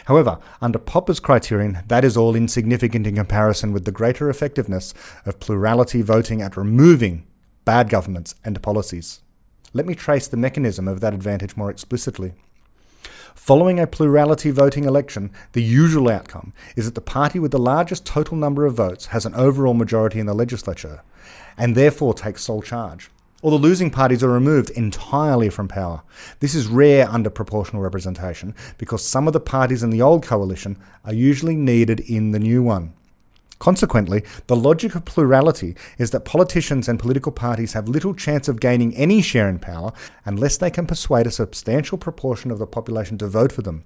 However, 0.05 0.39
under 0.59 0.79
Popper's 0.79 1.19
criterion, 1.19 1.83
that 1.87 2.03
is 2.03 2.17
all 2.17 2.35
insignificant 2.35 3.05
in 3.05 3.17
comparison 3.17 3.73
with 3.73 3.85
the 3.85 3.91
greater 3.91 4.27
effectiveness 4.31 4.95
of 5.27 5.39
plurality 5.39 6.01
voting 6.01 6.41
at 6.41 6.57
removing 6.57 7.27
bad 7.63 7.89
governments 7.89 8.33
and 8.43 8.59
policies. 8.63 9.21
Let 9.75 9.85
me 9.85 9.93
trace 9.93 10.29
the 10.29 10.37
mechanism 10.37 10.87
of 10.87 11.01
that 11.01 11.13
advantage 11.13 11.57
more 11.57 11.69
explicitly. 11.69 12.31
Following 13.35 13.77
a 13.77 13.85
plurality 13.85 14.49
voting 14.49 14.85
election, 14.85 15.31
the 15.51 15.61
usual 15.61 16.07
outcome 16.07 16.53
is 16.77 16.85
that 16.85 16.95
the 16.95 17.01
party 17.01 17.39
with 17.39 17.51
the 17.51 17.57
largest 17.57 18.05
total 18.05 18.37
number 18.37 18.65
of 18.65 18.75
votes 18.75 19.07
has 19.07 19.25
an 19.25 19.35
overall 19.35 19.73
majority 19.73 20.17
in 20.17 20.27
the 20.27 20.33
legislature, 20.33 21.01
and 21.57 21.75
therefore 21.75 22.13
takes 22.13 22.41
sole 22.41 22.61
charge. 22.61 23.11
Or 23.41 23.51
the 23.51 23.57
losing 23.57 23.91
parties 23.91 24.23
are 24.23 24.29
removed 24.29 24.69
entirely 24.69 25.49
from 25.49 25.67
power. 25.67 26.03
This 26.39 26.55
is 26.55 26.67
rare 26.67 27.09
under 27.09 27.29
proportional 27.29 27.81
representation 27.81 28.55
because 28.77 29.03
some 29.03 29.27
of 29.27 29.33
the 29.33 29.41
parties 29.41 29.83
in 29.83 29.89
the 29.89 30.01
old 30.01 30.23
coalition 30.23 30.77
are 31.03 31.13
usually 31.13 31.57
needed 31.57 31.99
in 31.99 32.31
the 32.31 32.39
new 32.39 32.63
one. 32.63 32.93
Consequently, 33.59 34.23
the 34.47 34.55
logic 34.55 34.95
of 34.95 35.05
plurality 35.05 35.75
is 35.97 36.11
that 36.11 36.25
politicians 36.25 36.89
and 36.89 36.99
political 36.99 37.31
parties 37.31 37.73
have 37.73 37.87
little 37.87 38.13
chance 38.13 38.47
of 38.47 38.59
gaining 38.59 38.95
any 38.95 39.21
share 39.21 39.47
in 39.47 39.59
power 39.59 39.93
unless 40.25 40.57
they 40.57 40.69
can 40.69 40.85
persuade 40.85 41.25
a 41.25 41.31
substantial 41.31 41.97
proportion 41.97 42.51
of 42.51 42.59
the 42.59 42.67
population 42.67 43.17
to 43.17 43.27
vote 43.27 43.51
for 43.51 43.61
them. 43.61 43.85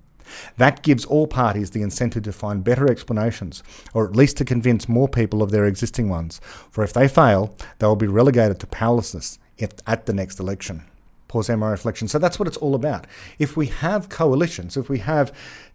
That 0.57 0.84
gives 0.84 1.05
all 1.05 1.28
parties 1.28 1.72
the 1.72 1.82
incentive 1.82 2.24
to 2.24 2.32
find 2.32 2.63
better 2.63 2.89
explanations, 2.89 3.63
or 3.93 4.07
at 4.07 4.15
least 4.15 4.38
to 4.38 4.45
convince 4.45 4.88
more 4.88 5.07
people 5.07 5.41
of 5.41 5.51
their 5.51 5.65
existing 5.65 6.09
ones, 6.09 6.39
for 6.70 6.84
if 6.84 6.93
they 6.93 7.07
fail, 7.07 7.55
they 7.80 7.88
will 7.88 7.95
be 7.95 8.07
relegated 8.07 8.59
to 8.59 8.67
powerlessness 8.67 9.39
at 9.88 10.05
the 10.05 10.13
next 10.13 10.39
election. 10.39 10.84
Pause 11.28 11.49
my 11.51 11.70
reflection. 11.70 12.07
So 12.07 12.17
that's 12.17 12.39
what 12.39 12.47
it's 12.47 12.57
all 12.57 12.74
about. 12.74 13.05
If 13.38 13.55
we 13.55 13.67
have 13.67 14.09
coalitions, 14.09 14.78
if 14.78 14.89
we 14.89 14.97
have 14.99 15.32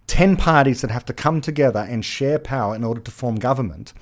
10 0.07 0.37
parties 0.37 0.83
that 0.83 0.91
have 0.91 1.05
to 1.07 1.13
come 1.13 1.41
together 1.41 1.87
and 1.89 2.05
share 2.05 2.39
power 2.39 2.75
in 2.75 2.85
order 2.85 3.01
to 3.01 3.11
form 3.11 3.37
government, 3.37 3.93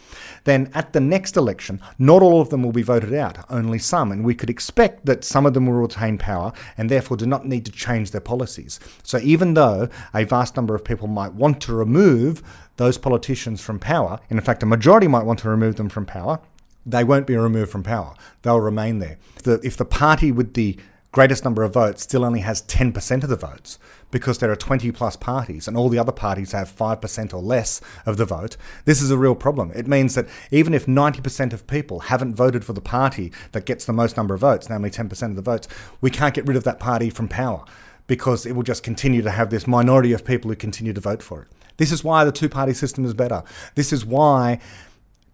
then 0.45 0.71
at 0.75 0.93
the 0.93 1.01
next 1.01 1.37
election, 1.37 1.81
not 1.99 2.23
all 2.23 2.41
of 2.41 2.51
them 2.51 2.63
will 2.63 2.73
be 2.73 2.83
voted 2.83 3.15
out, 3.15 3.39
only 3.49 3.79
some. 3.79 4.11
And 4.11 4.25
we 4.25 4.35
could 4.35 4.51
expect 4.51 5.07
that 5.07 5.25
some 5.25 5.47
of 5.47 5.55
them 5.55 5.67
will 5.67 5.75
retain 5.75 6.19
power 6.19 6.53
and 6.77 6.91
therefore 6.91 7.17
do 7.17 7.27
not 7.27 7.47
need 7.47 7.65
to 7.67 7.73
change 7.73 8.11
their 8.11 8.21
policies. 8.21 8.81
So 9.03 9.19
even 9.19 9.55
though 9.55 9.89
a 10.13 10.25
vast 10.25 10.57
number 10.57 10.75
of 10.75 10.85
people 10.85 11.09
might 11.09 11.35
want 11.35 11.61
to 11.63 11.75
remove 11.75 12.43
those 12.77 12.99
politicians 12.99 13.61
from 13.61 13.79
power, 13.79 14.19
and 14.29 14.39
in 14.39 14.45
fact, 14.45 14.63
a 14.63 14.67
majority 14.67 15.07
might 15.07 15.25
want 15.25 15.39
to 15.41 15.49
remove 15.49 15.77
them 15.77 15.89
from 15.89 16.07
power, 16.07 16.41
they 16.85 17.05
won't 17.05 17.27
be 17.27 17.37
removed 17.37 17.71
from 17.71 17.85
power. 17.85 18.15
They'll 18.43 18.61
remain 18.61 18.99
there. 18.99 19.19
The, 19.45 19.61
if 19.63 19.77
the 19.77 19.85
party 19.85 20.33
with 20.33 20.55
the 20.55 20.77
greatest 21.13 21.45
number 21.45 21.63
of 21.63 21.75
votes 21.75 22.03
still 22.03 22.25
only 22.25 22.41
has 22.41 22.63
10% 22.63 23.23
of 23.23 23.29
the 23.29 23.37
votes 23.37 23.79
because 24.11 24.39
there 24.39 24.51
are 24.51 24.57
20 24.57 24.91
plus 24.93 25.15
parties 25.15 25.69
and 25.69 25.77
all 25.77 25.91
the 25.91 25.99
other 25.99 26.13
parties 26.13 26.53
have 26.53 26.75
5% 26.75 27.35
or 27.35 27.43
less 27.43 27.81
of 28.07 28.17
the 28.17 28.25
vote, 28.25 28.57
this 28.87 29.03
is 29.03 29.11
a 29.11 29.19
real 29.19 29.35
problem. 29.35 29.71
It 29.75 29.87
means 29.87 30.15
that 30.15 30.27
even 30.51 30.73
if 30.73 30.87
90% 30.87 31.53
of 31.53 31.67
people 31.67 32.01
haven't 32.01 32.35
voted 32.35 32.65
for 32.65 32.73
the 32.73 32.81
party 32.81 33.31
that 33.53 33.67
gets 33.67 33.85
the 33.85 33.93
most 33.93 34.17
number 34.17 34.35
of 34.35 34.41
votes, 34.41 34.71
namely 34.71 34.91
10% 34.91 35.23
of 35.31 35.37
the 35.37 35.43
votes, 35.43 35.69
we 36.01 36.11
can't 36.11 36.35
get 36.35 36.47
rid 36.47 36.57
of 36.57 36.65
that 36.65 36.81
party 36.81 37.11
from 37.11 37.29
power 37.29 37.65
because 38.07 38.47
it 38.47 38.53
will 38.53 38.63
just 38.63 38.83
continue 38.83 39.23
to 39.23 39.31
have 39.31 39.51
this 39.51 39.67
minority 39.67 40.13
of 40.13 40.25
people 40.25 40.51
who 40.51 40.57
continue 40.57 40.93
to 40.95 41.01
vote 41.01 41.23
for 41.23 41.43
it. 41.43 41.49
This 41.77 41.93
is 41.93 42.03
why 42.03 42.25
the 42.25 42.33
two 42.33 42.49
party 42.49 42.73
system 42.73 43.05
is 43.05 43.15
better. 43.15 43.43
This 43.75 43.93
is 43.93 44.05
why 44.05 44.61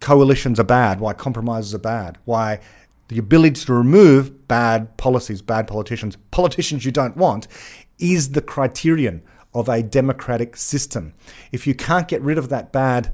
coalitions 0.01 0.61
are 0.61 0.65
bad, 0.65 1.01
why 1.01 1.13
compromises 1.13 1.75
are 1.75 1.79
bad, 1.79 2.19
why 2.25 2.61
the 3.09 3.19
ability 3.19 3.65
to 3.65 3.73
remove 3.73 4.47
bad 4.49 4.97
policies, 4.97 5.43
bad 5.43 5.67
politicians, 5.67 6.17
politicians 6.31 6.85
you 6.85 6.93
don't 6.93 7.17
want, 7.17 7.49
is 7.99 8.33
the 8.33 8.43
criterion 8.43 9.23
of 9.55 9.69
a 9.69 9.83
democratic 9.83 10.57
system. 10.57 11.15
If 11.51 11.67
you 11.67 11.75
can't 11.75 12.07
get 12.07 12.23
rid 12.23 12.39
of 12.39 12.49
that 12.51 12.73
bad 12.73 13.13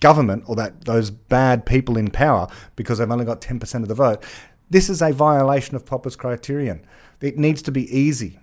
government 0.00 0.44
or 0.46 0.56
that 0.56 0.84
those 0.84 1.10
bad 1.10 1.64
people 1.64 1.96
in 1.96 2.10
power 2.10 2.48
because 2.74 2.98
they've 2.98 3.10
only 3.10 3.24
got 3.24 3.40
10% 3.40 3.82
of 3.82 3.88
the 3.88 3.94
vote, 3.94 4.24
this 4.68 4.90
is 4.90 5.00
a 5.00 5.12
violation 5.12 5.76
of 5.76 5.86
Popper's 5.86 6.16
criterion. 6.16 6.84
It 7.20 7.38
needs 7.38 7.62
to 7.62 7.70
be 7.70 7.96
easy 7.96 8.40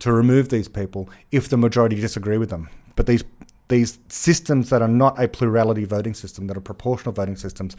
to 0.00 0.12
remove 0.12 0.48
these 0.48 0.68
people 0.68 1.08
if 1.30 1.48
the 1.48 1.56
majority 1.56 2.00
disagree 2.00 2.36
with 2.36 2.50
them. 2.50 2.68
But 2.96 3.06
these 3.06 3.24
these 3.72 3.98
systems 4.08 4.68
that 4.68 4.82
are 4.82 4.88
not 4.88 5.20
a 5.22 5.26
plurality 5.26 5.86
voting 5.86 6.12
system, 6.12 6.46
that 6.46 6.56
are 6.56 6.60
proportional 6.60 7.12
voting 7.12 7.36
systems, 7.36 7.74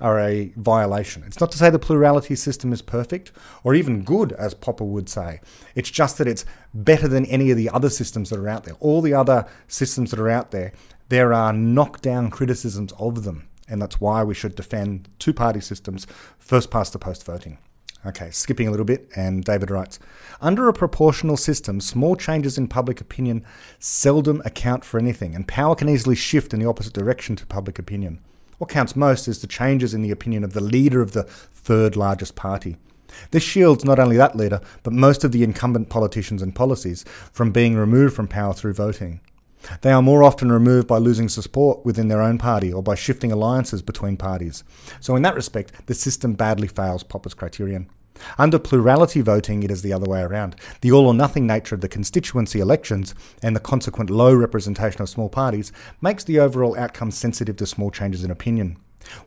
are 0.00 0.18
a 0.18 0.52
violation. 0.56 1.22
It's 1.24 1.40
not 1.40 1.52
to 1.52 1.58
say 1.58 1.70
the 1.70 1.78
plurality 1.78 2.34
system 2.34 2.72
is 2.72 2.82
perfect 2.82 3.30
or 3.62 3.72
even 3.72 4.02
good, 4.02 4.32
as 4.32 4.54
Popper 4.54 4.84
would 4.84 5.08
say. 5.08 5.40
It's 5.76 5.90
just 5.90 6.18
that 6.18 6.26
it's 6.26 6.44
better 6.74 7.06
than 7.06 7.24
any 7.26 7.52
of 7.52 7.56
the 7.56 7.70
other 7.70 7.88
systems 7.88 8.30
that 8.30 8.40
are 8.40 8.48
out 8.48 8.64
there. 8.64 8.74
All 8.80 9.00
the 9.00 9.14
other 9.14 9.46
systems 9.68 10.10
that 10.10 10.18
are 10.18 10.28
out 10.28 10.50
there, 10.50 10.72
there 11.10 11.32
are 11.32 11.52
knockdown 11.52 12.28
criticisms 12.30 12.92
of 12.98 13.22
them. 13.22 13.48
And 13.68 13.80
that's 13.80 14.00
why 14.00 14.24
we 14.24 14.34
should 14.34 14.56
defend 14.56 15.08
two 15.20 15.32
party 15.32 15.60
systems, 15.60 16.08
first 16.38 16.72
past 16.72 16.92
the 16.92 16.98
post 16.98 17.24
voting. 17.24 17.58
Okay, 18.06 18.30
skipping 18.30 18.68
a 18.68 18.70
little 18.70 18.86
bit, 18.86 19.08
and 19.16 19.42
David 19.42 19.68
writes 19.68 19.98
Under 20.40 20.68
a 20.68 20.72
proportional 20.72 21.36
system, 21.36 21.80
small 21.80 22.14
changes 22.14 22.56
in 22.56 22.68
public 22.68 23.00
opinion 23.00 23.44
seldom 23.80 24.40
account 24.44 24.84
for 24.84 25.00
anything, 25.00 25.34
and 25.34 25.48
power 25.48 25.74
can 25.74 25.88
easily 25.88 26.14
shift 26.14 26.54
in 26.54 26.60
the 26.60 26.68
opposite 26.68 26.92
direction 26.92 27.34
to 27.34 27.46
public 27.46 27.80
opinion. 27.80 28.20
What 28.58 28.70
counts 28.70 28.94
most 28.94 29.26
is 29.26 29.40
the 29.40 29.48
changes 29.48 29.92
in 29.92 30.02
the 30.02 30.12
opinion 30.12 30.44
of 30.44 30.52
the 30.52 30.62
leader 30.62 31.02
of 31.02 31.12
the 31.12 31.24
third 31.24 31.96
largest 31.96 32.36
party. 32.36 32.76
This 33.32 33.42
shields 33.42 33.84
not 33.84 33.98
only 33.98 34.16
that 34.16 34.36
leader, 34.36 34.60
but 34.84 34.92
most 34.92 35.24
of 35.24 35.32
the 35.32 35.42
incumbent 35.42 35.88
politicians 35.88 36.42
and 36.42 36.54
policies 36.54 37.04
from 37.32 37.50
being 37.50 37.76
removed 37.76 38.14
from 38.14 38.28
power 38.28 38.54
through 38.54 38.74
voting. 38.74 39.20
They 39.80 39.90
are 39.90 40.02
more 40.02 40.22
often 40.22 40.52
removed 40.52 40.86
by 40.86 40.98
losing 40.98 41.28
support 41.28 41.84
within 41.84 42.06
their 42.06 42.22
own 42.22 42.38
party 42.38 42.72
or 42.72 42.82
by 42.82 42.94
shifting 42.94 43.32
alliances 43.32 43.82
between 43.82 44.16
parties. 44.16 44.62
So, 45.00 45.16
in 45.16 45.22
that 45.22 45.34
respect, 45.34 45.86
the 45.86 45.94
system 45.94 46.34
badly 46.34 46.68
fails 46.68 47.02
Popper's 47.02 47.34
criterion. 47.34 47.88
Under 48.38 48.58
plurality 48.58 49.20
voting, 49.20 49.62
it 49.62 49.70
is 49.70 49.82
the 49.82 49.92
other 49.92 50.08
way 50.08 50.20
around. 50.20 50.56
The 50.80 50.92
all 50.92 51.06
or 51.06 51.14
nothing 51.14 51.46
nature 51.46 51.74
of 51.74 51.80
the 51.80 51.88
constituency 51.88 52.60
elections 52.60 53.14
and 53.42 53.54
the 53.54 53.60
consequent 53.60 54.10
low 54.10 54.34
representation 54.34 55.02
of 55.02 55.08
small 55.08 55.28
parties 55.28 55.72
makes 56.00 56.24
the 56.24 56.40
overall 56.40 56.76
outcome 56.78 57.10
sensitive 57.10 57.56
to 57.56 57.66
small 57.66 57.90
changes 57.90 58.24
in 58.24 58.30
opinion. 58.30 58.76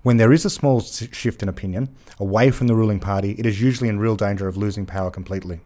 When 0.04 0.18
there 0.18 0.34
is 0.34 0.46
a 0.46 0.50
small 0.50 0.82
shift 0.82 1.42
in 1.42 1.50
opinion 1.50 1.90
away 2.20 2.52
from 2.52 2.68
the 2.68 2.76
ruling 2.76 3.00
party, 3.00 3.36
it 3.40 3.46
is 3.46 3.62
usually 3.62 3.90
in 3.90 4.00
real 4.00 4.16
danger 4.16 4.48
of 4.48 4.58
losing 4.58 4.86
power 4.86 5.10
completely. 5.10 5.62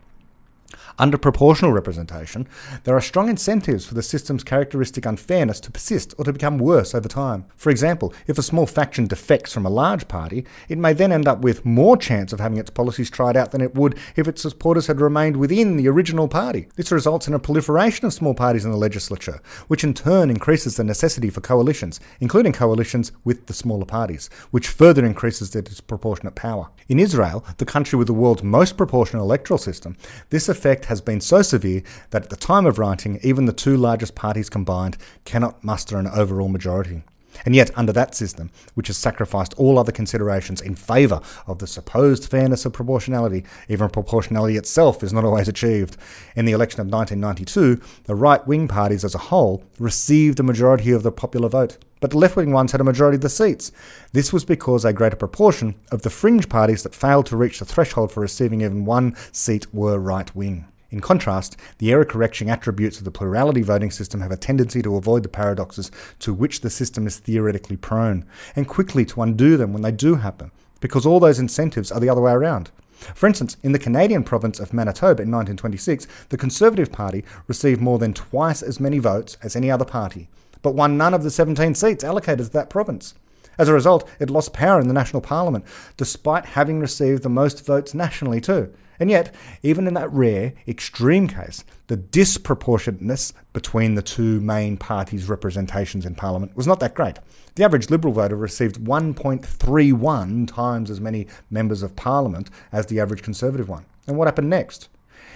Under 1.00 1.18
proportional 1.18 1.72
representation, 1.72 2.48
there 2.84 2.96
are 2.96 3.02
strong 3.02 3.30
incentives 3.30 3.86
for 3.86 3.94
the 3.94 4.04
system's 4.04 4.44
characteristic 4.44 5.06
unfairness 5.06 5.60
to 5.62 5.72
persist 5.72 6.14
or 6.18 6.26
to 6.26 6.34
become 6.34 6.58
worse 6.58 6.94
over 6.94 7.08
time. 7.08 7.46
For 7.56 7.70
example, 7.70 8.14
if 8.28 8.38
a 8.38 8.44
small 8.44 8.66
faction 8.66 9.08
defects 9.08 9.54
from 9.54 9.66
a 9.66 9.70
large 9.70 10.08
party, 10.08 10.46
it 10.70 10.78
may 10.78 10.94
then 10.94 11.12
end 11.12 11.28
up 11.28 11.42
with 11.42 11.66
more 11.66 11.98
chance 11.98 12.34
of 12.34 12.40
having 12.40 12.58
its 12.58 12.70
policies 12.70 13.10
tried 13.10 13.38
out 13.38 13.52
than 13.52 13.62
it 13.62 13.76
would 13.76 13.98
if 14.16 14.28
its 14.28 14.42
supporters 14.42 14.88
had 14.88 15.02
remained 15.02 15.38
within 15.38 15.78
the 15.78 15.88
original 15.88 16.28
party. 16.28 16.68
This 16.76 16.92
results 16.92 17.28
in 17.28 17.34
a 17.34 17.40
proliferation 17.40 18.06
of 18.06 18.14
small 18.14 18.34
parties 18.34 18.66
in 18.66 18.72
the 18.72 18.78
legislature, 18.78 19.40
which 19.68 19.84
in 19.84 19.94
turn 19.94 20.30
increases 20.30 20.78
the 20.78 20.84
necessity 20.84 21.30
for 21.30 21.42
coalitions, 21.42 22.00
including 22.20 22.54
coalitions 22.54 23.12
with 23.24 23.48
the 23.48 23.54
smaller 23.54 23.86
parties, 23.86 24.30
which 24.52 24.68
further 24.68 25.06
increases 25.06 25.52
their 25.52 25.62
disproportionate 25.62 26.36
power. 26.36 26.70
In 26.88 27.00
Israel, 27.00 27.46
the 27.58 27.66
country 27.66 27.98
with 27.98 28.08
the 28.08 28.14
world's 28.14 28.44
most 28.44 28.78
proportional 28.78 29.24
electoral 29.24 29.58
system, 29.58 29.98
this 30.30 30.50
effect 30.64 30.86
has 30.86 31.02
been 31.02 31.20
so 31.20 31.42
severe 31.42 31.84
that 32.12 32.24
at 32.24 32.30
the 32.30 32.38
time 32.38 32.66
of 32.66 32.80
writing, 32.80 33.20
even 33.22 33.44
the 33.44 33.52
two 33.52 33.76
largest 33.76 34.16
parties 34.16 34.50
combined 34.50 34.96
cannot 35.26 35.62
muster 35.62 35.98
an 35.98 36.08
overall 36.08 36.48
majority. 36.48 37.04
And 37.44 37.54
yet, 37.54 37.70
under 37.76 37.92
that 37.92 38.16
system, 38.16 38.50
which 38.74 38.88
has 38.88 38.96
sacrificed 38.96 39.54
all 39.58 39.78
other 39.78 39.92
considerations 39.92 40.62
in 40.62 40.76
favour 40.76 41.20
of 41.48 41.60
the 41.60 41.68
supposed 41.68 42.30
fairness 42.30 42.66
of 42.66 42.72
proportionality, 42.72 43.44
even 43.68 43.90
proportionality 43.90 44.56
itself 44.56 45.04
is 45.04 45.12
not 45.12 45.26
always 45.26 45.50
achieved. 45.50 45.98
In 46.38 46.46
the 46.46 46.54
election 46.54 46.80
of 46.80 46.88
1992, 46.88 47.82
the 48.06 48.16
right 48.16 48.48
wing 48.48 48.70
parties 48.70 49.04
as 49.04 49.16
a 49.16 49.26
whole 49.34 49.66
received 49.80 50.40
a 50.40 50.44
majority 50.44 50.92
of 50.92 51.04
the 51.04 51.12
popular 51.12 51.50
vote 51.50 51.78
but 52.04 52.10
the 52.10 52.18
left 52.18 52.36
wing 52.36 52.52
ones 52.52 52.74
had 52.74 52.82
a 52.82 52.84
majority 52.84 53.16
of 53.16 53.22
the 53.22 53.30
seats. 53.30 53.72
This 54.12 54.34
was 54.34 54.44
because 54.44 54.84
a 54.84 54.92
greater 54.92 55.16
proportion 55.16 55.76
of 55.90 56.02
the 56.02 56.10
fringe 56.10 56.50
parties 56.50 56.84
that 56.84 56.94
failed 56.94 57.28
to 57.28 57.38
reach 57.38 57.60
the 57.60 57.66
threshold 57.66 58.12
for 58.12 58.20
receiving 58.20 58.60
even 58.60 58.84
one 58.84 59.16
seat 59.32 59.74
were 59.74 59.98
right 59.98 60.36
wing. 60.36 60.66
In 60.90 61.00
contrast, 61.00 61.56
the 61.78 61.94
error 61.94 62.04
correcting 62.04 62.50
attributes 62.50 62.98
of 62.98 63.06
the 63.06 63.12
plurality 63.12 63.62
voting 63.62 63.90
system 63.90 64.20
have 64.20 64.34
a 64.34 64.36
tendency 64.36 64.82
to 64.82 64.98
avoid 64.98 65.24
the 65.24 65.30
paradoxes 65.30 65.92
to 66.20 66.34
which 66.34 66.60
the 66.60 66.70
system 66.70 67.08
is 67.08 67.20
theoretically 67.20 67.78
prone, 67.78 68.26
and 68.54 68.68
quickly 68.68 69.06
to 69.06 69.22
undo 69.22 69.56
them 69.56 69.72
when 69.72 69.82
they 69.82 69.94
do 69.94 70.16
happen, 70.16 70.52
because 70.82 71.06
all 71.06 71.22
those 71.22 71.40
incentives 71.40 71.90
are 71.90 72.02
the 72.02 72.10
other 72.10 72.20
way 72.20 72.34
around. 72.34 72.70
For 73.16 73.28
instance, 73.28 73.56
in 73.64 73.72
the 73.72 73.80
Canadian 73.80 74.26
province 74.26 74.60
of 74.60 74.74
Manitoba 74.74 75.24
in 75.24 75.32
1926, 75.32 76.06
the 76.28 76.38
Conservative 76.38 76.92
Party 76.92 77.24
received 77.48 77.80
more 77.80 77.98
than 77.98 78.14
twice 78.14 78.62
as 78.62 78.82
many 78.82 79.00
votes 79.00 79.38
as 79.42 79.56
any 79.56 79.72
other 79.72 79.86
party, 79.86 80.28
but 80.64 80.74
won 80.74 80.98
none 80.98 81.14
of 81.14 81.22
the 81.22 81.30
17 81.30 81.76
seats 81.76 82.04
allocated 82.04 82.48
to 82.48 82.52
that 82.54 82.72
province. 82.72 83.14
As 83.60 83.70
a 83.70 83.74
result, 83.74 84.10
it 84.20 84.32
lost 84.32 84.54
power 84.54 84.82
in 84.82 84.88
the 84.88 84.94
national 84.94 85.22
parliament, 85.22 85.66
despite 85.96 86.46
having 86.46 86.80
received 86.80 87.22
the 87.22 87.30
most 87.30 87.64
votes 87.64 87.94
nationally 87.94 88.42
too. 88.42 88.74
And 89.00 89.10
yet, 89.10 89.34
even 89.64 89.88
in 89.88 89.96
that 89.96 90.12
rare, 90.12 90.54
extreme 90.68 91.28
case, 91.28 91.64
the 91.88 91.98
disproportionateness 91.98 93.34
between 93.52 93.96
the 93.96 94.02
two 94.02 94.40
main 94.42 94.78
parties' 94.78 95.28
representations 95.28 96.06
in 96.06 96.16
Parliament 96.16 96.56
was 96.56 96.68
not 96.68 96.80
that 96.80 96.94
great. 96.94 97.18
The 97.56 97.64
average 97.64 97.90
Liberal 97.90 98.14
voter 98.14 98.36
received 98.36 98.78
1.31 98.78 100.48
times 100.48 100.90
as 100.90 101.02
many 101.02 101.28
members 101.50 101.84
of 101.84 101.96
Parliament 101.96 102.50
as 102.72 102.86
the 102.86 103.00
average 103.00 103.24
Conservative 103.24 103.70
one. 103.70 103.86
And 104.08 104.18
what 104.18 104.28
happened 104.28 104.50
next? 104.50 104.90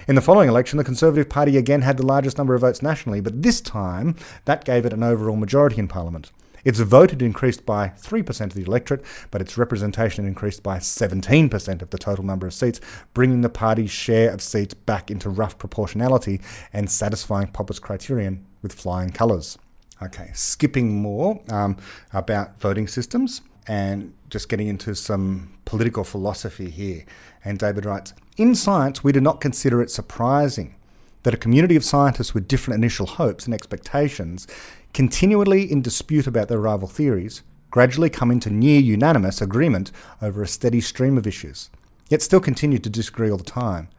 In 0.07 0.15
the 0.15 0.21
following 0.21 0.47
election, 0.47 0.77
the 0.77 0.85
Conservative 0.85 1.27
Party 1.27 1.57
again 1.57 1.81
had 1.81 1.97
the 1.97 2.05
largest 2.05 2.37
number 2.37 2.55
of 2.55 2.61
votes 2.61 2.81
nationally, 2.81 3.19
but 3.19 3.43
this 3.43 3.59
time 3.59 4.15
that 4.45 4.63
gave 4.63 4.85
it 4.85 4.93
an 4.93 5.03
overall 5.03 5.35
majority 5.35 5.79
in 5.79 5.89
Parliament. 5.89 6.31
Its 6.63 6.79
vote 6.79 7.09
had 7.09 7.21
increased 7.21 7.65
by 7.65 7.89
3% 7.89 8.41
of 8.45 8.53
the 8.53 8.63
electorate, 8.63 9.03
but 9.31 9.41
its 9.41 9.57
representation 9.57 10.25
increased 10.25 10.63
by 10.63 10.77
17% 10.77 11.81
of 11.81 11.89
the 11.89 11.97
total 11.97 12.23
number 12.23 12.47
of 12.47 12.53
seats, 12.53 12.79
bringing 13.13 13.41
the 13.41 13.49
party's 13.49 13.91
share 13.91 14.31
of 14.31 14.41
seats 14.41 14.73
back 14.73 15.11
into 15.11 15.29
rough 15.29 15.57
proportionality 15.57 16.39
and 16.71 16.89
satisfying 16.89 17.47
Popper's 17.47 17.79
criterion 17.79 18.45
with 18.61 18.71
flying 18.71 19.09
colours. 19.09 19.57
Okay, 20.01 20.31
skipping 20.33 21.01
more 21.01 21.41
um, 21.49 21.75
about 22.13 22.57
voting 22.61 22.87
systems 22.87 23.41
and 23.67 24.13
just 24.29 24.49
getting 24.49 24.67
into 24.67 24.95
some 24.95 25.53
political 25.65 26.03
philosophy 26.03 26.69
here. 26.69 27.05
And 27.43 27.57
David 27.57 27.85
writes 27.85 28.13
In 28.37 28.55
science, 28.55 29.03
we 29.03 29.11
do 29.11 29.21
not 29.21 29.41
consider 29.41 29.81
it 29.81 29.91
surprising 29.91 30.75
that 31.23 31.33
a 31.33 31.37
community 31.37 31.75
of 31.75 31.83
scientists 31.83 32.33
with 32.33 32.47
different 32.47 32.77
initial 32.77 33.05
hopes 33.05 33.45
and 33.45 33.53
expectations, 33.53 34.47
continually 34.93 35.69
in 35.69 35.81
dispute 35.81 36.27
about 36.27 36.47
their 36.47 36.59
rival 36.59 36.87
theories, 36.87 37.43
gradually 37.69 38.09
come 38.09 38.31
into 38.31 38.49
near 38.49 38.79
unanimous 38.79 39.41
agreement 39.41 39.91
over 40.21 40.41
a 40.41 40.47
steady 40.47 40.79
stream 40.79 41.17
of 41.17 41.27
issues, 41.27 41.69
yet 42.09 42.21
still 42.21 42.39
continue 42.39 42.79
to 42.79 42.89
disagree 42.89 43.29
all 43.29 43.37
the 43.37 43.43
time. 43.43 43.89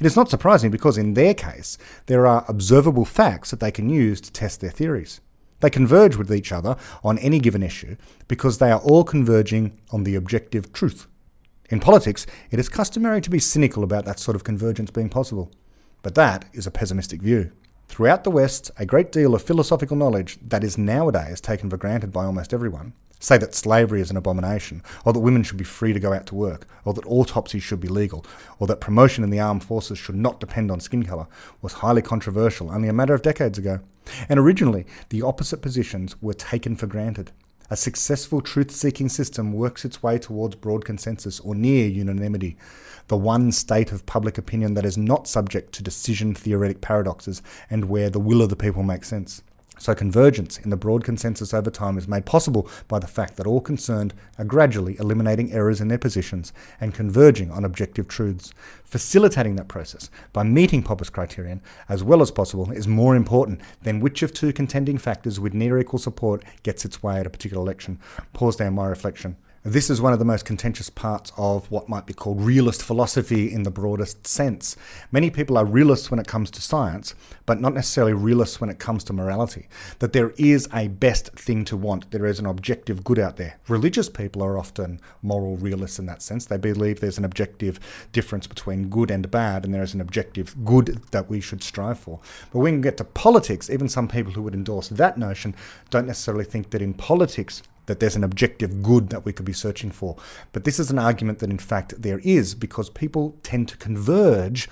It 0.00 0.06
is 0.06 0.16
not 0.16 0.30
surprising 0.30 0.70
because 0.70 0.98
in 0.98 1.14
their 1.14 1.34
case, 1.34 1.78
there 2.06 2.26
are 2.26 2.44
observable 2.48 3.04
facts 3.04 3.50
that 3.50 3.60
they 3.60 3.70
can 3.70 3.88
use 3.88 4.20
to 4.22 4.32
test 4.32 4.60
their 4.60 4.70
theories. 4.70 5.20
They 5.60 5.70
converge 5.70 6.16
with 6.16 6.32
each 6.32 6.52
other 6.52 6.76
on 7.02 7.18
any 7.18 7.38
given 7.38 7.62
issue 7.62 7.96
because 8.28 8.58
they 8.58 8.70
are 8.70 8.80
all 8.80 9.04
converging 9.04 9.78
on 9.90 10.04
the 10.04 10.14
objective 10.14 10.72
truth. 10.72 11.06
In 11.70 11.80
politics, 11.80 12.26
it 12.50 12.58
is 12.58 12.68
customary 12.68 13.20
to 13.20 13.30
be 13.30 13.38
cynical 13.38 13.82
about 13.82 14.04
that 14.04 14.18
sort 14.18 14.36
of 14.36 14.44
convergence 14.44 14.90
being 14.90 15.08
possible. 15.08 15.50
But 16.02 16.14
that 16.14 16.46
is 16.52 16.66
a 16.66 16.70
pessimistic 16.70 17.20
view. 17.20 17.52
Throughout 17.88 18.24
the 18.24 18.30
West, 18.30 18.70
a 18.78 18.86
great 18.86 19.10
deal 19.10 19.34
of 19.34 19.42
philosophical 19.42 19.96
knowledge 19.96 20.38
that 20.46 20.62
is 20.62 20.78
nowadays 20.78 21.40
taken 21.40 21.68
for 21.68 21.76
granted 21.76 22.12
by 22.12 22.24
almost 22.24 22.54
everyone 22.54 22.92
say 23.20 23.38
that 23.38 23.54
slavery 23.54 24.00
is 24.00 24.10
an 24.10 24.16
abomination, 24.16 24.82
or 25.04 25.12
that 25.12 25.20
women 25.20 25.42
should 25.42 25.56
be 25.56 25.64
free 25.64 25.92
to 25.92 26.00
go 26.00 26.12
out 26.12 26.26
to 26.26 26.34
work, 26.34 26.66
or 26.84 26.94
that 26.94 27.06
autopsies 27.06 27.62
should 27.62 27.80
be 27.80 27.88
legal, 27.88 28.24
or 28.58 28.66
that 28.66 28.80
promotion 28.80 29.24
in 29.24 29.30
the 29.30 29.40
armed 29.40 29.64
forces 29.64 29.98
should 29.98 30.16
not 30.16 30.40
depend 30.40 30.70
on 30.70 30.80
skin 30.80 31.02
colour, 31.02 31.26
was 31.62 31.74
highly 31.74 32.02
controversial 32.02 32.70
only 32.70 32.88
a 32.88 32.92
matter 32.92 33.14
of 33.14 33.22
decades 33.22 33.58
ago. 33.58 33.80
And 34.28 34.38
originally, 34.38 34.86
the 35.10 35.22
opposite 35.22 35.62
positions 35.62 36.20
were 36.22 36.34
taken 36.34 36.76
for 36.76 36.86
granted. 36.86 37.32
A 37.70 37.76
successful 37.76 38.40
truth 38.40 38.70
seeking 38.70 39.10
system 39.10 39.52
works 39.52 39.84
its 39.84 40.02
way 40.02 40.18
towards 40.18 40.54
broad 40.54 40.86
consensus 40.86 41.38
or 41.40 41.54
near 41.54 41.86
unanimity, 41.86 42.56
the 43.08 43.16
one 43.16 43.52
state 43.52 43.92
of 43.92 44.06
public 44.06 44.38
opinion 44.38 44.72
that 44.74 44.86
is 44.86 44.96
not 44.96 45.28
subject 45.28 45.72
to 45.74 45.82
decision 45.82 46.34
theoretic 46.34 46.80
paradoxes 46.80 47.42
and 47.68 47.86
where 47.86 48.08
the 48.08 48.20
will 48.20 48.40
of 48.40 48.48
the 48.48 48.56
people 48.56 48.82
makes 48.82 49.08
sense. 49.08 49.42
So, 49.78 49.94
convergence 49.94 50.58
in 50.58 50.70
the 50.70 50.76
broad 50.76 51.04
consensus 51.04 51.54
over 51.54 51.70
time 51.70 51.96
is 51.96 52.08
made 52.08 52.26
possible 52.26 52.68
by 52.88 52.98
the 52.98 53.06
fact 53.06 53.36
that 53.36 53.46
all 53.46 53.60
concerned 53.60 54.12
are 54.38 54.44
gradually 54.44 54.96
eliminating 54.98 55.52
errors 55.52 55.80
in 55.80 55.88
their 55.88 55.98
positions 55.98 56.52
and 56.80 56.92
converging 56.92 57.50
on 57.50 57.64
objective 57.64 58.08
truths. 58.08 58.52
Facilitating 58.84 59.56
that 59.56 59.68
process 59.68 60.10
by 60.32 60.42
meeting 60.42 60.82
Popper's 60.82 61.10
criterion 61.10 61.60
as 61.88 62.02
well 62.02 62.22
as 62.22 62.30
possible 62.30 62.70
is 62.72 62.88
more 62.88 63.14
important 63.14 63.60
than 63.82 64.00
which 64.00 64.22
of 64.22 64.32
two 64.32 64.52
contending 64.52 64.98
factors 64.98 65.38
with 65.38 65.54
near 65.54 65.78
equal 65.78 65.98
support 65.98 66.44
gets 66.62 66.84
its 66.84 67.02
way 67.02 67.20
at 67.20 67.26
a 67.26 67.30
particular 67.30 67.62
election. 67.62 67.98
Pause 68.32 68.56
down 68.56 68.74
my 68.74 68.86
reflection. 68.86 69.36
This 69.68 69.90
is 69.90 70.00
one 70.00 70.14
of 70.14 70.18
the 70.18 70.24
most 70.24 70.46
contentious 70.46 70.88
parts 70.88 71.30
of 71.36 71.70
what 71.70 71.90
might 71.90 72.06
be 72.06 72.14
called 72.14 72.40
realist 72.40 72.82
philosophy 72.82 73.52
in 73.52 73.64
the 73.64 73.70
broadest 73.70 74.26
sense. 74.26 74.76
Many 75.12 75.28
people 75.28 75.58
are 75.58 75.64
realists 75.66 76.10
when 76.10 76.18
it 76.18 76.26
comes 76.26 76.50
to 76.52 76.62
science, 76.62 77.14
but 77.44 77.60
not 77.60 77.74
necessarily 77.74 78.14
realists 78.14 78.62
when 78.62 78.70
it 78.70 78.78
comes 78.78 79.04
to 79.04 79.12
morality. 79.12 79.68
That 79.98 80.14
there 80.14 80.30
is 80.38 80.70
a 80.72 80.88
best 80.88 81.32
thing 81.32 81.66
to 81.66 81.76
want, 81.76 82.10
there 82.12 82.24
is 82.24 82.38
an 82.38 82.46
objective 82.46 83.04
good 83.04 83.18
out 83.18 83.36
there. 83.36 83.60
Religious 83.68 84.08
people 84.08 84.42
are 84.42 84.56
often 84.56 85.02
moral 85.20 85.58
realists 85.58 85.98
in 85.98 86.06
that 86.06 86.22
sense. 86.22 86.46
They 86.46 86.56
believe 86.56 87.00
there's 87.00 87.18
an 87.18 87.26
objective 87.26 87.78
difference 88.10 88.46
between 88.46 88.88
good 88.88 89.10
and 89.10 89.30
bad, 89.30 89.66
and 89.66 89.74
there 89.74 89.82
is 89.82 89.92
an 89.92 90.00
objective 90.00 90.64
good 90.64 91.02
that 91.10 91.28
we 91.28 91.42
should 91.42 91.62
strive 91.62 91.98
for. 91.98 92.20
But 92.54 92.60
when 92.60 92.76
we 92.76 92.80
get 92.80 92.96
to 92.96 93.04
politics, 93.04 93.68
even 93.68 93.90
some 93.90 94.08
people 94.08 94.32
who 94.32 94.40
would 94.44 94.54
endorse 94.54 94.88
that 94.88 95.18
notion 95.18 95.54
don't 95.90 96.06
necessarily 96.06 96.46
think 96.46 96.70
that 96.70 96.80
in 96.80 96.94
politics, 96.94 97.62
that 97.88 97.98
there's 98.00 98.16
an 98.16 98.24
objective 98.24 98.82
good 98.82 99.08
that 99.08 99.24
we 99.24 99.32
could 99.32 99.44
be 99.44 99.52
searching 99.52 99.90
for. 99.90 100.16
But 100.52 100.64
this 100.64 100.78
is 100.78 100.90
an 100.90 100.98
argument 100.98 101.40
that, 101.40 101.50
in 101.50 101.58
fact, 101.58 102.00
there 102.00 102.20
is 102.20 102.54
because 102.54 102.88
people 102.88 103.36
tend 103.42 103.68
to 103.68 103.76
converge 103.76 104.68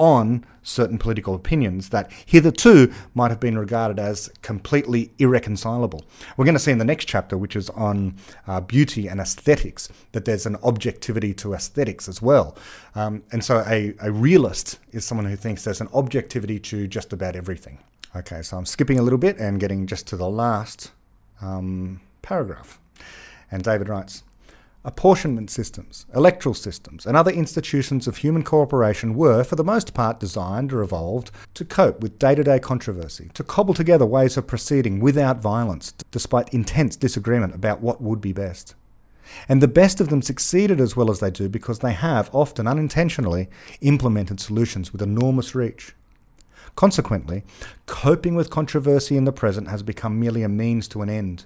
on 0.00 0.42
certain 0.62 0.96
political 0.96 1.34
opinions 1.34 1.90
that 1.90 2.10
hitherto 2.24 2.90
might 3.14 3.30
have 3.30 3.38
been 3.38 3.58
regarded 3.58 3.98
as 3.98 4.30
completely 4.40 5.12
irreconcilable. 5.18 6.02
We're 6.38 6.46
going 6.46 6.54
to 6.54 6.58
see 6.58 6.72
in 6.72 6.78
the 6.78 6.86
next 6.86 7.04
chapter, 7.04 7.36
which 7.36 7.54
is 7.54 7.68
on 7.70 8.16
uh, 8.46 8.62
beauty 8.62 9.08
and 9.08 9.20
aesthetics, 9.20 9.90
that 10.12 10.24
there's 10.24 10.46
an 10.46 10.56
objectivity 10.62 11.34
to 11.34 11.52
aesthetics 11.52 12.08
as 12.08 12.22
well. 12.22 12.56
Um, 12.94 13.22
and 13.30 13.44
so 13.44 13.62
a, 13.66 13.94
a 14.00 14.10
realist 14.10 14.78
is 14.90 15.04
someone 15.04 15.26
who 15.26 15.36
thinks 15.36 15.64
there's 15.64 15.82
an 15.82 15.88
objectivity 15.92 16.58
to 16.60 16.88
just 16.88 17.12
about 17.12 17.36
everything. 17.36 17.78
Okay, 18.16 18.40
so 18.40 18.56
I'm 18.56 18.66
skipping 18.66 18.98
a 18.98 19.02
little 19.02 19.18
bit 19.18 19.36
and 19.36 19.60
getting 19.60 19.86
just 19.86 20.06
to 20.08 20.16
the 20.16 20.28
last. 20.28 20.92
Um, 21.42 22.00
paragraph. 22.22 22.80
And 23.50 23.62
David 23.62 23.88
writes 23.88 24.22
Apportionment 24.82 25.50
systems, 25.50 26.06
electoral 26.14 26.54
systems, 26.54 27.04
and 27.04 27.14
other 27.14 27.30
institutions 27.30 28.06
of 28.06 28.16
human 28.16 28.42
cooperation 28.42 29.14
were, 29.14 29.44
for 29.44 29.54
the 29.54 29.62
most 29.62 29.92
part, 29.92 30.18
designed 30.18 30.72
or 30.72 30.80
evolved 30.80 31.30
to 31.52 31.66
cope 31.66 32.00
with 32.00 32.18
day 32.18 32.34
to 32.34 32.42
day 32.42 32.58
controversy, 32.58 33.30
to 33.34 33.44
cobble 33.44 33.74
together 33.74 34.06
ways 34.06 34.38
of 34.38 34.46
proceeding 34.46 34.98
without 34.98 35.38
violence, 35.38 35.92
despite 36.10 36.54
intense 36.54 36.96
disagreement 36.96 37.54
about 37.54 37.82
what 37.82 38.00
would 38.00 38.22
be 38.22 38.32
best. 38.32 38.74
And 39.50 39.62
the 39.62 39.68
best 39.68 40.00
of 40.00 40.08
them 40.08 40.22
succeeded 40.22 40.80
as 40.80 40.96
well 40.96 41.10
as 41.10 41.20
they 41.20 41.30
do 41.30 41.50
because 41.50 41.80
they 41.80 41.92
have, 41.92 42.34
often 42.34 42.66
unintentionally, 42.66 43.48
implemented 43.82 44.40
solutions 44.40 44.92
with 44.92 45.02
enormous 45.02 45.54
reach. 45.54 45.94
Consequently, 46.74 47.42
coping 47.84 48.34
with 48.34 48.48
controversy 48.48 49.18
in 49.18 49.24
the 49.24 49.32
present 49.32 49.68
has 49.68 49.82
become 49.82 50.18
merely 50.18 50.42
a 50.42 50.48
means 50.48 50.88
to 50.88 51.02
an 51.02 51.10
end. 51.10 51.44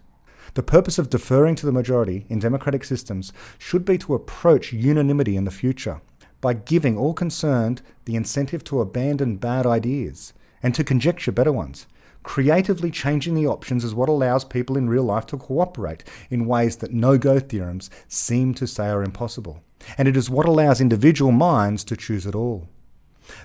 The 0.54 0.62
purpose 0.62 0.98
of 0.98 1.10
deferring 1.10 1.56
to 1.56 1.66
the 1.66 1.72
majority 1.72 2.26
in 2.28 2.38
democratic 2.38 2.84
systems 2.84 3.32
should 3.58 3.84
be 3.84 3.98
to 3.98 4.14
approach 4.14 4.72
unanimity 4.72 5.36
in 5.36 5.44
the 5.44 5.50
future 5.50 6.00
by 6.40 6.54
giving 6.54 6.96
all 6.96 7.12
concerned 7.12 7.82
the 8.04 8.14
incentive 8.14 8.62
to 8.64 8.80
abandon 8.80 9.36
bad 9.36 9.66
ideas 9.66 10.32
and 10.62 10.72
to 10.74 10.84
conjecture 10.84 11.32
better 11.32 11.52
ones. 11.52 11.86
Creatively 12.22 12.90
changing 12.90 13.34
the 13.34 13.46
options 13.46 13.82
is 13.82 13.94
what 13.94 14.08
allows 14.08 14.44
people 14.44 14.76
in 14.76 14.88
real 14.88 15.02
life 15.02 15.26
to 15.26 15.36
cooperate 15.36 16.04
in 16.30 16.46
ways 16.46 16.76
that 16.76 16.92
no 16.92 17.18
go 17.18 17.40
theorems 17.40 17.90
seem 18.06 18.54
to 18.54 18.66
say 18.66 18.88
are 18.88 19.02
impossible. 19.02 19.60
And 19.98 20.06
it 20.06 20.16
is 20.16 20.30
what 20.30 20.46
allows 20.46 20.80
individual 20.80 21.32
minds 21.32 21.82
to 21.84 21.96
choose 21.96 22.26
at 22.28 22.34
all. 22.34 22.68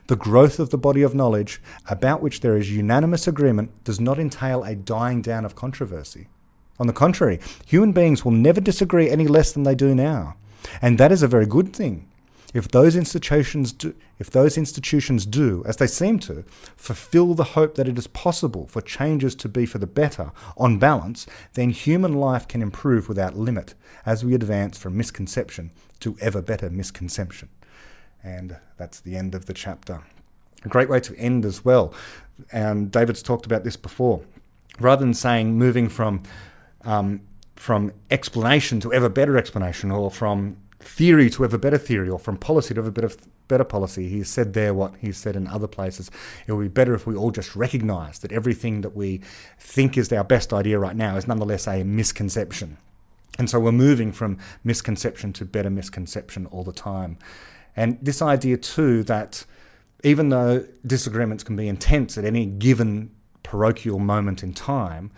The 0.08 0.16
growth 0.16 0.60
of 0.60 0.70
the 0.70 0.78
body 0.78 1.02
of 1.02 1.16
knowledge, 1.16 1.62
about 1.90 2.22
which 2.22 2.42
there 2.42 2.56
is 2.56 2.72
unanimous 2.72 3.28
agreement, 3.28 3.84
does 3.84 4.00
not 4.00 4.20
entail 4.20 4.64
a 4.64 4.76
dying 4.76 5.22
down 5.22 5.44
of 5.44 5.56
controversy. 5.56 6.28
On 6.80 6.88
the 6.88 6.94
contrary, 6.94 7.40
human 7.66 7.92
beings 7.92 8.24
will 8.24 8.32
never 8.32 8.62
disagree 8.62 9.10
any 9.10 9.28
less 9.28 9.52
than 9.52 9.64
they 9.64 9.76
do 9.76 9.94
now. 9.94 10.36
And 10.82 10.98
that 10.98 11.12
is 11.12 11.24
a 11.24 11.28
very 11.28 11.46
good 11.46 11.74
thing. 11.74 12.08
If 12.54 12.70
those 12.70 12.96
institutions 12.96 13.72
do, 13.72 13.94
if 14.18 14.32
those 14.32 14.58
institutions 14.58 15.26
do, 15.26 15.64
as 15.68 15.78
they 15.78 15.86
seem 15.86 16.18
to, 16.20 16.44
fulfill 16.76 17.36
the 17.36 17.44
hope 17.44 17.76
that 17.76 17.88
it 17.88 17.98
is 17.98 18.08
possible 18.08 18.66
for 18.66 18.82
changes 18.82 19.36
to 19.36 19.50
be 19.50 19.68
for 19.68 19.78
the 19.78 19.86
better, 19.86 20.32
on 20.58 20.80
balance, 20.80 21.28
then 21.54 21.70
human 21.70 22.16
life 22.16 22.48
can 22.48 22.64
improve 22.64 23.08
without 23.08 23.38
limit 23.38 23.76
as 24.06 24.26
we 24.26 24.34
advance 24.34 24.80
from 24.80 24.98
misconception 24.98 25.70
to 26.00 26.18
ever 26.22 26.42
better 26.42 26.72
misconception. 26.72 27.50
And 28.24 28.58
that's 28.78 29.00
the 29.00 29.16
end 29.16 29.36
of 29.36 29.46
the 29.46 29.54
chapter. 29.54 30.02
A 30.66 30.70
great 30.70 30.90
way 30.90 31.00
to 31.02 31.16
end 31.18 31.46
as 31.46 31.64
well. 31.64 31.94
And 32.52 32.92
David's 32.92 33.22
talked 33.22 33.46
about 33.46 33.64
this 33.64 33.78
before. 33.78 34.22
Rather 34.80 35.06
than 35.06 35.14
saying 35.14 35.58
moving 35.58 35.88
from 35.88 36.24
um, 36.86 37.22
from 37.56 37.92
explanation 38.10 38.80
to 38.82 38.94
ever 38.94 39.10
better 39.10 39.38
explanation, 39.38 39.92
or 39.92 40.10
from 40.10 40.58
theory 40.80 41.30
to 41.30 41.44
ever 41.44 41.58
better 41.58 41.78
theory, 41.78 42.10
or 42.10 42.20
from 42.20 42.38
policy 42.38 42.74
to 42.74 42.80
ever 42.80 42.92
better 42.92 43.12
better 43.48 43.64
policy. 43.64 44.08
He 44.08 44.24
said 44.24 44.54
there 44.54 44.74
what 44.74 44.94
he 45.00 45.12
said 45.12 45.36
in 45.36 45.48
other 45.48 45.68
places. 45.68 46.10
It 46.48 46.54
would 46.54 46.62
be 46.62 46.70
better 46.70 46.94
if 46.94 47.06
we 47.06 47.16
all 47.16 47.32
just 47.32 47.56
recognise 47.56 48.20
that 48.20 48.32
everything 48.32 48.82
that 48.82 48.96
we 48.96 49.22
think 49.60 49.98
is 49.98 50.12
our 50.14 50.24
best 50.24 50.54
idea 50.54 50.80
right 50.80 50.96
now 50.96 51.18
is 51.18 51.28
nonetheless 51.28 51.68
a 51.68 51.84
misconception. 51.84 52.78
And 53.38 53.50
so 53.50 53.60
we're 53.60 53.72
moving 53.72 54.12
from 54.12 54.38
misconception 54.64 55.34
to 55.34 55.46
better 55.46 55.70
misconception 55.70 56.46
all 56.48 56.64
the 56.64 56.74
time. 56.74 57.18
And 57.76 57.98
this 58.02 58.22
idea 58.22 58.58
too 58.58 59.04
that 59.04 59.46
even 60.04 60.30
though 60.30 60.66
disagreements 60.86 61.44
can 61.44 61.56
be 61.56 61.68
intense 61.68 62.18
at 62.18 62.26
any 62.26 62.46
given 62.46 63.12
parochial 63.44 64.00
moment 64.00 64.44
in 64.44 64.54
time, 64.54 65.12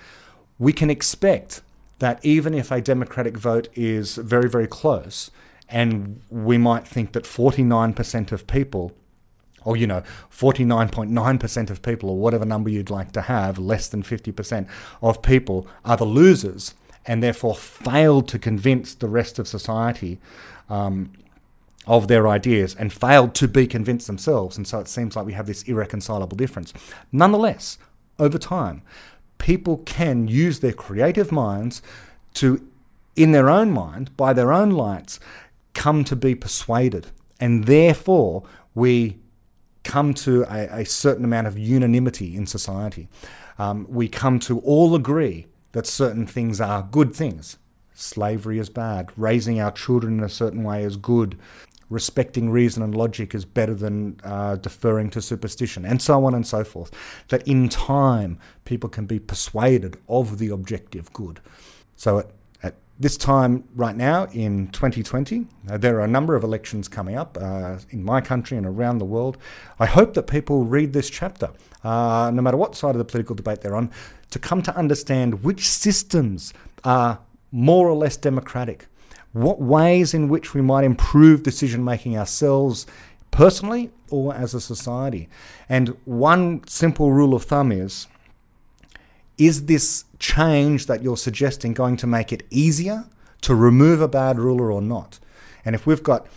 we 0.61 0.71
can 0.71 0.91
expect 0.91 1.61
that 1.97 2.23
even 2.23 2.53
if 2.53 2.69
a 2.69 2.79
Democratic 2.79 3.35
vote 3.35 3.67
is 3.73 4.15
very, 4.15 4.47
very 4.47 4.67
close, 4.67 5.31
and 5.67 6.21
we 6.29 6.55
might 6.55 6.87
think 6.87 7.13
that 7.13 7.23
49% 7.23 8.31
of 8.31 8.45
people, 8.45 8.91
or 9.65 9.75
you 9.75 9.87
know, 9.87 10.03
49.9% 10.31 11.69
of 11.71 11.81
people, 11.81 12.11
or 12.11 12.17
whatever 12.17 12.45
number 12.45 12.69
you'd 12.69 12.91
like 12.91 13.11
to 13.13 13.21
have, 13.21 13.57
less 13.57 13.87
than 13.87 14.03
50% 14.03 14.67
of 15.01 15.23
people 15.23 15.65
are 15.83 15.97
the 15.97 16.05
losers, 16.05 16.75
and 17.07 17.23
therefore 17.23 17.55
failed 17.55 18.27
to 18.27 18.37
convince 18.37 18.93
the 18.93 19.07
rest 19.07 19.39
of 19.39 19.47
society 19.47 20.19
um, 20.69 21.11
of 21.87 22.07
their 22.07 22.27
ideas 22.27 22.75
and 22.75 22.93
failed 22.93 23.33
to 23.33 23.47
be 23.47 23.65
convinced 23.65 24.05
themselves. 24.05 24.57
And 24.57 24.67
so 24.67 24.77
it 24.77 24.87
seems 24.87 25.15
like 25.15 25.25
we 25.25 25.33
have 25.33 25.47
this 25.47 25.63
irreconcilable 25.63 26.37
difference. 26.37 26.71
Nonetheless, 27.11 27.79
over 28.19 28.37
time, 28.37 28.83
people 29.41 29.77
can 29.79 30.27
use 30.27 30.59
their 30.59 30.71
creative 30.71 31.31
minds 31.31 31.81
to, 32.35 32.65
in 33.15 33.31
their 33.31 33.49
own 33.49 33.71
mind, 33.71 34.15
by 34.15 34.33
their 34.33 34.53
own 34.53 34.69
lights, 34.69 35.19
come 35.73 36.03
to 36.03 36.15
be 36.15 36.35
persuaded. 36.35 37.07
And 37.39 37.65
therefore, 37.65 38.43
we 38.75 39.17
come 39.83 40.13
to 40.13 40.43
a, 40.43 40.81
a 40.81 40.85
certain 40.85 41.25
amount 41.25 41.47
of 41.47 41.57
unanimity 41.57 42.35
in 42.35 42.45
society. 42.45 43.09
Um, 43.57 43.87
we 43.89 44.07
come 44.07 44.39
to 44.41 44.59
all 44.59 44.93
agree 44.93 45.47
that 45.71 45.87
certain 45.87 46.27
things 46.27 46.61
are 46.61 46.87
good 46.91 47.15
things. 47.15 47.57
Slavery 47.95 48.59
is 48.59 48.69
bad. 48.69 49.09
Raising 49.17 49.59
our 49.59 49.71
children 49.71 50.19
in 50.19 50.23
a 50.23 50.29
certain 50.29 50.63
way 50.63 50.83
is 50.83 50.97
good. 50.97 51.37
Respecting 51.91 52.49
reason 52.49 52.81
and 52.81 52.95
logic 52.95 53.35
is 53.35 53.43
better 53.43 53.75
than 53.75 54.17
uh, 54.23 54.55
deferring 54.55 55.09
to 55.09 55.21
superstition, 55.21 55.85
and 55.85 56.01
so 56.01 56.23
on 56.23 56.33
and 56.33 56.47
so 56.47 56.63
forth. 56.63 56.89
That 57.27 57.45
in 57.45 57.67
time, 57.67 58.39
people 58.63 58.89
can 58.89 59.05
be 59.05 59.19
persuaded 59.19 59.97
of 60.07 60.37
the 60.39 60.47
objective 60.49 61.11
good. 61.11 61.41
So 61.97 62.19
at, 62.19 62.31
at 62.63 62.75
this 62.97 63.17
time, 63.17 63.65
right 63.75 63.95
now 63.95 64.27
in 64.31 64.69
2020, 64.69 65.47
uh, 65.69 65.77
there 65.77 65.97
are 65.97 66.05
a 66.05 66.07
number 66.07 66.33
of 66.33 66.45
elections 66.45 66.87
coming 66.87 67.17
up 67.17 67.37
uh, 67.39 67.79
in 67.89 68.03
my 68.03 68.21
country 68.21 68.57
and 68.57 68.65
around 68.65 68.99
the 68.99 69.05
world. 69.05 69.37
I 69.77 69.85
hope 69.85 70.13
that 70.13 70.27
people 70.27 70.63
read 70.63 70.93
this 70.93 71.09
chapter, 71.09 71.49
uh, 71.83 72.31
no 72.33 72.41
matter 72.41 72.55
what 72.55 72.73
side 72.73 72.95
of 72.95 72.99
the 72.99 73.05
political 73.05 73.35
debate 73.35 73.59
they're 73.59 73.75
on, 73.75 73.91
to 74.29 74.39
come 74.39 74.61
to 74.61 74.75
understand 74.77 75.43
which 75.43 75.67
systems 75.67 76.53
are 76.85 77.19
more 77.51 77.89
or 77.89 77.95
less 77.95 78.15
democratic, 78.15 78.87
what 79.33 79.61
ways 79.61 80.13
in 80.13 80.27
which 80.27 80.53
we 80.53 80.61
might 80.61 80.83
improve 80.83 81.43
decision 81.43 81.83
making 81.83 82.17
ourselves 82.17 82.85
personally 83.31 83.89
or 84.09 84.35
as 84.35 84.53
a 84.53 84.61
society. 84.61 85.29
And 85.69 85.97
one 86.05 86.67
simple 86.67 87.11
rule 87.11 87.33
of 87.33 87.43
thumb 87.43 87.71
is 87.71 88.07
is 89.37 89.65
this 89.65 90.05
change 90.19 90.85
that 90.85 91.01
you're 91.01 91.17
suggesting 91.17 91.73
going 91.73 91.97
to 91.97 92.05
make 92.05 92.31
it 92.31 92.43
easier 92.51 93.05
to 93.41 93.55
remove 93.55 93.99
a 93.99 94.07
bad 94.07 94.37
ruler 94.37 94.71
or 94.71 94.81
not? 94.81 95.19
And 95.65 95.73
if 95.73 95.87
we've 95.87 96.03
got 96.03 96.27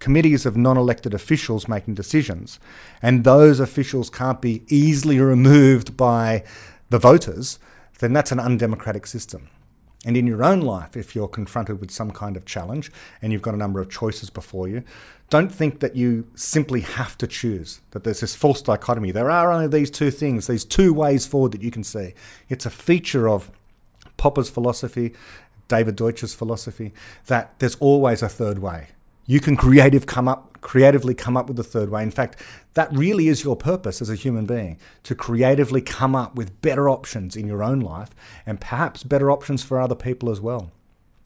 committees 0.00 0.44
of 0.44 0.56
non 0.56 0.76
elected 0.76 1.14
officials 1.14 1.68
making 1.68 1.94
decisions, 1.94 2.58
and 3.00 3.22
those 3.22 3.60
officials 3.60 4.10
can't 4.10 4.40
be 4.40 4.64
easily 4.68 5.20
removed 5.20 5.96
by 5.96 6.42
the 6.90 6.98
voters, 6.98 7.58
then 8.00 8.12
that's 8.12 8.32
an 8.32 8.40
undemocratic 8.40 9.06
system. 9.06 9.48
And 10.04 10.16
in 10.16 10.26
your 10.26 10.44
own 10.44 10.60
life, 10.60 10.96
if 10.96 11.16
you're 11.16 11.28
confronted 11.28 11.80
with 11.80 11.90
some 11.90 12.12
kind 12.12 12.36
of 12.36 12.44
challenge 12.44 12.92
and 13.20 13.32
you've 13.32 13.42
got 13.42 13.54
a 13.54 13.58
number 13.58 13.80
of 13.80 13.90
choices 13.90 14.30
before 14.30 14.68
you, 14.68 14.84
don't 15.28 15.52
think 15.52 15.80
that 15.80 15.96
you 15.96 16.26
simply 16.34 16.80
have 16.80 17.18
to 17.18 17.26
choose, 17.26 17.80
that 17.90 18.04
there's 18.04 18.20
this 18.20 18.34
false 18.34 18.62
dichotomy. 18.62 19.10
There 19.10 19.30
are 19.30 19.52
only 19.52 19.66
these 19.66 19.90
two 19.90 20.10
things, 20.10 20.46
these 20.46 20.64
two 20.64 20.94
ways 20.94 21.26
forward 21.26 21.52
that 21.52 21.62
you 21.62 21.70
can 21.70 21.84
see. 21.84 22.14
It's 22.48 22.64
a 22.64 22.70
feature 22.70 23.28
of 23.28 23.50
Popper's 24.16 24.48
philosophy, 24.48 25.14
David 25.66 25.96
Deutsch's 25.96 26.34
philosophy, 26.34 26.94
that 27.26 27.58
there's 27.58 27.76
always 27.76 28.22
a 28.22 28.28
third 28.28 28.60
way. 28.60 28.88
You 29.26 29.40
can 29.40 29.56
creative 29.56 30.06
come 30.06 30.28
up, 30.28 30.47
creatively 30.60 31.14
come 31.14 31.36
up 31.36 31.48
with 31.48 31.58
a 31.58 31.64
third 31.64 31.90
way. 31.90 32.02
In 32.02 32.10
fact, 32.10 32.40
that 32.74 32.92
really 32.92 33.28
is 33.28 33.44
your 33.44 33.56
purpose 33.56 34.00
as 34.00 34.10
a 34.10 34.14
human 34.14 34.46
being 34.46 34.78
to 35.04 35.14
creatively 35.14 35.80
come 35.80 36.14
up 36.14 36.34
with 36.34 36.60
better 36.62 36.88
options 36.88 37.36
in 37.36 37.46
your 37.46 37.62
own 37.62 37.80
life 37.80 38.10
and 38.46 38.60
perhaps 38.60 39.02
better 39.02 39.30
options 39.30 39.62
for 39.62 39.80
other 39.80 39.94
people 39.94 40.30
as 40.30 40.40
well. 40.40 40.70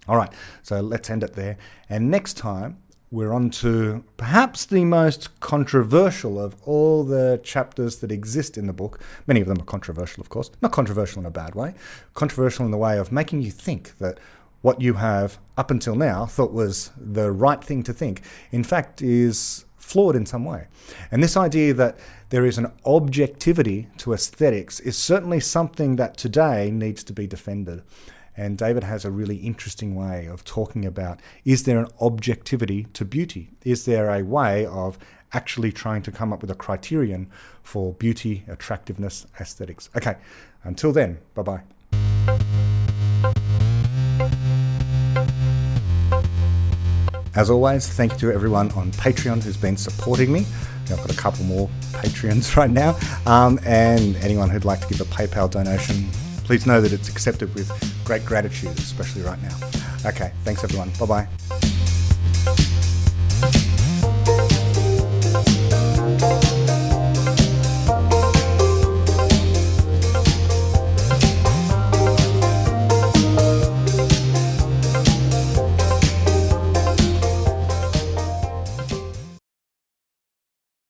All 0.09 0.17
right, 0.17 0.33
so 0.63 0.81
let's 0.81 1.11
end 1.11 1.23
it 1.23 1.35
there. 1.35 1.57
And 1.89 2.11
next 2.11 2.35
time, 2.35 2.79
we're 3.13 3.33
on 3.33 3.51
to 3.51 4.03
perhaps 4.17 4.65
the 4.65 4.87
most 4.87 5.39
controversial 5.41 6.41
of 6.41 6.57
all 6.63 7.05
the 7.05 7.41
chapters 7.45 7.97
that 7.97 8.11
exist 8.11 8.57
in 8.57 8.67
the 8.67 8.73
book. 8.73 9.01
Many 9.27 9.43
of 9.43 9.49
them 9.49 9.61
are 9.61 9.65
controversial, 9.65 10.23
of 10.23 10.31
course. 10.31 10.51
Not 10.63 10.73
controversial 10.73 11.21
in 11.21 11.27
a 11.27 11.31
bad 11.31 11.55
way, 11.55 11.75
controversial 12.15 12.65
in 12.65 12.71
the 12.71 12.79
way 12.79 12.99
of 12.99 13.13
making 13.13 13.43
you 13.43 13.51
think 13.51 13.99
that 13.99 14.19
what 14.63 14.81
you 14.81 14.95
have 14.95 15.39
up 15.57 15.71
until 15.71 15.95
now 15.95 16.25
thought 16.25 16.53
was 16.53 16.91
the 16.97 17.31
right 17.31 17.63
thing 17.63 17.83
to 17.83 17.93
think, 17.93 18.23
in 18.51 18.65
fact, 18.65 19.03
is 19.03 19.65
flawed 19.77 20.17
in 20.17 20.25
some 20.25 20.45
way. 20.45 20.69
And 21.11 21.23
this 21.23 21.37
idea 21.37 21.75
that 21.75 21.99
there 22.31 22.47
is 22.47 22.57
an 22.57 22.73
objectivity 22.87 23.89
to 23.99 24.15
aesthetics 24.15 24.81
is 24.81 24.97
certainly 24.97 25.41
something 25.41 25.97
that 25.97 26.17
today 26.17 26.71
needs 26.71 27.05
to 27.05 27.13
be 27.13 27.27
defended. 27.27 27.83
And 28.35 28.57
David 28.57 28.85
has 28.85 29.05
a 29.05 29.11
really 29.11 29.37
interesting 29.37 29.95
way 29.95 30.27
of 30.27 30.45
talking 30.45 30.87
about 30.87 31.21
is 31.45 31.65
there 31.65 31.79
an 31.79 31.89
objectivity 32.01 32.85
to 32.95 33.05
beauty? 33.05 33.51
Is 33.65 33.85
there 33.85 34.09
a 34.09 34.23
way 34.23 34.65
of 34.65 34.99
actually 35.35 35.73
trying 35.73 36.03
to 36.03 36.11
come 36.11 36.33
up 36.33 36.41
with 36.41 36.51
a 36.51 36.55
criterion 36.55 37.31
for 37.63 37.93
beauty, 37.93 38.45
attractiveness, 38.49 39.27
aesthetics? 39.39 39.91
Okay, 39.95 40.17
until 40.65 40.93
then, 40.93 41.19
bye 41.35 41.43
bye. 41.43 42.72
As 47.35 47.49
always, 47.49 47.89
thank 47.89 48.13
you 48.13 48.19
to 48.19 48.33
everyone 48.33 48.71
on 48.73 48.91
Patreon 48.93 49.43
who's 49.43 49.57
been 49.57 49.77
supporting 49.77 50.33
me. 50.33 50.47
I've 50.91 50.99
got 50.99 51.13
a 51.13 51.17
couple 51.17 51.45
more 51.45 51.69
Patreons 51.93 52.57
right 52.57 52.71
now. 52.71 52.99
Um, 53.27 53.59
and 53.65 54.17
anyone 54.17 54.51
who'd 54.51 54.65
like 54.65 54.81
to 54.81 54.89
give 54.89 55.01
a 55.01 55.05
PayPal 55.05 55.51
donation, 55.51 56.09
please 56.45 56.67
know 56.67 56.81
that 56.81 56.93
it's 56.93 57.09
accepted 57.09 57.55
with 57.55 57.71
great 58.05 58.25
gratitude, 58.25 58.77
especially 58.79 59.23
right 59.23 59.41
now. 59.43 59.57
Okay, 60.05 60.33
thanks 60.45 60.63
everyone. 60.65 60.91
Bye 60.99 61.07
bye. 61.07 61.72